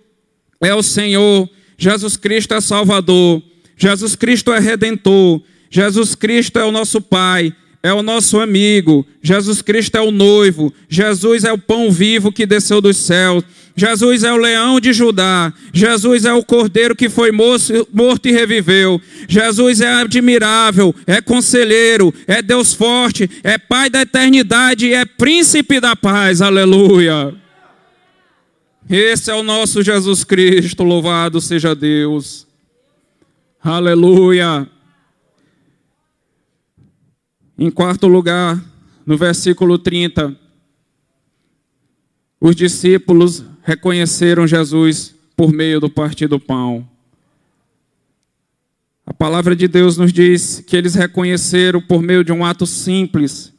é 0.60 0.72
o 0.72 0.82
Senhor, 0.84 1.48
Jesus 1.76 2.16
Cristo 2.16 2.54
é 2.54 2.60
Salvador. 2.60 3.42
Jesus 3.78 4.16
Cristo 4.16 4.52
é 4.52 4.58
redentor, 4.58 5.40
Jesus 5.70 6.16
Cristo 6.16 6.58
é 6.58 6.64
o 6.64 6.72
nosso 6.72 7.00
Pai, 7.00 7.54
é 7.80 7.92
o 7.92 8.02
nosso 8.02 8.40
amigo, 8.40 9.06
Jesus 9.22 9.62
Cristo 9.62 9.96
é 9.96 10.00
o 10.00 10.10
noivo, 10.10 10.74
Jesus 10.88 11.44
é 11.44 11.52
o 11.52 11.58
pão 11.58 11.88
vivo 11.88 12.32
que 12.32 12.44
desceu 12.44 12.80
dos 12.80 12.96
céus, 12.96 13.44
Jesus 13.76 14.24
é 14.24 14.32
o 14.32 14.36
leão 14.36 14.80
de 14.80 14.92
Judá, 14.92 15.52
Jesus 15.72 16.24
é 16.24 16.32
o 16.32 16.44
cordeiro 16.44 16.96
que 16.96 17.08
foi 17.08 17.30
morto 17.30 18.26
e 18.26 18.32
reviveu, 18.32 19.00
Jesus 19.28 19.80
é 19.80 19.92
admirável, 19.92 20.92
é 21.06 21.20
conselheiro, 21.20 22.12
é 22.26 22.42
Deus 22.42 22.74
forte, 22.74 23.30
é 23.44 23.56
Pai 23.58 23.88
da 23.88 24.02
eternidade, 24.02 24.92
é 24.92 25.04
príncipe 25.04 25.78
da 25.78 25.94
paz, 25.94 26.42
aleluia. 26.42 27.32
Esse 28.90 29.30
é 29.30 29.34
o 29.36 29.44
nosso 29.44 29.84
Jesus 29.84 30.24
Cristo, 30.24 30.82
louvado 30.82 31.40
seja 31.40 31.76
Deus. 31.76 32.47
Aleluia. 33.60 34.70
Em 37.58 37.70
quarto 37.72 38.06
lugar, 38.06 38.64
no 39.04 39.16
versículo 39.16 39.76
30, 39.76 40.38
os 42.40 42.54
discípulos 42.54 43.44
reconheceram 43.64 44.46
Jesus 44.46 45.12
por 45.36 45.52
meio 45.52 45.80
do 45.80 45.90
partir 45.90 46.28
do 46.28 46.38
pão. 46.38 46.88
A 49.04 49.12
palavra 49.12 49.56
de 49.56 49.66
Deus 49.66 49.96
nos 49.96 50.12
diz 50.12 50.60
que 50.60 50.76
eles 50.76 50.94
reconheceram 50.94 51.82
por 51.82 52.00
meio 52.00 52.22
de 52.22 52.30
um 52.30 52.44
ato 52.44 52.64
simples 52.64 53.52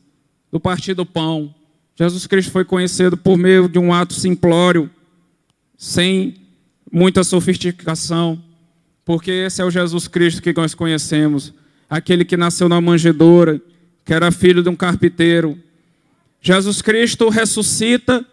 do 0.50 0.62
partir 0.62 0.94
do 0.94 1.06
pão. 1.06 1.54
Jesus 1.94 2.26
Cristo 2.26 2.54
foi 2.54 2.64
conhecido 2.64 3.18
por 3.18 3.38
meio 3.38 3.68
de 3.68 3.78
um 3.78 3.94
ato 3.94 4.14
simplório, 4.14 4.90
sem 5.78 6.36
muita 6.90 7.22
sofisticação, 7.22 8.42
porque 9.10 9.32
esse 9.32 9.60
é 9.60 9.66
o 9.66 9.72
Jesus 9.72 10.08
Cristo 10.08 10.40
que 10.40 10.54
nós 10.54 10.76
conhecemos, 10.76 11.52
aquele 11.90 12.24
que 12.24 12.38
nasceu 12.38 12.70
na 12.70 12.80
manjedoura, 12.80 13.60
que 14.06 14.14
era 14.14 14.32
filho 14.32 14.62
de 14.62 14.70
um 14.70 14.76
carpinteiro. 14.76 15.58
Jesus 16.40 16.80
Cristo 16.80 17.28
ressuscita 17.28 18.24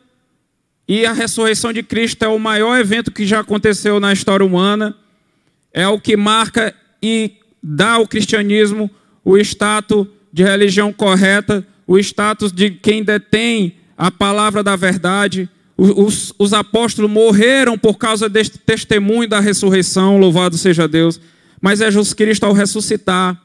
e 0.86 1.06
a 1.06 1.14
ressurreição 1.14 1.72
de 1.72 1.82
Cristo 1.82 2.22
é 2.26 2.28
o 2.28 2.38
maior 2.38 2.78
evento 2.78 3.10
que 3.10 3.24
já 3.24 3.40
aconteceu 3.40 3.98
na 3.98 4.12
história 4.12 4.44
humana, 4.44 4.94
é 5.72 5.88
o 5.88 5.98
que 5.98 6.14
marca 6.14 6.74
e 7.02 7.36
dá 7.62 7.92
ao 7.92 8.06
cristianismo 8.06 8.90
o 9.24 9.38
status 9.38 10.06
de 10.30 10.42
religião 10.42 10.92
correta, 10.92 11.66
o 11.86 11.98
status 11.98 12.52
de 12.52 12.68
quem 12.68 13.02
detém 13.02 13.76
a 13.96 14.10
palavra 14.10 14.62
da 14.62 14.76
verdade. 14.76 15.48
Os, 15.76 16.32
os, 16.38 16.52
apóstolos 16.54 17.10
morreram 17.10 17.76
por 17.76 17.98
causa 17.98 18.30
deste 18.30 18.56
testemunho 18.56 19.28
da 19.28 19.40
ressurreição, 19.40 20.16
louvado 20.16 20.56
seja 20.56 20.88
Deus. 20.88 21.20
Mas 21.60 21.80
Jesus 21.80 22.14
Cristo 22.14 22.44
ao 22.44 22.52
ressuscitar. 22.52 23.40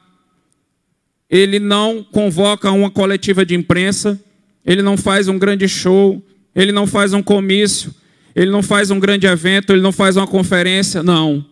Ele 1.28 1.58
não 1.58 2.02
convoca 2.02 2.70
uma 2.70 2.90
coletiva 2.90 3.44
de 3.44 3.54
imprensa, 3.54 4.20
ele 4.64 4.82
não 4.82 4.96
faz 4.96 5.28
um 5.28 5.38
grande 5.38 5.66
show, 5.66 6.22
ele 6.54 6.72
não 6.72 6.86
faz 6.86 7.14
um 7.14 7.22
comício, 7.22 7.94
ele 8.34 8.50
não 8.50 8.62
faz 8.62 8.90
um 8.90 9.00
grande 9.00 9.26
evento, 9.26 9.72
ele 9.72 9.80
não 9.80 9.92
faz 9.92 10.16
uma 10.16 10.26
conferência, 10.26 11.02
não. 11.02 11.44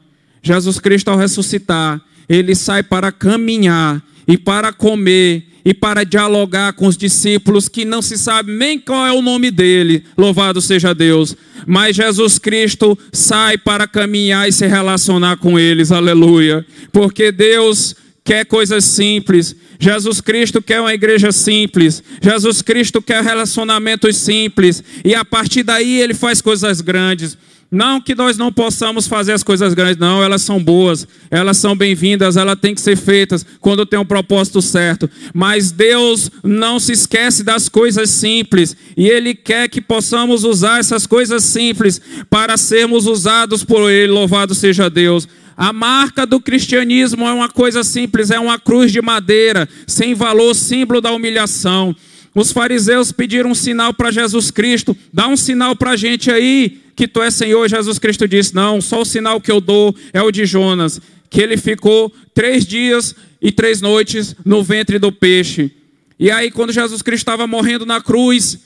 Jesus 0.42 0.78
Cristo, 0.78 1.08
ao 1.08 1.16
ressuscitar, 1.16 2.00
ele 2.28 2.54
sai 2.54 2.82
para 2.82 3.10
caminhar 3.10 4.02
e 4.26 4.38
para 4.38 4.72
comer 4.72 5.44
e 5.64 5.74
para 5.74 6.04
dialogar 6.04 6.72
com 6.72 6.86
os 6.86 6.96
discípulos 6.96 7.68
que 7.68 7.84
não 7.84 8.00
se 8.00 8.16
sabe 8.16 8.52
nem 8.52 8.78
qual 8.78 9.06
é 9.06 9.12
o 9.12 9.22
nome 9.22 9.50
dele, 9.50 10.04
louvado 10.16 10.60
seja 10.60 10.94
Deus. 10.94 11.36
Mas 11.66 11.96
Jesus 11.96 12.38
Cristo 12.38 12.98
sai 13.12 13.58
para 13.58 13.86
caminhar 13.86 14.48
e 14.48 14.52
se 14.52 14.66
relacionar 14.66 15.36
com 15.36 15.58
eles, 15.58 15.92
aleluia. 15.92 16.64
Porque 16.92 17.30
Deus 17.30 17.94
quer 18.24 18.44
coisas 18.44 18.84
simples. 18.84 19.54
Jesus 19.78 20.20
Cristo 20.20 20.62
quer 20.62 20.80
uma 20.80 20.94
igreja 20.94 21.32
simples. 21.32 22.02
Jesus 22.22 22.62
Cristo 22.62 23.00
quer 23.02 23.22
relacionamentos 23.22 24.16
simples. 24.16 24.82
E 25.04 25.14
a 25.14 25.24
partir 25.24 25.62
daí 25.62 26.00
ele 26.00 26.14
faz 26.14 26.40
coisas 26.40 26.80
grandes. 26.80 27.36
Não 27.70 28.00
que 28.00 28.16
nós 28.16 28.36
não 28.36 28.52
possamos 28.52 29.06
fazer 29.06 29.32
as 29.32 29.44
coisas 29.44 29.74
grandes, 29.74 29.96
não, 29.96 30.22
elas 30.22 30.42
são 30.42 30.62
boas, 30.62 31.06
elas 31.30 31.56
são 31.56 31.76
bem-vindas, 31.76 32.36
elas 32.36 32.58
têm 32.58 32.74
que 32.74 32.80
ser 32.80 32.96
feitas 32.96 33.46
quando 33.60 33.86
tem 33.86 33.98
um 33.98 34.04
propósito 34.04 34.60
certo. 34.60 35.08
Mas 35.32 35.70
Deus 35.70 36.32
não 36.42 36.80
se 36.80 36.92
esquece 36.92 37.44
das 37.44 37.68
coisas 37.68 38.10
simples, 38.10 38.76
e 38.96 39.08
Ele 39.08 39.34
quer 39.34 39.68
que 39.68 39.80
possamos 39.80 40.42
usar 40.42 40.80
essas 40.80 41.06
coisas 41.06 41.44
simples 41.44 42.00
para 42.28 42.56
sermos 42.56 43.06
usados 43.06 43.62
por 43.62 43.88
Ele, 43.88 44.10
louvado 44.10 44.52
seja 44.52 44.90
Deus. 44.90 45.28
A 45.56 45.72
marca 45.72 46.26
do 46.26 46.40
cristianismo 46.40 47.24
é 47.24 47.32
uma 47.32 47.48
coisa 47.48 47.84
simples, 47.84 48.30
é 48.30 48.40
uma 48.40 48.58
cruz 48.58 48.90
de 48.90 49.00
madeira, 49.00 49.68
sem 49.86 50.14
valor, 50.14 50.54
símbolo 50.54 51.00
da 51.00 51.12
humilhação. 51.12 51.94
Os 52.34 52.52
fariseus 52.52 53.10
pediram 53.10 53.50
um 53.50 53.54
sinal 53.54 53.92
para 53.92 54.10
Jesus 54.10 54.50
Cristo, 54.50 54.96
dá 55.12 55.26
um 55.26 55.36
sinal 55.36 55.74
para 55.74 55.90
a 55.90 55.96
gente 55.96 56.30
aí 56.30 56.80
que 56.94 57.08
tu 57.08 57.22
és 57.22 57.34
Senhor. 57.34 57.68
Jesus 57.68 57.98
Cristo 57.98 58.28
disse: 58.28 58.54
Não, 58.54 58.80
só 58.80 59.00
o 59.00 59.04
sinal 59.04 59.40
que 59.40 59.50
eu 59.50 59.60
dou 59.60 59.94
é 60.12 60.22
o 60.22 60.30
de 60.30 60.44
Jonas, 60.46 61.00
que 61.28 61.40
ele 61.40 61.56
ficou 61.56 62.12
três 62.32 62.64
dias 62.64 63.14
e 63.42 63.50
três 63.50 63.80
noites 63.80 64.36
no 64.44 64.62
ventre 64.62 64.98
do 64.98 65.10
peixe. 65.10 65.72
E 66.18 66.30
aí, 66.30 66.50
quando 66.50 66.72
Jesus 66.72 67.02
Cristo 67.02 67.22
estava 67.22 67.46
morrendo 67.46 67.86
na 67.86 68.00
cruz, 68.00 68.58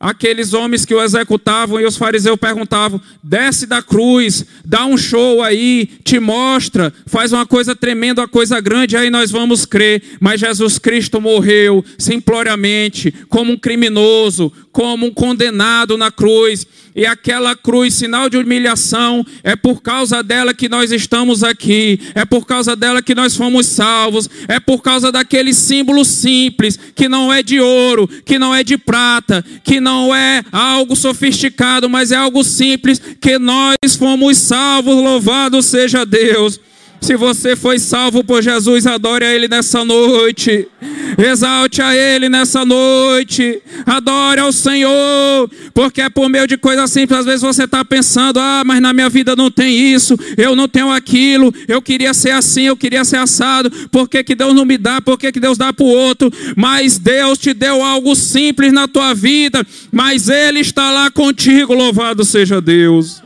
aqueles 0.00 0.54
homens 0.54 0.86
que 0.86 0.94
o 0.94 1.02
executavam 1.02 1.78
e 1.78 1.84
os 1.84 1.98
fariseus 1.98 2.38
perguntavam: 2.38 2.98
desce 3.22 3.66
da 3.66 3.82
cruz, 3.82 4.46
dá 4.64 4.86
um 4.86 4.96
show 4.96 5.42
aí, 5.42 5.86
te 6.02 6.18
mostra, 6.18 6.92
faz 7.06 7.32
uma 7.32 7.44
coisa 7.44 7.76
tremenda, 7.76 8.22
uma 8.22 8.28
coisa 8.28 8.58
grande, 8.60 8.96
aí 8.96 9.10
nós 9.10 9.30
vamos 9.30 9.66
crer. 9.66 10.02
Mas 10.18 10.40
Jesus 10.40 10.78
Cristo 10.78 11.20
morreu 11.20 11.84
simploriamente, 11.98 13.12
como 13.28 13.52
um 13.52 13.58
criminoso, 13.58 14.50
como 14.72 15.06
um 15.06 15.12
condenado 15.12 15.98
na 15.98 16.10
cruz. 16.10 16.66
E 16.94 17.06
aquela 17.06 17.54
cruz, 17.54 17.94
sinal 17.94 18.28
de 18.28 18.36
humilhação, 18.36 19.24
é 19.42 19.54
por 19.54 19.80
causa 19.80 20.22
dela 20.22 20.52
que 20.52 20.68
nós 20.68 20.90
estamos 20.90 21.44
aqui, 21.44 22.00
é 22.14 22.24
por 22.24 22.46
causa 22.46 22.74
dela 22.74 23.00
que 23.00 23.14
nós 23.14 23.36
fomos 23.36 23.66
salvos, 23.66 24.28
é 24.48 24.58
por 24.58 24.82
causa 24.82 25.12
daquele 25.12 25.54
símbolo 25.54 26.04
simples, 26.04 26.78
que 26.94 27.08
não 27.08 27.32
é 27.32 27.42
de 27.42 27.60
ouro, 27.60 28.08
que 28.24 28.38
não 28.38 28.54
é 28.54 28.64
de 28.64 28.76
prata, 28.76 29.44
que 29.62 29.80
não 29.80 30.14
é 30.14 30.42
algo 30.50 30.96
sofisticado, 30.96 31.88
mas 31.88 32.10
é 32.10 32.16
algo 32.16 32.42
simples, 32.42 33.00
que 33.20 33.38
nós 33.38 33.76
fomos 33.98 34.38
salvos, 34.38 34.94
louvado 34.94 35.62
seja 35.62 36.04
Deus. 36.04 36.60
Se 37.00 37.16
você 37.16 37.56
foi 37.56 37.78
salvo 37.78 38.22
por 38.22 38.42
Jesus, 38.42 38.86
adore 38.86 39.24
a 39.24 39.34
Ele 39.34 39.48
nessa 39.48 39.84
noite. 39.84 40.68
Exalte 41.16 41.80
a 41.80 41.96
Ele 41.96 42.28
nessa 42.28 42.64
noite. 42.64 43.62
Adore 43.86 44.40
ao 44.40 44.52
Senhor. 44.52 45.50
Porque 45.72 46.02
é 46.02 46.10
por 46.10 46.28
meio 46.28 46.46
de 46.46 46.58
coisas 46.58 46.90
simples. 46.90 47.20
Às 47.20 47.24
vezes 47.24 47.40
você 47.40 47.64
está 47.64 47.82
pensando: 47.82 48.38
ah, 48.38 48.62
mas 48.66 48.82
na 48.82 48.92
minha 48.92 49.08
vida 49.08 49.34
não 49.34 49.50
tem 49.50 49.92
isso. 49.92 50.14
Eu 50.36 50.54
não 50.54 50.68
tenho 50.68 50.90
aquilo. 50.90 51.52
Eu 51.66 51.80
queria 51.80 52.12
ser 52.12 52.32
assim. 52.32 52.64
Eu 52.64 52.76
queria 52.76 53.02
ser 53.02 53.16
assado. 53.16 53.70
Por 53.88 54.06
que, 54.06 54.22
que 54.22 54.34
Deus 54.34 54.54
não 54.54 54.66
me 54.66 54.76
dá? 54.76 55.00
Por 55.00 55.18
que, 55.18 55.32
que 55.32 55.40
Deus 55.40 55.56
dá 55.56 55.72
para 55.72 55.84
o 55.84 55.88
outro? 55.88 56.30
Mas 56.54 56.98
Deus 56.98 57.38
te 57.38 57.54
deu 57.54 57.82
algo 57.82 58.14
simples 58.14 58.74
na 58.74 58.86
tua 58.86 59.14
vida. 59.14 59.66
Mas 59.90 60.28
Ele 60.28 60.60
está 60.60 60.90
lá 60.90 61.10
contigo. 61.10 61.72
Louvado 61.72 62.26
seja 62.26 62.60
Deus. 62.60 63.22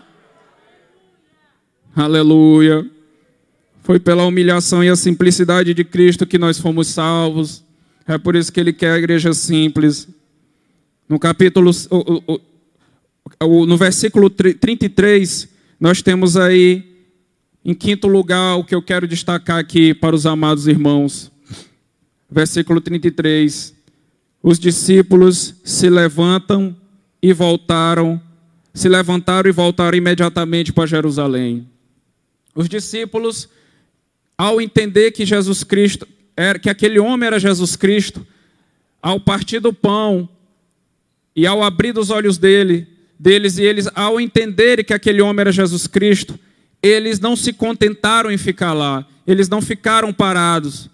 Aleluia. 1.97 2.94
Foi 3.85 4.01
pela 4.01 4.25
humilhação 4.25 4.83
e 4.83 4.89
a 4.89 4.97
simplicidade 4.97 5.75
de 5.75 5.85
Cristo 5.85 6.27
que 6.27 6.39
nós 6.39 6.59
fomos 6.59 6.89
salvos. 6.89 7.63
É 8.09 8.17
por 8.17 8.35
isso 8.35 8.51
que 8.51 8.59
ele 8.59 8.73
quer 8.73 8.93
a 8.93 8.99
igreja 8.99 9.35
simples. 9.35 10.09
No 11.07 11.19
capítulo, 11.19 11.71
no 13.69 13.77
versículo 13.77 14.31
33, 14.31 15.49
nós 15.79 16.01
temos 16.01 16.35
aí, 16.35 16.83
em 17.63 17.75
quinto 17.75 18.09
lugar, 18.09 18.57
o 18.57 18.65
que 18.65 18.75
eu 18.75 18.81
quero 18.81 19.07
destacar 19.07 19.59
aqui 19.59 19.93
para 19.93 20.17
os 20.17 20.25
amados 20.25 20.67
irmãos. 20.67 21.31
Versículo 22.31 22.81
33. 22.81 23.75
Os 24.43 24.59
discípulos 24.59 25.57
se 25.63 25.91
levantam 25.91 26.75
e 27.23 27.35
voltaram, 27.35 28.19
se 28.73 28.89
levantaram 28.89 29.51
e 29.51 29.53
voltaram 29.53 29.99
imediatamente 29.99 30.73
para 30.73 30.87
Jerusalém. 30.87 31.69
Os 32.55 32.67
discípulos 32.67 33.47
ao 34.37 34.61
entender 34.61 35.13
que 35.13 35.25
Jesus 35.25 35.65
Cristo, 35.65 36.07
era, 36.37 36.59
que 36.59 36.69
aquele 36.69 36.99
homem 36.99 37.27
era 37.27 37.39
Jesus 37.39 37.77
Cristo, 37.77 38.27
ao 39.01 39.21
partir 39.21 39.61
do 39.61 39.73
pão 39.73 40.29
e 41.37 41.47
ao 41.47 41.63
abrir 41.63 41.93
dos 41.93 42.11
olhos 42.11 42.39
dele, 42.39 42.89
deles 43.19 43.59
e 43.59 43.63
eles, 43.63 43.89
ao 43.95 44.21
entenderem 44.21 44.85
que 44.85 44.95
aquele 44.95 45.23
homem 45.23 45.43
era 45.43 45.53
Jesus 45.53 45.87
Cristo, 45.87 46.39
eles 46.83 47.21
não 47.21 47.35
se 47.37 47.53
contentaram 47.53 48.31
em 48.31 48.37
ficar 48.37 48.73
lá, 48.73 49.07
eles 49.27 49.49
não 49.49 49.63
ficaram 49.63 50.13
parados. 50.13 50.91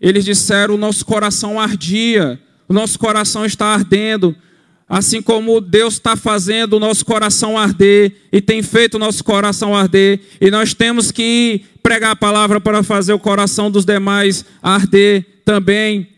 Eles 0.00 0.24
disseram: 0.24 0.74
o 0.74 0.78
nosso 0.78 1.04
coração 1.04 1.58
ardia, 1.58 2.38
o 2.68 2.74
nosso 2.74 2.98
coração 2.98 3.46
está 3.46 3.66
ardendo, 3.66 4.36
assim 4.88 5.22
como 5.22 5.60
Deus 5.60 5.94
está 5.94 6.16
fazendo 6.16 6.74
o 6.74 6.80
nosso 6.80 7.04
coração 7.04 7.58
arder 7.58 8.12
e 8.32 8.40
tem 8.40 8.62
feito 8.62 8.94
o 8.94 8.98
nosso 8.98 9.24
coração 9.24 9.74
arder, 9.74 10.20
e 10.40 10.50
nós 10.50 10.74
temos 10.74 11.10
que 11.10 11.62
pregar 11.82 12.12
a 12.12 12.16
palavra 12.16 12.60
para 12.60 12.82
fazer 12.82 13.12
o 13.12 13.18
coração 13.18 13.70
dos 13.70 13.84
demais 13.84 14.44
arder 14.62 15.24
também. 15.44 16.08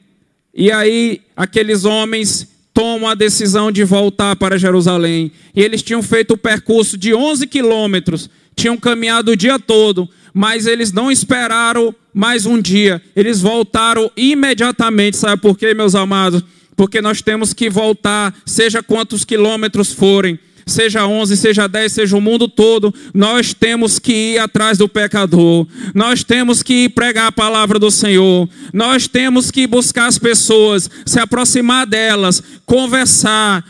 E 0.55 0.71
aí, 0.71 1.21
aqueles 1.37 1.85
homens 1.85 2.49
tomam 2.73 3.09
a 3.09 3.15
decisão 3.15 3.73
de 3.73 3.85
voltar 3.85 4.37
para 4.37 4.59
Jerusalém. 4.59 5.33
E 5.55 5.63
eles 5.63 5.83
tinham 5.83 6.03
feito 6.03 6.35
o 6.35 6.39
percurso 6.39 6.97
de 6.97 7.15
11 7.15 7.47
quilômetros, 7.47 8.29
tinham 8.55 8.77
caminhado 8.77 9.33
o 9.33 9.37
dia 9.37 9.59
todo, 9.59 10.09
mas 10.33 10.67
eles 10.67 10.93
não 10.93 11.11
esperaram 11.11 11.95
mais 12.13 12.47
um 12.47 12.61
dia, 12.61 13.03
eles 13.15 13.41
voltaram 13.41 14.11
imediatamente. 14.17 15.17
Sabe 15.17 15.41
por 15.41 15.57
quê, 15.57 15.75
meus 15.75 15.95
amados? 15.95 16.43
Porque 16.77 17.01
nós 17.01 17.23
temos 17.23 17.53
que 17.53 17.71
voltar, 17.71 18.35
seja 18.45 18.83
quantos 18.83 19.25
quilômetros 19.25 19.93
forem, 19.93 20.39
seja 20.67 21.07
11, 21.07 21.37
seja 21.37 21.69
10, 21.69 21.93
seja 21.93 22.17
o 22.17 22.21
mundo 22.21 22.49
todo, 22.49 22.93
nós 23.15 23.55
temos 23.55 24.01
que 24.01 24.35
ir 24.35 24.39
atrás 24.39 24.77
do 24.77 24.89
pecador, 24.89 25.67
nós 25.95 26.25
temos 26.25 26.63
que 26.63 26.89
pregar 26.89 27.29
a 27.29 27.33
palavra 27.33 27.79
do 27.79 27.91
Senhor, 27.91 28.49
nós 28.73 29.07
temos 29.07 29.51
que 29.51 29.67
buscar 29.67 30.07
as 30.07 30.19
pessoas, 30.19 30.91
se 31.07 31.21
aproximar 31.21 31.87
delas, 31.87 32.43
conversar, 32.67 33.65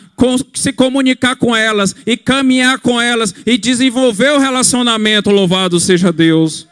se 0.55 0.73
comunicar 0.73 1.37
com 1.37 1.55
elas 1.55 1.95
e 2.07 2.17
caminhar 2.17 2.79
com 2.79 2.99
elas 2.99 3.35
e 3.45 3.59
desenvolver 3.59 4.33
o 4.33 4.39
relacionamento, 4.39 5.31
louvado 5.31 5.79
seja 5.79 6.11
Deus. 6.11 6.67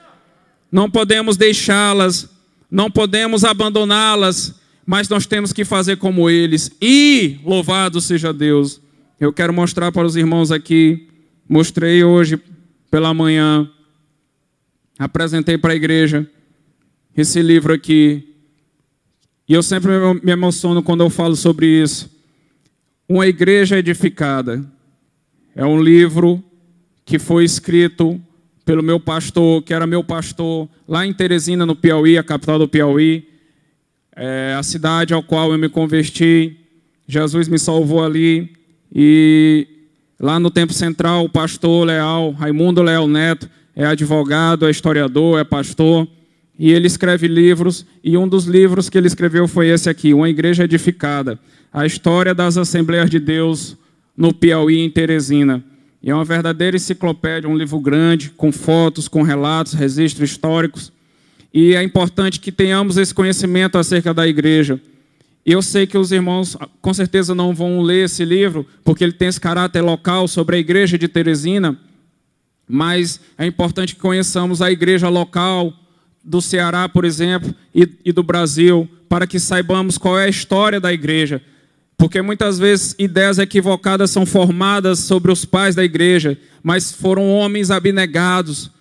Não 0.72 0.90
podemos 0.90 1.36
deixá-las, 1.36 2.28
não 2.70 2.90
podemos 2.90 3.44
abandoná-las, 3.44 4.54
mas 4.86 5.08
nós 5.08 5.26
temos 5.26 5.52
que 5.52 5.64
fazer 5.64 5.96
como 5.96 6.28
eles. 6.28 6.70
E 6.80 7.38
louvado 7.44 8.00
seja 8.00 8.32
Deus. 8.32 8.80
Eu 9.18 9.32
quero 9.32 9.52
mostrar 9.52 9.90
para 9.92 10.06
os 10.06 10.16
irmãos 10.16 10.50
aqui, 10.50 11.08
mostrei 11.48 12.04
hoje 12.04 12.40
pela 12.90 13.14
manhã, 13.14 13.70
apresentei 14.98 15.56
para 15.56 15.72
a 15.72 15.76
igreja 15.76 16.28
esse 17.16 17.40
livro 17.40 17.72
aqui. 17.72 18.34
E 19.48 19.54
eu 19.54 19.62
sempre 19.62 19.92
me 20.22 20.32
emociono 20.32 20.82
quando 20.82 21.02
eu 21.02 21.10
falo 21.10 21.36
sobre 21.36 21.66
isso. 21.66 22.10
Uma 23.08 23.26
igreja 23.26 23.78
edificada. 23.78 24.64
É 25.54 25.64
um 25.64 25.80
livro 25.80 26.42
que 27.04 27.18
foi 27.18 27.44
escrito 27.44 28.20
pelo 28.64 28.82
meu 28.82 28.98
pastor, 28.98 29.62
que 29.62 29.74
era 29.74 29.86
meu 29.86 30.02
pastor 30.02 30.68
lá 30.88 31.06
em 31.06 31.12
Teresina, 31.12 31.66
no 31.66 31.76
Piauí, 31.76 32.16
a 32.16 32.22
capital 32.22 32.58
do 32.58 32.66
Piauí, 32.66 33.28
é 34.16 34.54
a 34.56 34.62
cidade 34.62 35.12
ao 35.12 35.22
qual 35.22 35.52
eu 35.52 35.58
me 35.58 35.68
converti. 35.68 36.56
Jesus 37.06 37.48
me 37.48 37.58
salvou 37.58 38.04
ali. 38.04 38.50
E 38.94 39.66
lá 40.20 40.38
no 40.38 40.50
Tempo 40.50 40.72
Central, 40.72 41.24
o 41.24 41.28
pastor 41.28 41.86
Leal, 41.86 42.30
Raimundo 42.32 42.82
Leal 42.82 43.08
Neto, 43.08 43.48
é 43.74 43.84
advogado, 43.84 44.66
é 44.66 44.70
historiador, 44.70 45.40
é 45.40 45.44
pastor. 45.44 46.06
E 46.58 46.70
ele 46.70 46.86
escreve 46.86 47.26
livros, 47.26 47.84
e 48.02 48.16
um 48.16 48.28
dos 48.28 48.44
livros 48.44 48.88
que 48.88 48.96
ele 48.96 49.08
escreveu 49.08 49.48
foi 49.48 49.68
esse 49.68 49.90
aqui, 49.90 50.14
Uma 50.14 50.28
Igreja 50.28 50.64
Edificada, 50.64 51.36
a 51.72 51.84
história 51.84 52.32
das 52.32 52.56
Assembleias 52.56 53.10
de 53.10 53.18
Deus 53.18 53.76
no 54.16 54.32
Piauí, 54.32 54.78
em 54.78 54.88
Teresina. 54.88 55.64
E 56.00 56.10
é 56.10 56.14
uma 56.14 56.24
verdadeira 56.24 56.76
enciclopédia, 56.76 57.50
um 57.50 57.56
livro 57.56 57.80
grande, 57.80 58.30
com 58.30 58.52
fotos, 58.52 59.08
com 59.08 59.22
relatos, 59.22 59.72
registros 59.72 60.30
históricos. 60.30 60.92
E 61.54 61.76
é 61.76 61.82
importante 61.84 62.40
que 62.40 62.50
tenhamos 62.50 62.96
esse 62.96 63.14
conhecimento 63.14 63.78
acerca 63.78 64.12
da 64.12 64.26
igreja. 64.26 64.80
Eu 65.46 65.62
sei 65.62 65.86
que 65.86 65.96
os 65.96 66.10
irmãos 66.10 66.56
com 66.80 66.92
certeza 66.92 67.32
não 67.32 67.54
vão 67.54 67.80
ler 67.80 68.06
esse 68.06 68.24
livro, 68.24 68.66
porque 68.82 69.04
ele 69.04 69.12
tem 69.12 69.28
esse 69.28 69.40
caráter 69.40 69.80
local 69.80 70.26
sobre 70.26 70.56
a 70.56 70.58
igreja 70.58 70.98
de 70.98 71.06
Teresina, 71.06 71.78
mas 72.66 73.20
é 73.38 73.46
importante 73.46 73.94
que 73.94 74.00
conheçamos 74.00 74.60
a 74.60 74.72
igreja 74.72 75.08
local 75.08 75.72
do 76.24 76.42
Ceará, 76.42 76.88
por 76.88 77.04
exemplo, 77.04 77.54
e, 77.72 77.88
e 78.04 78.10
do 78.10 78.22
Brasil, 78.24 78.88
para 79.08 79.26
que 79.26 79.38
saibamos 79.38 79.96
qual 79.96 80.18
é 80.18 80.24
a 80.24 80.28
história 80.28 80.80
da 80.80 80.92
igreja, 80.92 81.40
porque 81.96 82.20
muitas 82.20 82.58
vezes 82.58 82.96
ideias 82.98 83.38
equivocadas 83.38 84.10
são 84.10 84.26
formadas 84.26 85.00
sobre 85.00 85.30
os 85.30 85.44
pais 85.44 85.76
da 85.76 85.84
igreja, 85.84 86.36
mas 86.62 86.90
foram 86.90 87.30
homens 87.30 87.70
abnegados, 87.70 88.72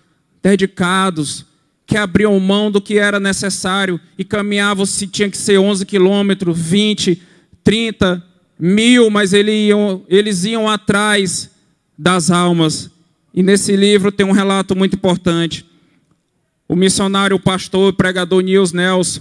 dedicados, 0.42 1.44
que 1.86 1.96
abriam 1.96 2.38
mão 2.40 2.70
do 2.70 2.80
que 2.80 2.98
era 2.98 3.20
necessário 3.20 4.00
e 4.18 4.24
caminhavam 4.24 4.86
se 4.86 5.06
tinha 5.06 5.28
que 5.28 5.36
ser 5.36 5.58
11 5.58 5.84
quilômetros, 5.84 6.58
20, 6.58 7.20
30, 7.62 8.22
mil, 8.58 9.10
mas 9.10 9.32
eles 9.32 9.68
iam, 9.68 10.02
eles 10.08 10.44
iam 10.44 10.68
atrás 10.68 11.50
das 11.98 12.30
almas. 12.30 12.90
E 13.32 13.42
nesse 13.42 13.76
livro 13.76 14.10
tem 14.10 14.24
um 14.24 14.32
relato 14.32 14.74
muito 14.74 14.96
importante. 14.96 15.66
O 16.68 16.74
missionário, 16.74 17.36
o 17.36 17.40
pastor, 17.40 17.92
o 17.92 17.96
pregador 17.96 18.40
Nils 18.40 18.72
Nelson 18.72 19.20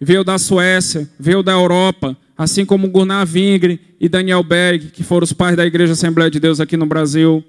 veio 0.00 0.24
da 0.24 0.36
Suécia, 0.36 1.08
veio 1.18 1.42
da 1.42 1.52
Europa, 1.52 2.16
assim 2.36 2.64
como 2.64 2.88
Gunnar 2.88 3.24
Vingre 3.24 3.80
e 4.00 4.08
Daniel 4.08 4.42
Berg, 4.42 4.90
que 4.90 5.02
foram 5.02 5.24
os 5.24 5.32
pais 5.32 5.56
da 5.56 5.64
Igreja 5.64 5.92
Assembleia 5.92 6.30
de 6.30 6.40
Deus 6.40 6.60
aqui 6.60 6.76
no 6.76 6.86
Brasil. 6.86 7.42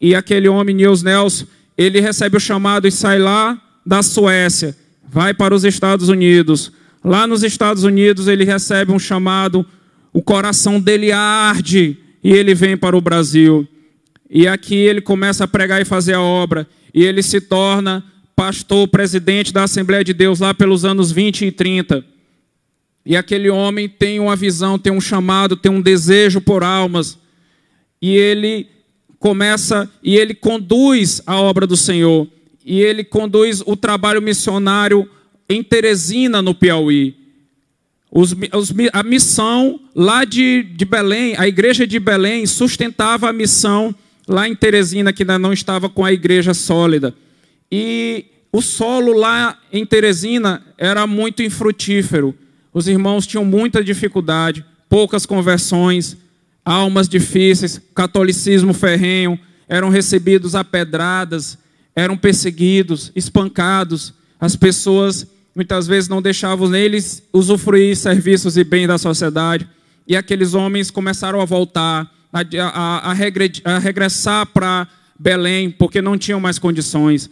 E 0.00 0.14
aquele 0.14 0.48
homem, 0.48 0.76
Nils 0.76 1.02
Nelson, 1.02 1.46
ele 1.76 2.00
recebe 2.00 2.36
o 2.36 2.40
chamado 2.40 2.86
e 2.86 2.92
sai 2.92 3.18
lá 3.18 3.60
da 3.90 4.04
Suécia, 4.04 4.76
vai 5.02 5.34
para 5.34 5.52
os 5.52 5.64
Estados 5.64 6.08
Unidos. 6.08 6.70
Lá 7.04 7.26
nos 7.26 7.42
Estados 7.42 7.82
Unidos 7.82 8.28
ele 8.28 8.44
recebe 8.44 8.92
um 8.92 9.00
chamado, 9.00 9.66
o 10.12 10.22
coração 10.22 10.80
dele 10.80 11.10
arde 11.10 11.98
e 12.22 12.30
ele 12.30 12.54
vem 12.54 12.76
para 12.76 12.96
o 12.96 13.00
Brasil. 13.00 13.66
E 14.30 14.46
aqui 14.46 14.76
ele 14.76 15.00
começa 15.00 15.42
a 15.42 15.48
pregar 15.48 15.82
e 15.82 15.84
fazer 15.84 16.14
a 16.14 16.20
obra. 16.20 16.68
E 16.94 17.02
ele 17.02 17.20
se 17.20 17.40
torna 17.40 18.04
pastor, 18.36 18.86
presidente 18.86 19.52
da 19.52 19.64
Assembleia 19.64 20.04
de 20.04 20.14
Deus 20.14 20.38
lá 20.38 20.54
pelos 20.54 20.84
anos 20.84 21.10
20 21.10 21.46
e 21.46 21.50
30. 21.50 22.04
E 23.04 23.16
aquele 23.16 23.50
homem 23.50 23.88
tem 23.88 24.20
uma 24.20 24.36
visão, 24.36 24.78
tem 24.78 24.92
um 24.92 25.00
chamado, 25.00 25.56
tem 25.56 25.72
um 25.72 25.82
desejo 25.82 26.40
por 26.40 26.62
almas. 26.62 27.18
E 28.00 28.14
ele 28.14 28.68
começa 29.18 29.90
e 30.00 30.14
ele 30.14 30.32
conduz 30.32 31.20
a 31.26 31.40
obra 31.40 31.66
do 31.66 31.76
Senhor. 31.76 32.28
E 32.64 32.80
ele 32.80 33.04
conduz 33.04 33.62
o 33.64 33.76
trabalho 33.76 34.20
missionário 34.20 35.08
em 35.48 35.62
Teresina, 35.62 36.40
no 36.40 36.54
Piauí. 36.54 37.16
Os, 38.10 38.34
os, 38.52 38.74
a 38.92 39.02
missão 39.02 39.80
lá 39.94 40.24
de, 40.24 40.62
de 40.62 40.84
Belém, 40.84 41.34
a 41.38 41.46
igreja 41.46 41.86
de 41.86 41.98
Belém 41.98 42.44
sustentava 42.44 43.28
a 43.28 43.32
missão 43.32 43.94
lá 44.26 44.48
em 44.48 44.54
Teresina, 44.54 45.12
que 45.12 45.22
ainda 45.22 45.38
não 45.38 45.52
estava 45.52 45.88
com 45.88 46.04
a 46.04 46.12
igreja 46.12 46.52
sólida. 46.54 47.14
E 47.70 48.26
o 48.52 48.60
solo 48.60 49.12
lá 49.12 49.58
em 49.72 49.86
Teresina 49.86 50.62
era 50.76 51.06
muito 51.06 51.42
infrutífero. 51.42 52.34
Os 52.72 52.88
irmãos 52.88 53.26
tinham 53.26 53.44
muita 53.44 53.82
dificuldade, 53.82 54.64
poucas 54.88 55.24
conversões, 55.24 56.16
almas 56.64 57.08
difíceis, 57.08 57.80
catolicismo 57.94 58.74
ferrenho, 58.74 59.38
eram 59.68 59.88
recebidos 59.88 60.54
a 60.54 60.64
pedradas, 60.64 61.56
eram 61.94 62.16
perseguidos, 62.16 63.12
espancados. 63.14 64.14
As 64.40 64.56
pessoas 64.56 65.26
muitas 65.54 65.86
vezes 65.86 66.08
não 66.08 66.22
deixavam 66.22 66.68
neles 66.68 67.22
usufruir 67.32 67.96
serviços 67.96 68.56
e 68.56 68.64
bens 68.64 68.86
da 68.86 68.98
sociedade. 68.98 69.68
E 70.06 70.16
aqueles 70.16 70.54
homens 70.54 70.90
começaram 70.90 71.40
a 71.40 71.44
voltar, 71.44 72.10
a, 72.32 72.40
a, 72.40 73.10
a, 73.10 73.74
a 73.74 73.78
regressar 73.78 74.46
para 74.46 74.88
Belém, 75.18 75.70
porque 75.70 76.00
não 76.00 76.16
tinham 76.16 76.40
mais 76.40 76.58
condições. 76.58 77.28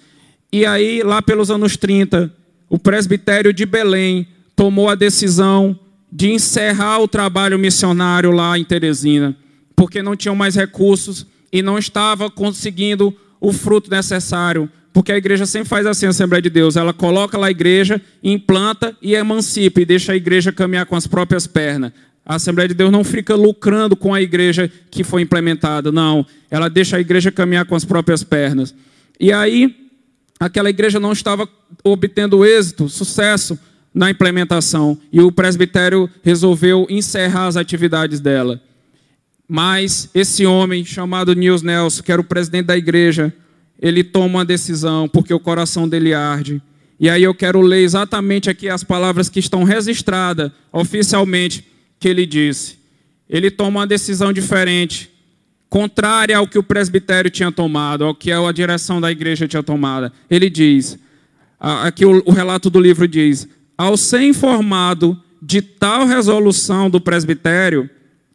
E 0.53 0.65
aí, 0.65 1.03
lá 1.03 1.23
pelos 1.23 1.51
anos 1.51 1.77
30, 1.77 2.33
o 2.69 2.79
presbitério 2.79 3.53
de 3.53 3.65
Belém 3.65 4.27
tomou 4.55 4.89
a 4.89 4.95
decisão 4.95 5.79
de 6.11 6.31
encerrar 6.31 7.01
o 7.01 7.09
trabalho 7.09 7.59
missionário 7.59 8.31
lá 8.31 8.59
em 8.59 8.65
Teresina, 8.65 9.37
porque 9.77 10.03
não 10.03 10.17
tinham 10.17 10.35
mais 10.35 10.55
recursos 10.55 11.27
e 11.53 11.63
não 11.63 11.79
estava 11.79 12.31
conseguindo 12.31 13.15
o 13.41 13.53
fruto 13.53 13.91
necessário. 13.91 14.71
Porque 14.93 15.13
a 15.13 15.17
igreja 15.17 15.47
sempre 15.47 15.69
faz 15.69 15.87
assim, 15.87 16.07
a 16.07 16.11
Assembleia 16.11 16.43
de 16.43 16.51
Deus. 16.51 16.77
Ela 16.77 16.93
coloca 16.93 17.39
lá 17.39 17.47
a 17.47 17.51
igreja, 17.51 18.01
implanta 18.23 18.97
e 19.01 19.15
emancipa, 19.15 19.81
e 19.81 19.85
deixa 19.85 20.13
a 20.13 20.17
igreja 20.17 20.53
caminhar 20.53 20.87
com 20.87 20.97
as 20.97 21.07
próprias 21.07 21.47
pernas. 21.47 21.93
A 22.25 22.35
Assembleia 22.35 22.69
de 22.69 22.75
Deus 22.75 22.91
não 22.91 23.05
fica 23.05 23.35
lucrando 23.35 23.97
com 23.97 24.13
a 24.13 24.21
igreja 24.21 24.71
que 24.91 25.05
foi 25.05 25.23
implementada, 25.23 25.93
não. 25.93 26.27
Ela 26.51 26.69
deixa 26.69 26.97
a 26.97 27.01
igreja 27.01 27.31
caminhar 27.31 27.65
com 27.65 27.75
as 27.75 27.85
próprias 27.85 28.25
pernas. 28.25 28.75
E 29.21 29.33
aí, 29.33 29.75
aquela 30.39 30.69
igreja 30.69 31.01
não 31.01 31.13
estava 31.13 31.49
obtendo 31.85 32.45
êxito, 32.45 32.89
sucesso, 32.89 33.59
na 33.95 34.11
implementação 34.11 34.99
e 35.13 35.21
o 35.21 35.33
presbitério 35.33 36.09
resolveu 36.23 36.87
encerrar 36.89 37.47
as 37.47 37.57
atividades 37.57 38.21
dela. 38.21 38.61
Mas 39.49 40.11
esse 40.15 40.45
homem 40.45 40.85
chamado 40.85 41.35
Nils 41.35 41.63
Nelson, 41.63 42.03
que 42.03 42.13
era 42.13 42.21
o 42.21 42.25
presidente 42.25 42.67
da 42.67 42.77
igreja, 42.77 43.33
ele 43.81 44.05
toma 44.05 44.27
uma 44.27 44.45
decisão 44.45 45.09
porque 45.09 45.33
o 45.33 45.41
coração 45.41 45.89
dele 45.89 46.13
arde. 46.13 46.61
E 47.01 47.09
aí 47.09 47.23
eu 47.23 47.35
quero 47.35 47.61
ler 47.63 47.83
exatamente 47.83 48.51
aqui 48.51 48.69
as 48.69 48.85
palavras 48.85 49.29
que 49.29 49.39
estão 49.39 49.65
registradas 49.65 50.51
oficialmente 50.73 51.65
que 51.99 52.09
ele 52.09 52.27
disse. 52.27 52.77
Ele 53.29 53.51
toma 53.51 53.81
uma 53.81 53.87
decisão 53.87 54.33
diferente, 54.33 55.11
contrária 55.71 56.37
ao 56.37 56.47
que 56.47 56.59
o 56.59 56.63
presbitério 56.63 57.31
tinha 57.31 57.53
tomado, 57.53 58.05
ao 58.05 58.15
que 58.15 58.33
a 58.33 58.53
direção 58.53 59.01
da 59.01 59.11
igreja 59.11 59.47
tinha 59.47 59.63
tomado. 59.63 60.11
Ele 60.29 60.51
diz, 60.51 60.99
aqui 61.61 62.05
o 62.05 62.31
relato 62.33 62.69
do 62.69 62.81
livro 62.81 63.07
diz: 63.07 63.49
ao 63.77 63.97
ser 63.97 64.23
informado 64.23 65.19
de 65.41 65.63
tal 65.63 66.05
resolução 66.05 66.91
do 66.91 67.01
presbitério, 67.01 67.89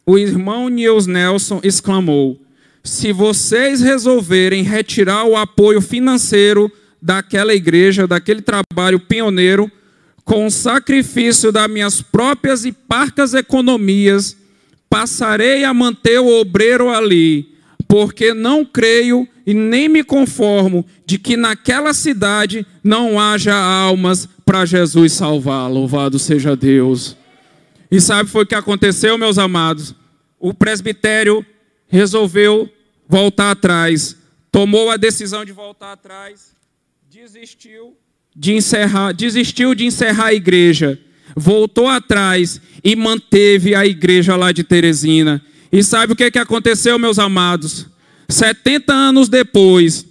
o 0.06 0.18
irmão 0.18 0.70
Niels 0.70 1.08
Nelson 1.08 1.60
exclamou: 1.64 2.40
Se 2.84 3.12
vocês 3.12 3.82
resolverem 3.82 4.64
retirar 4.64 5.26
o 5.26 5.36
apoio 5.36 5.82
financeiro 5.82 6.72
daquela 7.02 7.54
igreja, 7.54 8.08
daquele 8.08 8.42
trabalho 8.42 9.00
pioneiro, 9.00 9.72
com 10.24 10.46
o 10.46 10.52
sacrifício 10.52 11.52
das 11.52 11.70
minhas 11.70 12.02
próprias 12.02 12.66
e 12.66 12.72
parcas 12.72 13.34
economias, 13.34 14.38
passarei 14.90 15.64
a 15.64 15.74
manter 15.74 16.20
o 16.20 16.40
obreiro 16.40 16.90
ali, 16.90 17.50
porque 17.88 18.34
não 18.34 18.64
creio 18.64 19.28
e 19.46 19.54
nem 19.54 19.90
me 19.90 20.04
conformo 20.04 20.86
de 21.06 21.18
que 21.18 21.36
naquela 21.36 21.94
cidade 21.94 22.66
não 22.84 23.20
haja 23.20 23.54
almas 23.54 24.28
para 24.46 24.66
Jesus 24.66 25.14
salvar. 25.14 25.70
Louvado 25.70 26.18
seja 26.18 26.56
Deus. 26.56 27.18
E 27.94 28.02
sabe 28.02 28.28
foi 28.28 28.42
o 28.42 28.48
que 28.48 28.56
aconteceu, 28.56 29.20
meus 29.20 29.38
amados? 29.38 29.94
O 30.40 30.52
presbitério 30.52 31.46
resolveu 31.88 32.68
voltar 33.08 33.52
atrás, 33.52 34.18
tomou 34.52 34.90
a 34.90 34.98
decisão 34.98 35.46
de 35.46 35.52
voltar 35.52 35.92
atrás, 35.92 36.56
desistiu 37.08 37.96
de 38.36 38.54
encerrar, 38.54 39.12
desistiu 39.12 39.76
de 39.76 39.86
encerrar 39.86 40.30
a 40.30 40.34
igreja, 40.34 41.00
voltou 41.36 41.88
atrás 41.88 42.60
e 42.84 42.96
manteve 42.96 43.76
a 43.76 43.86
igreja 43.86 44.36
lá 44.36 44.52
de 44.52 44.64
Teresina. 44.64 45.40
E 45.72 45.84
sabe 45.84 46.14
o 46.14 46.16
que, 46.16 46.32
que 46.32 46.40
aconteceu, 46.40 46.98
meus 46.98 47.20
amados? 47.20 47.86
70 48.28 48.92
anos 48.92 49.30
depois, 49.30 50.04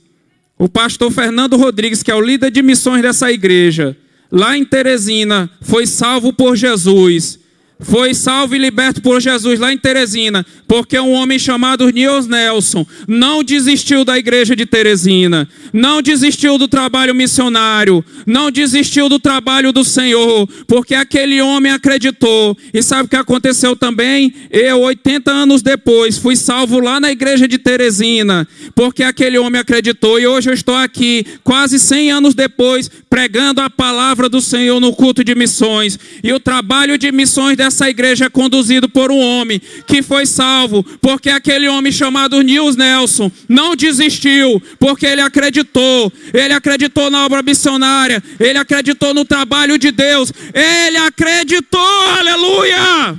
o 0.56 0.68
pastor 0.68 1.10
Fernando 1.10 1.56
Rodrigues, 1.56 2.00
que 2.00 2.12
é 2.12 2.14
o 2.14 2.20
líder 2.20 2.52
de 2.52 2.62
missões 2.62 3.02
dessa 3.02 3.32
igreja, 3.32 3.96
lá 4.30 4.56
em 4.56 4.64
Teresina, 4.64 5.50
foi 5.60 5.84
salvo 5.84 6.32
por 6.32 6.54
Jesus 6.54 7.41
foi 7.82 8.14
salvo 8.14 8.54
e 8.54 8.58
liberto 8.58 9.02
por 9.02 9.20
Jesus 9.20 9.58
lá 9.58 9.72
em 9.72 9.78
Teresina, 9.78 10.46
porque 10.66 10.98
um 10.98 11.12
homem 11.12 11.38
chamado 11.38 11.90
Niels 11.90 12.26
Nelson 12.26 12.86
não 13.06 13.42
desistiu 13.42 14.04
da 14.04 14.18
igreja 14.18 14.56
de 14.56 14.64
Teresina, 14.64 15.48
não 15.72 16.00
desistiu 16.00 16.56
do 16.56 16.68
trabalho 16.68 17.14
missionário, 17.14 18.04
não 18.26 18.50
desistiu 18.50 19.08
do 19.08 19.18
trabalho 19.18 19.72
do 19.72 19.84
Senhor, 19.84 20.48
porque 20.66 20.94
aquele 20.94 21.42
homem 21.42 21.72
acreditou. 21.72 22.56
E 22.72 22.82
sabe 22.82 23.06
o 23.06 23.08
que 23.08 23.16
aconteceu 23.16 23.76
também? 23.76 24.32
Eu, 24.50 24.80
80 24.80 25.30
anos 25.30 25.60
depois, 25.62 26.16
fui 26.16 26.36
salvo 26.36 26.80
lá 26.80 27.00
na 27.00 27.10
igreja 27.10 27.48
de 27.48 27.58
Teresina, 27.58 28.46
porque 28.74 29.02
aquele 29.02 29.38
homem 29.38 29.60
acreditou. 29.60 30.18
E 30.18 30.26
hoje 30.26 30.48
eu 30.48 30.54
estou 30.54 30.74
aqui, 30.74 31.26
quase 31.42 31.78
100 31.78 32.12
anos 32.12 32.34
depois, 32.34 32.90
pregando 33.10 33.60
a 33.60 33.68
palavra 33.68 34.28
do 34.28 34.40
Senhor 34.40 34.80
no 34.80 34.94
culto 34.94 35.24
de 35.24 35.34
missões. 35.34 35.98
E 36.22 36.32
o 36.32 36.40
trabalho 36.40 36.96
de 36.96 37.10
missões 37.12 37.56
dessa 37.56 37.71
essa 37.72 37.88
igreja 37.88 38.26
é 38.26 38.28
conduzido 38.28 38.86
por 38.86 39.10
um 39.10 39.18
homem 39.18 39.60
que 39.86 40.02
foi 40.02 40.26
salvo, 40.26 40.84
porque 41.00 41.30
aquele 41.30 41.66
homem 41.66 41.90
chamado 41.90 42.40
Nils 42.42 42.76
Nelson 42.76 43.32
não 43.48 43.74
desistiu, 43.74 44.62
porque 44.78 45.06
ele 45.06 45.22
acreditou, 45.22 46.12
ele 46.34 46.52
acreditou 46.52 47.10
na 47.10 47.24
obra 47.24 47.42
missionária, 47.42 48.22
ele 48.38 48.58
acreditou 48.58 49.14
no 49.14 49.24
trabalho 49.24 49.78
de 49.78 49.90
Deus, 49.90 50.30
ele 50.52 50.98
acreditou, 50.98 51.80
aleluia! 52.18 53.18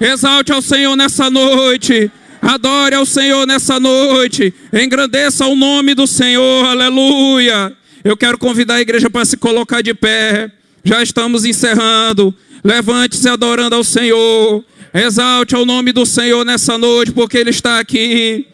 Exalte 0.00 0.52
ao 0.52 0.60
Senhor 0.62 0.96
nessa 0.96 1.30
noite. 1.30 2.10
Adore 2.40 2.94
ao 2.94 3.04
Senhor 3.04 3.46
nessa 3.46 3.80
noite. 3.80 4.54
Engrandeça 4.72 5.44
o 5.46 5.56
nome 5.56 5.92
do 5.92 6.06
Senhor. 6.06 6.66
Aleluia. 6.66 7.72
Eu 8.04 8.16
quero 8.16 8.38
convidar 8.38 8.74
a 8.74 8.80
igreja 8.80 9.10
para 9.10 9.24
se 9.24 9.36
colocar 9.36 9.82
de 9.82 9.92
pé. 9.94 10.52
Já 10.88 11.02
estamos 11.02 11.44
encerrando. 11.44 12.34
Levante-se 12.64 13.28
adorando 13.28 13.76
ao 13.76 13.84
Senhor. 13.84 14.64
Exalte 14.94 15.54
o 15.54 15.66
nome 15.66 15.92
do 15.92 16.06
Senhor 16.06 16.46
nessa 16.46 16.78
noite, 16.78 17.12
porque 17.12 17.36
Ele 17.36 17.50
está 17.50 17.78
aqui. 17.78 18.46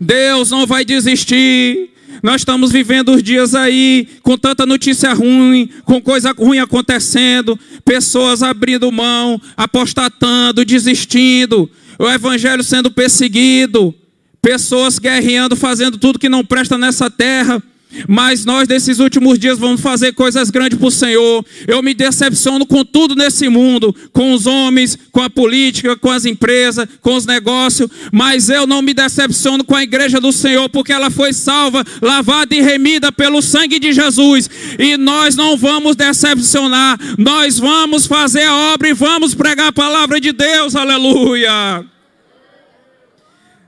Deus 0.00 0.50
não 0.50 0.66
vai 0.66 0.86
desistir. 0.86 1.90
Nós 2.22 2.40
estamos 2.40 2.72
vivendo 2.72 3.10
os 3.10 3.22
dias 3.22 3.54
aí 3.54 4.08
com 4.22 4.38
tanta 4.38 4.64
notícia 4.64 5.12
ruim, 5.12 5.68
com 5.84 6.00
coisa 6.00 6.32
ruim 6.32 6.60
acontecendo, 6.60 7.58
pessoas 7.84 8.42
abrindo 8.42 8.90
mão, 8.90 9.38
apostatando, 9.54 10.64
desistindo, 10.64 11.70
o 11.98 12.08
evangelho 12.08 12.64
sendo 12.64 12.90
perseguido, 12.90 13.94
pessoas 14.40 14.98
guerreando, 14.98 15.54
fazendo 15.54 15.98
tudo 15.98 16.18
que 16.18 16.30
não 16.30 16.42
presta 16.42 16.78
nessa 16.78 17.10
terra. 17.10 17.62
Mas 18.06 18.44
nós, 18.44 18.68
nesses 18.68 18.98
últimos 18.98 19.38
dias, 19.38 19.58
vamos 19.58 19.80
fazer 19.80 20.12
coisas 20.12 20.50
grandes 20.50 20.78
para 20.78 20.88
o 20.88 20.90
Senhor. 20.90 21.44
Eu 21.66 21.82
me 21.82 21.94
decepciono 21.94 22.66
com 22.66 22.84
tudo 22.84 23.14
nesse 23.14 23.48
mundo, 23.48 23.94
com 24.12 24.32
os 24.32 24.46
homens, 24.46 24.98
com 25.10 25.22
a 25.22 25.30
política, 25.30 25.96
com 25.96 26.10
as 26.10 26.24
empresas, 26.26 26.86
com 27.00 27.14
os 27.14 27.24
negócios. 27.24 27.90
Mas 28.12 28.50
eu 28.50 28.66
não 28.66 28.82
me 28.82 28.92
decepciono 28.92 29.64
com 29.64 29.74
a 29.74 29.82
igreja 29.82 30.20
do 30.20 30.32
Senhor, 30.32 30.68
porque 30.68 30.92
ela 30.92 31.10
foi 31.10 31.32
salva, 31.32 31.84
lavada 32.02 32.54
e 32.54 32.60
remida 32.60 33.10
pelo 33.10 33.40
sangue 33.40 33.78
de 33.78 33.92
Jesus. 33.92 34.50
E 34.78 34.96
nós 34.96 35.34
não 35.34 35.56
vamos 35.56 35.96
decepcionar, 35.96 36.98
nós 37.16 37.58
vamos 37.58 38.06
fazer 38.06 38.42
a 38.42 38.54
obra 38.74 38.88
e 38.88 38.94
vamos 38.94 39.34
pregar 39.34 39.68
a 39.68 39.72
palavra 39.72 40.20
de 40.20 40.32
Deus. 40.32 40.76
Aleluia. 40.76 41.84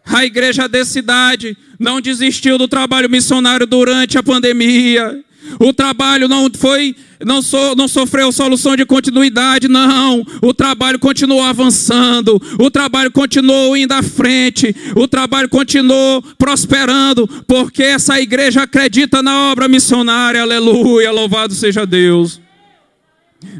A 0.04 0.24
igreja 0.24 0.68
da 0.68 0.84
cidade 0.84 1.56
não 1.80 1.98
desistiu 1.98 2.58
do 2.58 2.68
trabalho 2.68 3.08
missionário 3.08 3.66
durante 3.66 4.18
a 4.18 4.22
pandemia. 4.22 5.24
O 5.58 5.72
trabalho 5.72 6.28
não 6.28 6.48
foi, 6.54 6.94
não, 7.24 7.40
so, 7.40 7.74
não 7.74 7.88
sofreu 7.88 8.30
solução 8.30 8.76
de 8.76 8.84
continuidade, 8.84 9.66
não. 9.66 10.22
O 10.42 10.52
trabalho 10.52 10.98
continuou 10.98 11.42
avançando, 11.42 12.40
o 12.58 12.70
trabalho 12.70 13.10
continuou 13.10 13.74
indo 13.74 13.92
à 13.92 14.02
frente, 14.02 14.76
o 14.94 15.08
trabalho 15.08 15.48
continuou 15.48 16.22
prosperando, 16.36 17.26
porque 17.46 17.82
essa 17.82 18.20
igreja 18.20 18.62
acredita 18.64 19.22
na 19.22 19.50
obra 19.50 19.66
missionária. 19.66 20.42
Aleluia, 20.42 21.10
louvado 21.10 21.54
seja 21.54 21.86
Deus. 21.86 22.38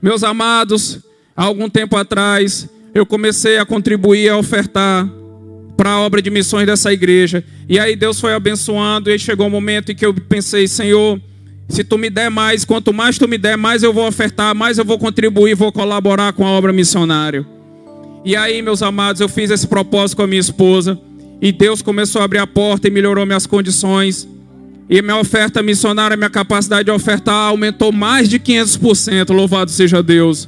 Meus 0.02 0.22
amados, 0.22 1.00
há 1.34 1.44
algum 1.44 1.70
tempo 1.70 1.96
atrás, 1.96 2.68
eu 2.94 3.06
comecei 3.06 3.56
a 3.56 3.64
contribuir, 3.64 4.28
a 4.28 4.36
ofertar 4.36 5.08
para 5.80 5.92
a 5.92 6.00
obra 6.00 6.20
de 6.20 6.28
missões 6.28 6.66
dessa 6.66 6.92
igreja. 6.92 7.42
E 7.66 7.78
aí 7.78 7.96
Deus 7.96 8.20
foi 8.20 8.34
abençoando, 8.34 9.10
e 9.10 9.18
chegou 9.18 9.46
um 9.46 9.50
momento 9.50 9.90
em 9.90 9.94
que 9.94 10.04
eu 10.04 10.12
pensei, 10.12 10.68
Senhor, 10.68 11.18
se 11.70 11.82
tu 11.82 11.96
me 11.96 12.10
der 12.10 12.28
mais, 12.30 12.66
quanto 12.66 12.92
mais 12.92 13.16
tu 13.16 13.26
me 13.26 13.38
der, 13.38 13.56
mais 13.56 13.82
eu 13.82 13.90
vou 13.90 14.06
ofertar, 14.06 14.54
mais 14.54 14.76
eu 14.76 14.84
vou 14.84 14.98
contribuir, 14.98 15.54
vou 15.54 15.72
colaborar 15.72 16.34
com 16.34 16.46
a 16.46 16.50
obra 16.50 16.70
missionária. 16.70 17.46
E 18.26 18.36
aí, 18.36 18.60
meus 18.60 18.82
amados, 18.82 19.22
eu 19.22 19.28
fiz 19.28 19.50
esse 19.50 19.66
propósito 19.66 20.18
com 20.18 20.22
a 20.24 20.26
minha 20.26 20.38
esposa, 20.38 21.00
e 21.40 21.50
Deus 21.50 21.80
começou 21.80 22.20
a 22.20 22.26
abrir 22.26 22.40
a 22.40 22.46
porta 22.46 22.86
e 22.86 22.90
melhorou 22.90 23.24
minhas 23.24 23.46
condições. 23.46 24.28
E 24.86 25.00
minha 25.00 25.16
oferta 25.16 25.62
missionária, 25.62 26.14
minha 26.14 26.28
capacidade 26.28 26.84
de 26.84 26.90
ofertar 26.90 27.48
aumentou 27.48 27.90
mais 27.90 28.28
de 28.28 28.38
500%. 28.38 29.32
Louvado 29.32 29.70
seja 29.70 30.02
Deus. 30.02 30.46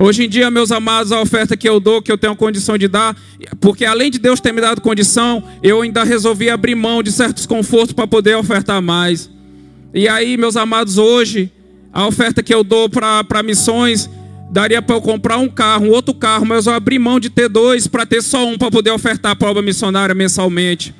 Hoje 0.00 0.24
em 0.24 0.28
dia, 0.28 0.48
meus 0.48 0.70
amados, 0.70 1.10
a 1.10 1.20
oferta 1.20 1.56
que 1.56 1.68
eu 1.68 1.80
dou, 1.80 2.00
que 2.00 2.12
eu 2.12 2.16
tenho 2.16 2.36
condição 2.36 2.78
de 2.78 2.86
dar, 2.86 3.16
porque 3.60 3.84
além 3.84 4.12
de 4.12 4.20
Deus 4.20 4.38
ter 4.38 4.52
me 4.52 4.60
dado 4.60 4.80
condição, 4.80 5.42
eu 5.60 5.82
ainda 5.82 6.04
resolvi 6.04 6.48
abrir 6.48 6.76
mão 6.76 7.02
de 7.02 7.10
certos 7.10 7.46
confortos 7.46 7.92
para 7.92 8.06
poder 8.06 8.36
ofertar 8.36 8.80
mais. 8.80 9.28
E 9.92 10.06
aí, 10.06 10.36
meus 10.36 10.56
amados, 10.56 10.98
hoje, 10.98 11.50
a 11.92 12.06
oferta 12.06 12.44
que 12.44 12.54
eu 12.54 12.62
dou 12.62 12.88
para 12.88 13.42
missões, 13.42 14.08
daria 14.52 14.80
para 14.80 14.94
eu 14.94 15.00
comprar 15.00 15.38
um 15.38 15.48
carro, 15.48 15.86
um 15.86 15.90
outro 15.90 16.14
carro, 16.14 16.46
mas 16.46 16.66
eu 16.66 16.74
abri 16.74 16.96
mão 16.96 17.18
de 17.18 17.28
ter 17.28 17.48
dois 17.48 17.88
para 17.88 18.06
ter 18.06 18.22
só 18.22 18.46
um 18.46 18.56
para 18.56 18.70
poder 18.70 18.92
ofertar 18.92 19.34
para 19.34 19.48
a 19.48 19.50
obra 19.50 19.62
missionária 19.62 20.14
mensalmente. 20.14 20.94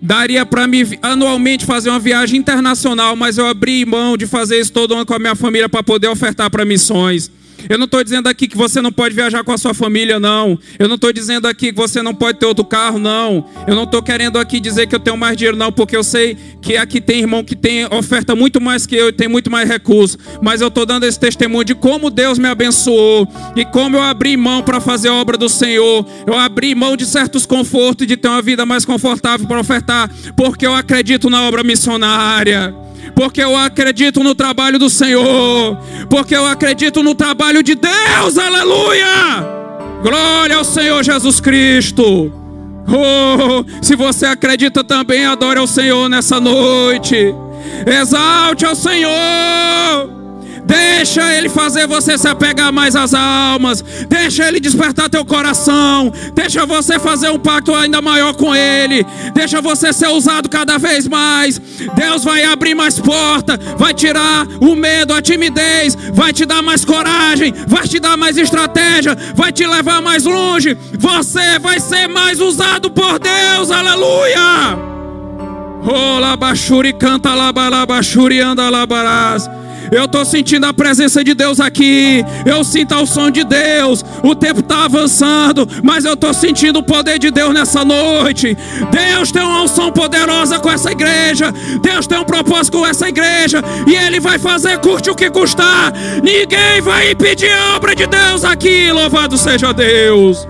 Daria 0.00 0.46
para 0.46 0.66
mim 0.66 0.86
anualmente 1.02 1.66
fazer 1.66 1.90
uma 1.90 2.00
viagem 2.00 2.40
internacional, 2.40 3.14
mas 3.14 3.36
eu 3.36 3.46
abri 3.46 3.84
mão 3.84 4.16
de 4.16 4.26
fazer 4.26 4.58
isso 4.58 4.72
todo 4.72 4.94
ano 4.94 5.04
com 5.04 5.12
a 5.12 5.18
minha 5.18 5.34
família 5.34 5.68
para 5.68 5.82
poder 5.82 6.08
ofertar 6.08 6.48
para 6.48 6.64
missões. 6.64 7.30
Eu 7.68 7.78
não 7.78 7.84
estou 7.84 8.02
dizendo 8.02 8.28
aqui 8.28 8.48
que 8.48 8.56
você 8.56 8.80
não 8.80 8.92
pode 8.92 9.14
viajar 9.14 9.44
com 9.44 9.52
a 9.52 9.58
sua 9.58 9.74
família, 9.74 10.18
não. 10.18 10.58
Eu 10.78 10.88
não 10.88 10.94
estou 10.94 11.12
dizendo 11.12 11.46
aqui 11.46 11.72
que 11.72 11.76
você 11.76 12.02
não 12.02 12.14
pode 12.14 12.38
ter 12.38 12.46
outro 12.46 12.64
carro, 12.64 12.98
não. 12.98 13.46
Eu 13.66 13.74
não 13.74 13.84
estou 13.84 14.02
querendo 14.02 14.38
aqui 14.38 14.60
dizer 14.60 14.86
que 14.86 14.94
eu 14.94 15.00
tenho 15.00 15.16
mais 15.16 15.36
dinheiro, 15.36 15.56
não, 15.56 15.72
porque 15.72 15.96
eu 15.96 16.04
sei 16.04 16.36
que 16.60 16.76
aqui 16.76 17.00
tem 17.00 17.20
irmão 17.20 17.44
que 17.44 17.56
tem 17.56 17.86
oferta 17.86 18.34
muito 18.34 18.60
mais 18.60 18.86
que 18.86 18.96
eu 18.96 19.08
e 19.08 19.12
tem 19.12 19.28
muito 19.28 19.50
mais 19.50 19.68
recursos. 19.68 20.18
Mas 20.42 20.60
eu 20.60 20.68
estou 20.68 20.86
dando 20.86 21.04
esse 21.04 21.18
testemunho 21.18 21.64
de 21.64 21.74
como 21.74 22.10
Deus 22.10 22.38
me 22.38 22.48
abençoou 22.48 23.26
e 23.56 23.64
como 23.64 23.96
eu 23.96 24.02
abri 24.02 24.36
mão 24.36 24.62
para 24.62 24.80
fazer 24.80 25.08
a 25.08 25.14
obra 25.14 25.36
do 25.36 25.48
Senhor. 25.48 26.06
Eu 26.26 26.36
abri 26.36 26.74
mão 26.74 26.96
de 26.96 27.06
certos 27.06 27.46
confortos 27.46 28.06
de 28.06 28.16
ter 28.16 28.28
uma 28.28 28.42
vida 28.42 28.64
mais 28.66 28.84
confortável 28.84 29.46
para 29.46 29.60
ofertar, 29.60 30.10
porque 30.36 30.66
eu 30.66 30.74
acredito 30.74 31.30
na 31.30 31.42
obra 31.42 31.62
missionária 31.62 32.74
porque 33.14 33.42
eu 33.42 33.56
acredito 33.56 34.22
no 34.22 34.34
trabalho 34.34 34.78
do 34.78 34.90
Senhor, 34.90 35.76
porque 36.08 36.34
eu 36.34 36.46
acredito 36.46 37.02
no 37.02 37.14
trabalho 37.14 37.62
de 37.62 37.74
Deus, 37.74 38.38
aleluia! 38.38 39.60
Glória 40.02 40.56
ao 40.56 40.64
Senhor 40.64 41.02
Jesus 41.02 41.40
Cristo. 41.40 42.32
Oh, 42.88 43.64
se 43.82 43.94
você 43.94 44.26
acredita 44.26 44.82
também, 44.82 45.24
adore 45.26 45.58
ao 45.58 45.66
Senhor 45.66 46.08
nessa 46.08 46.40
noite. 46.40 47.34
Exalte 47.86 48.64
ao 48.64 48.74
Senhor. 48.74 50.19
Deixa 50.70 51.34
Ele 51.34 51.48
fazer 51.48 51.88
você 51.88 52.16
se 52.16 52.28
apegar 52.28 52.72
mais 52.72 52.94
às 52.94 53.12
almas. 53.12 53.82
Deixa 54.08 54.46
Ele 54.46 54.60
despertar 54.60 55.10
teu 55.10 55.24
coração. 55.24 56.12
Deixa 56.32 56.64
você 56.64 56.96
fazer 57.00 57.28
um 57.28 57.38
pacto 57.40 57.74
ainda 57.74 58.00
maior 58.00 58.34
com 58.34 58.54
Ele. 58.54 59.04
Deixa 59.34 59.60
você 59.60 59.92
ser 59.92 60.06
usado 60.08 60.48
cada 60.48 60.78
vez 60.78 61.08
mais. 61.08 61.60
Deus 61.96 62.22
vai 62.22 62.44
abrir 62.44 62.76
mais 62.76 63.00
porta, 63.00 63.58
vai 63.76 63.92
tirar 63.92 64.46
o 64.60 64.76
medo, 64.76 65.12
a 65.12 65.20
timidez, 65.20 65.96
vai 66.12 66.32
te 66.32 66.46
dar 66.46 66.62
mais 66.62 66.84
coragem, 66.84 67.52
vai 67.66 67.88
te 67.88 67.98
dar 67.98 68.16
mais 68.16 68.36
estratégia, 68.36 69.16
vai 69.34 69.50
te 69.50 69.66
levar 69.66 70.00
mais 70.00 70.24
longe. 70.24 70.76
Você 70.96 71.58
vai 71.58 71.80
ser 71.80 72.06
mais 72.06 72.40
usado 72.40 72.90
por 72.90 73.18
Deus. 73.18 73.72
Aleluia! 73.72 74.78
Oh, 75.82 76.18
labachuri 76.20 76.92
canta 76.92 77.34
labalabachuri 77.34 78.40
anda 78.40 78.68
labarás. 78.68 79.48
Eu 79.90 80.04
estou 80.04 80.24
sentindo 80.24 80.66
a 80.66 80.72
presença 80.72 81.22
de 81.24 81.34
Deus 81.34 81.60
aqui. 81.60 82.24
Eu 82.46 82.62
sinto 82.62 82.94
o 82.94 83.06
som 83.06 83.30
de 83.30 83.44
Deus. 83.44 84.04
O 84.22 84.34
tempo 84.34 84.60
está 84.60 84.84
avançando, 84.84 85.66
mas 85.82 86.04
eu 86.04 86.14
estou 86.14 86.32
sentindo 86.32 86.78
o 86.78 86.82
poder 86.82 87.18
de 87.18 87.30
Deus 87.30 87.52
nessa 87.52 87.84
noite. 87.84 88.56
Deus 88.90 89.32
tem 89.32 89.42
uma 89.42 89.62
unção 89.62 89.90
poderosa 89.90 90.58
com 90.58 90.70
essa 90.70 90.92
igreja. 90.92 91.52
Deus 91.82 92.06
tem 92.06 92.18
um 92.18 92.24
propósito 92.24 92.78
com 92.78 92.86
essa 92.86 93.08
igreja. 93.08 93.62
E 93.86 93.94
Ele 93.94 94.20
vai 94.20 94.38
fazer 94.38 94.78
curte 94.78 95.10
o 95.10 95.14
que 95.14 95.30
custar. 95.30 95.92
Ninguém 96.22 96.80
vai 96.80 97.10
impedir 97.10 97.50
a 97.50 97.76
obra 97.76 97.94
de 97.94 98.06
Deus 98.06 98.44
aqui. 98.44 98.92
Louvado 98.92 99.36
seja 99.36 99.72
Deus. 99.72 100.46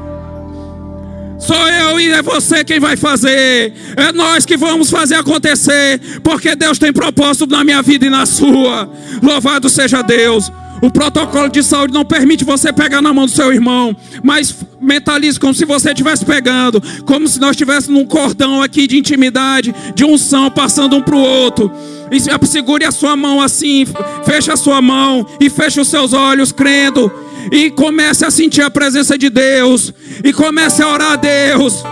Sou 1.41 1.69
eu 1.69 1.99
e 1.99 2.11
é 2.13 2.23
você 2.23 2.63
quem 2.63 2.79
vai 2.79 2.97
fazer. 2.97 3.73
É 3.97 4.13
nós 4.13 4.45
que 4.45 4.57
vamos 4.57 4.91
fazer 4.91 5.15
acontecer. 5.15 5.99
Porque 6.23 6.55
Deus 6.55 6.79
tem 6.79 6.93
propósito 6.93 7.47
na 7.47 7.65
minha 7.65 7.83
vida 7.83 8.07
e 8.07 8.11
na 8.11 8.27
sua. 8.27 8.89
Louvado 9.23 9.69
seja 9.71 10.03
Deus. 10.03 10.53
O 10.83 10.91
protocolo 10.91 11.49
de 11.49 11.63
saúde 11.63 11.93
não 11.93 12.05
permite 12.05 12.45
você 12.45 12.73
pegar 12.73 13.03
na 13.03 13.13
mão 13.13 13.27
do 13.27 13.33
seu 13.33 13.53
irmão, 13.53 13.95
mas 14.23 14.55
mentalize 14.81 15.39
como 15.39 15.53
se 15.53 15.67
você 15.67 15.91
estivesse 15.91 16.25
pegando, 16.25 16.83
como 17.05 17.29
se 17.29 17.39
nós 17.39 17.51
estivéssemos 17.51 18.01
num 18.01 18.07
cordão 18.07 18.63
aqui 18.63 18.87
de 18.87 18.99
intimidade, 18.99 19.75
de 19.95 20.05
unção, 20.05 20.51
passando 20.51 20.97
um 20.97 21.03
para 21.03 21.15
o 21.15 21.21
outro. 21.21 21.71
E 22.11 22.47
segure 22.47 22.85
a 22.85 22.91
sua 22.91 23.15
mão 23.15 23.41
assim, 23.41 23.87
feche 24.25 24.51
a 24.51 24.57
sua 24.57 24.81
mão 24.81 25.27
e 25.39 25.51
feche 25.51 25.81
os 25.81 25.89
seus 25.89 26.13
olhos, 26.13 26.51
crendo 26.51 27.13
e 27.53 27.71
comece 27.71 28.25
a 28.25 28.31
sentir 28.31 28.63
a 28.63 28.71
presença 28.71 29.17
de 29.17 29.31
Deus 29.31 29.93
e 30.25 30.33
comece 30.33 30.83
a 30.83 30.89
orar 30.89 31.13
a 31.13 31.17
Deus. 31.17 31.83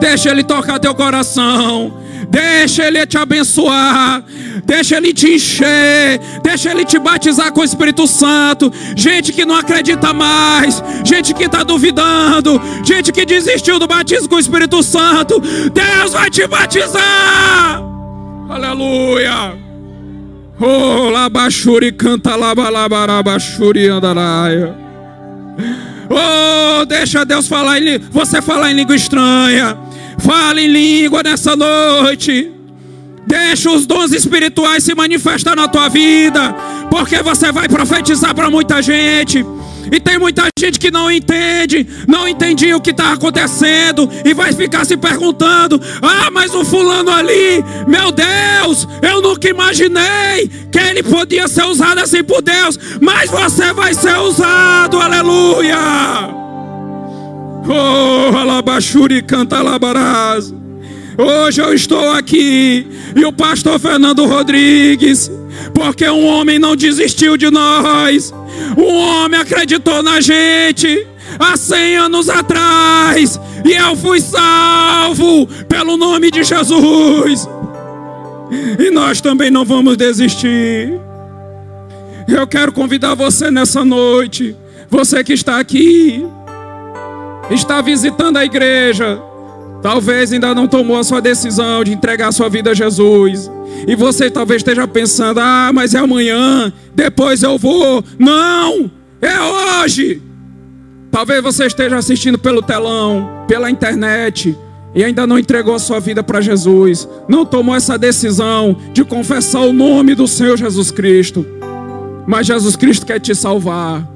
Deixa 0.00 0.30
Ele 0.30 0.42
tocar 0.42 0.80
teu 0.80 0.94
coração. 0.94 2.01
Deixa 2.32 2.86
Ele 2.86 3.06
te 3.06 3.18
abençoar. 3.18 4.24
Deixa 4.64 4.96
Ele 4.96 5.12
te 5.12 5.34
encher. 5.34 6.18
Deixa 6.42 6.70
Ele 6.70 6.82
te 6.82 6.98
batizar 6.98 7.52
com 7.52 7.60
o 7.60 7.64
Espírito 7.64 8.06
Santo. 8.06 8.72
Gente 8.96 9.34
que 9.34 9.44
não 9.44 9.54
acredita 9.54 10.14
mais. 10.14 10.82
Gente 11.04 11.34
que 11.34 11.44
está 11.44 11.62
duvidando. 11.62 12.58
Gente 12.82 13.12
que 13.12 13.26
desistiu 13.26 13.78
do 13.78 13.86
batismo 13.86 14.30
com 14.30 14.36
o 14.36 14.40
Espírito 14.40 14.82
Santo. 14.82 15.40
Deus 15.40 16.12
vai 16.14 16.30
te 16.30 16.46
batizar. 16.46 17.82
Aleluia. 18.48 19.54
Oh, 20.58 21.10
labachuri 21.10 21.92
canta 21.92 22.34
labalabarabaxuri 22.34 23.88
andaraia. 23.88 24.74
Oh, 26.08 26.84
deixa 26.86 27.24
Deus 27.24 27.46
falar 27.46 27.78
em 27.78 27.98
você 28.10 28.40
falar 28.40 28.70
em 28.70 28.74
língua 28.74 28.96
estranha. 28.96 29.76
Fala 30.18 30.60
em 30.60 30.68
língua 30.68 31.22
nessa 31.22 31.56
noite. 31.56 32.50
Deixa 33.26 33.70
os 33.70 33.86
dons 33.86 34.12
espirituais 34.12 34.84
se 34.84 34.94
manifestar 34.94 35.54
na 35.54 35.68
tua 35.68 35.88
vida, 35.88 36.54
porque 36.90 37.22
você 37.22 37.52
vai 37.52 37.68
profetizar 37.68 38.34
para 38.34 38.50
muita 38.50 38.82
gente. 38.82 39.44
E 39.90 40.00
tem 40.00 40.18
muita 40.18 40.44
gente 40.58 40.78
que 40.78 40.90
não 40.90 41.10
entende, 41.10 41.86
não 42.06 42.26
entendia 42.28 42.76
o 42.76 42.80
que 42.80 42.90
está 42.90 43.12
acontecendo 43.12 44.08
e 44.24 44.32
vai 44.34 44.52
ficar 44.52 44.84
se 44.84 44.96
perguntando: 44.96 45.80
ah, 46.00 46.30
mas 46.30 46.54
o 46.54 46.64
fulano 46.64 47.10
ali, 47.10 47.64
meu 47.86 48.12
Deus, 48.12 48.86
eu 49.02 49.20
nunca 49.20 49.48
imaginei 49.48 50.48
que 50.70 50.78
ele 50.78 51.02
podia 51.02 51.48
ser 51.48 51.64
usado 51.64 51.98
assim 51.98 52.22
por 52.22 52.42
Deus, 52.42 52.78
mas 53.00 53.30
você 53.30 53.72
vai 53.72 53.94
ser 53.94 54.16
usado, 54.18 54.98
aleluia. 54.98 56.41
Oh, 57.68 58.36
alabachuri 58.36 59.22
canta 59.22 59.58
alabarás. 59.58 60.52
Hoje 61.16 61.60
eu 61.60 61.72
estou 61.72 62.10
aqui 62.10 62.86
e 63.14 63.24
o 63.24 63.32
pastor 63.32 63.78
Fernando 63.78 64.26
Rodrigues, 64.26 65.30
porque 65.74 66.08
um 66.08 66.26
homem 66.26 66.58
não 66.58 66.74
desistiu 66.74 67.36
de 67.36 67.50
nós. 67.50 68.34
Um 68.76 68.94
homem 68.94 69.38
acreditou 69.38 70.02
na 70.02 70.20
gente 70.20 71.06
há 71.38 71.56
100 71.56 71.96
anos 71.96 72.28
atrás 72.28 73.38
e 73.64 73.72
eu 73.72 73.94
fui 73.94 74.20
salvo 74.20 75.46
pelo 75.68 75.96
nome 75.96 76.30
de 76.30 76.42
Jesus. 76.42 77.48
E 78.78 78.90
nós 78.90 79.20
também 79.20 79.50
não 79.50 79.64
vamos 79.64 79.96
desistir. 79.96 81.00
Eu 82.28 82.46
quero 82.46 82.72
convidar 82.72 83.14
você 83.14 83.50
nessa 83.50 83.84
noite, 83.84 84.56
você 84.88 85.22
que 85.22 85.32
está 85.32 85.58
aqui, 85.58 86.24
está 87.54 87.80
visitando 87.80 88.36
a 88.36 88.44
igreja, 88.44 89.20
talvez 89.82 90.32
ainda 90.32 90.54
não 90.54 90.66
tomou 90.66 90.96
a 90.98 91.04
sua 91.04 91.20
decisão 91.20 91.84
de 91.84 91.92
entregar 91.92 92.28
a 92.28 92.32
sua 92.32 92.48
vida 92.48 92.70
a 92.70 92.74
Jesus. 92.74 93.50
E 93.86 93.94
você 93.94 94.30
talvez 94.30 94.60
esteja 94.60 94.86
pensando: 94.86 95.40
ah, 95.40 95.70
mas 95.72 95.94
é 95.94 95.98
amanhã, 95.98 96.72
depois 96.94 97.42
eu 97.42 97.58
vou. 97.58 98.04
Não, 98.18 98.90
é 99.20 99.40
hoje. 99.40 100.22
Talvez 101.10 101.42
você 101.42 101.66
esteja 101.66 101.96
assistindo 101.96 102.38
pelo 102.38 102.62
telão, 102.62 103.44
pela 103.46 103.70
internet, 103.70 104.56
e 104.94 105.04
ainda 105.04 105.26
não 105.26 105.38
entregou 105.38 105.74
a 105.74 105.78
sua 105.78 106.00
vida 106.00 106.22
para 106.22 106.40
Jesus, 106.40 107.06
não 107.28 107.44
tomou 107.44 107.74
essa 107.74 107.98
decisão 107.98 108.76
de 108.94 109.04
confessar 109.04 109.60
o 109.60 109.72
nome 109.72 110.14
do 110.14 110.26
Senhor 110.26 110.56
Jesus 110.56 110.90
Cristo. 110.90 111.44
Mas 112.26 112.46
Jesus 112.46 112.76
Cristo 112.76 113.04
quer 113.04 113.20
te 113.20 113.34
salvar. 113.34 114.11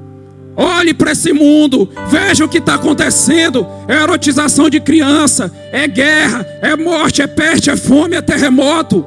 Olhe 0.59 0.91
para 0.91 1.11
esse 1.11 1.31
mundo, 1.31 1.87
veja 2.07 2.43
o 2.43 2.49
que 2.49 2.57
está 2.57 2.73
acontecendo: 2.73 3.65
é 3.87 3.93
erotização 4.01 4.71
de 4.71 4.79
criança, 4.79 5.53
é 5.71 5.87
guerra, 5.87 6.43
é 6.63 6.75
morte, 6.75 7.21
é 7.21 7.27
peste, 7.27 7.69
é 7.69 7.77
fome, 7.77 8.15
é 8.15 8.21
terremoto. 8.23 9.05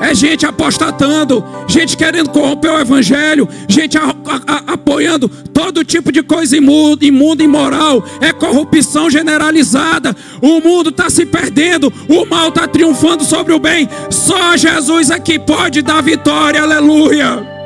É 0.00 0.14
gente 0.14 0.46
apostatando, 0.46 1.44
gente 1.68 1.94
querendo 1.94 2.30
corromper 2.30 2.72
o 2.72 2.80
evangelho, 2.80 3.46
gente 3.68 3.98
a, 3.98 4.04
a, 4.04 4.10
a, 4.46 4.72
apoiando 4.72 5.28
todo 5.28 5.84
tipo 5.84 6.10
de 6.10 6.22
coisa 6.22 6.56
imunda, 6.56 7.04
imunda, 7.04 7.44
imoral. 7.44 8.02
É 8.18 8.32
corrupção 8.32 9.10
generalizada. 9.10 10.16
O 10.40 10.58
mundo 10.58 10.88
está 10.88 11.10
se 11.10 11.26
perdendo, 11.26 11.92
o 12.08 12.24
mal 12.24 12.48
está 12.48 12.66
triunfando 12.66 13.24
sobre 13.24 13.52
o 13.52 13.58
bem. 13.58 13.88
Só 14.08 14.56
Jesus 14.56 15.10
aqui 15.10 15.38
pode 15.38 15.82
dar 15.82 16.02
vitória, 16.02 16.62
aleluia. 16.62 17.59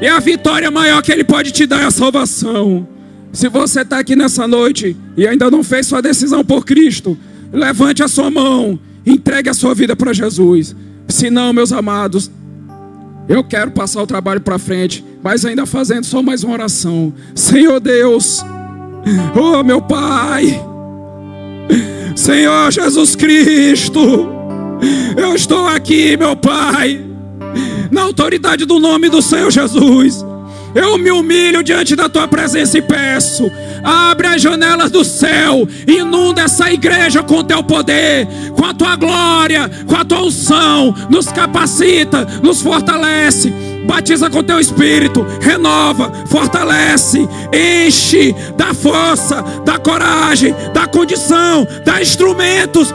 E 0.00 0.06
a 0.06 0.20
vitória 0.20 0.70
maior 0.70 1.02
que 1.02 1.10
Ele 1.10 1.24
pode 1.24 1.50
te 1.50 1.66
dar 1.66 1.82
é 1.82 1.86
a 1.86 1.90
salvação. 1.90 2.86
Se 3.32 3.48
você 3.48 3.82
está 3.82 3.98
aqui 3.98 4.16
nessa 4.16 4.46
noite 4.46 4.96
e 5.16 5.26
ainda 5.26 5.50
não 5.50 5.62
fez 5.62 5.86
sua 5.86 6.00
decisão 6.00 6.44
por 6.44 6.64
Cristo, 6.64 7.18
levante 7.52 8.02
a 8.02 8.08
sua 8.08 8.30
mão, 8.30 8.78
entregue 9.04 9.50
a 9.50 9.54
sua 9.54 9.74
vida 9.74 9.94
para 9.96 10.12
Jesus. 10.12 10.74
Se 11.08 11.30
não, 11.30 11.52
meus 11.52 11.72
amados, 11.72 12.30
eu 13.28 13.44
quero 13.44 13.70
passar 13.70 14.02
o 14.02 14.06
trabalho 14.06 14.40
para 14.40 14.58
frente, 14.58 15.04
mas 15.22 15.44
ainda 15.44 15.66
fazendo 15.66 16.04
só 16.04 16.22
mais 16.22 16.44
uma 16.44 16.54
oração. 16.54 17.12
Senhor 17.34 17.80
Deus, 17.80 18.44
oh 19.34 19.62
meu 19.62 19.82
Pai, 19.82 20.60
Senhor 22.14 22.70
Jesus 22.70 23.14
Cristo, 23.14 24.00
eu 25.16 25.34
estou 25.34 25.66
aqui, 25.66 26.16
meu 26.16 26.34
Pai, 26.36 27.07
na 27.90 28.02
autoridade 28.02 28.64
do 28.64 28.78
nome 28.78 29.08
do 29.08 29.22
Senhor 29.22 29.50
Jesus. 29.50 30.24
Eu 30.74 30.98
me 30.98 31.10
humilho 31.10 31.62
diante 31.62 31.96
da 31.96 32.08
tua 32.08 32.28
presença 32.28 32.78
e 32.78 32.82
peço: 32.82 33.50
abre 33.82 34.26
as 34.26 34.42
janelas 34.42 34.90
do 34.90 35.04
céu, 35.04 35.66
inunda 35.86 36.42
essa 36.42 36.70
igreja 36.70 37.22
com 37.22 37.42
teu 37.42 37.62
poder, 37.62 38.28
com 38.54 38.64
a 38.64 38.74
tua 38.74 38.96
glória, 38.96 39.70
com 39.86 39.96
a 39.96 40.04
tua 40.04 40.22
unção, 40.22 40.94
nos 41.08 41.26
capacita, 41.28 42.26
nos 42.42 42.60
fortalece. 42.60 43.52
Batiza 43.86 44.28
com 44.28 44.42
teu 44.42 44.60
espírito, 44.60 45.24
renova, 45.40 46.12
fortalece, 46.26 47.26
enche, 47.52 48.34
dá 48.54 48.74
força, 48.74 49.42
dá 49.64 49.78
coragem, 49.78 50.54
dá 50.74 50.86
condição, 50.86 51.66
dá 51.86 52.02
instrumentos 52.02 52.92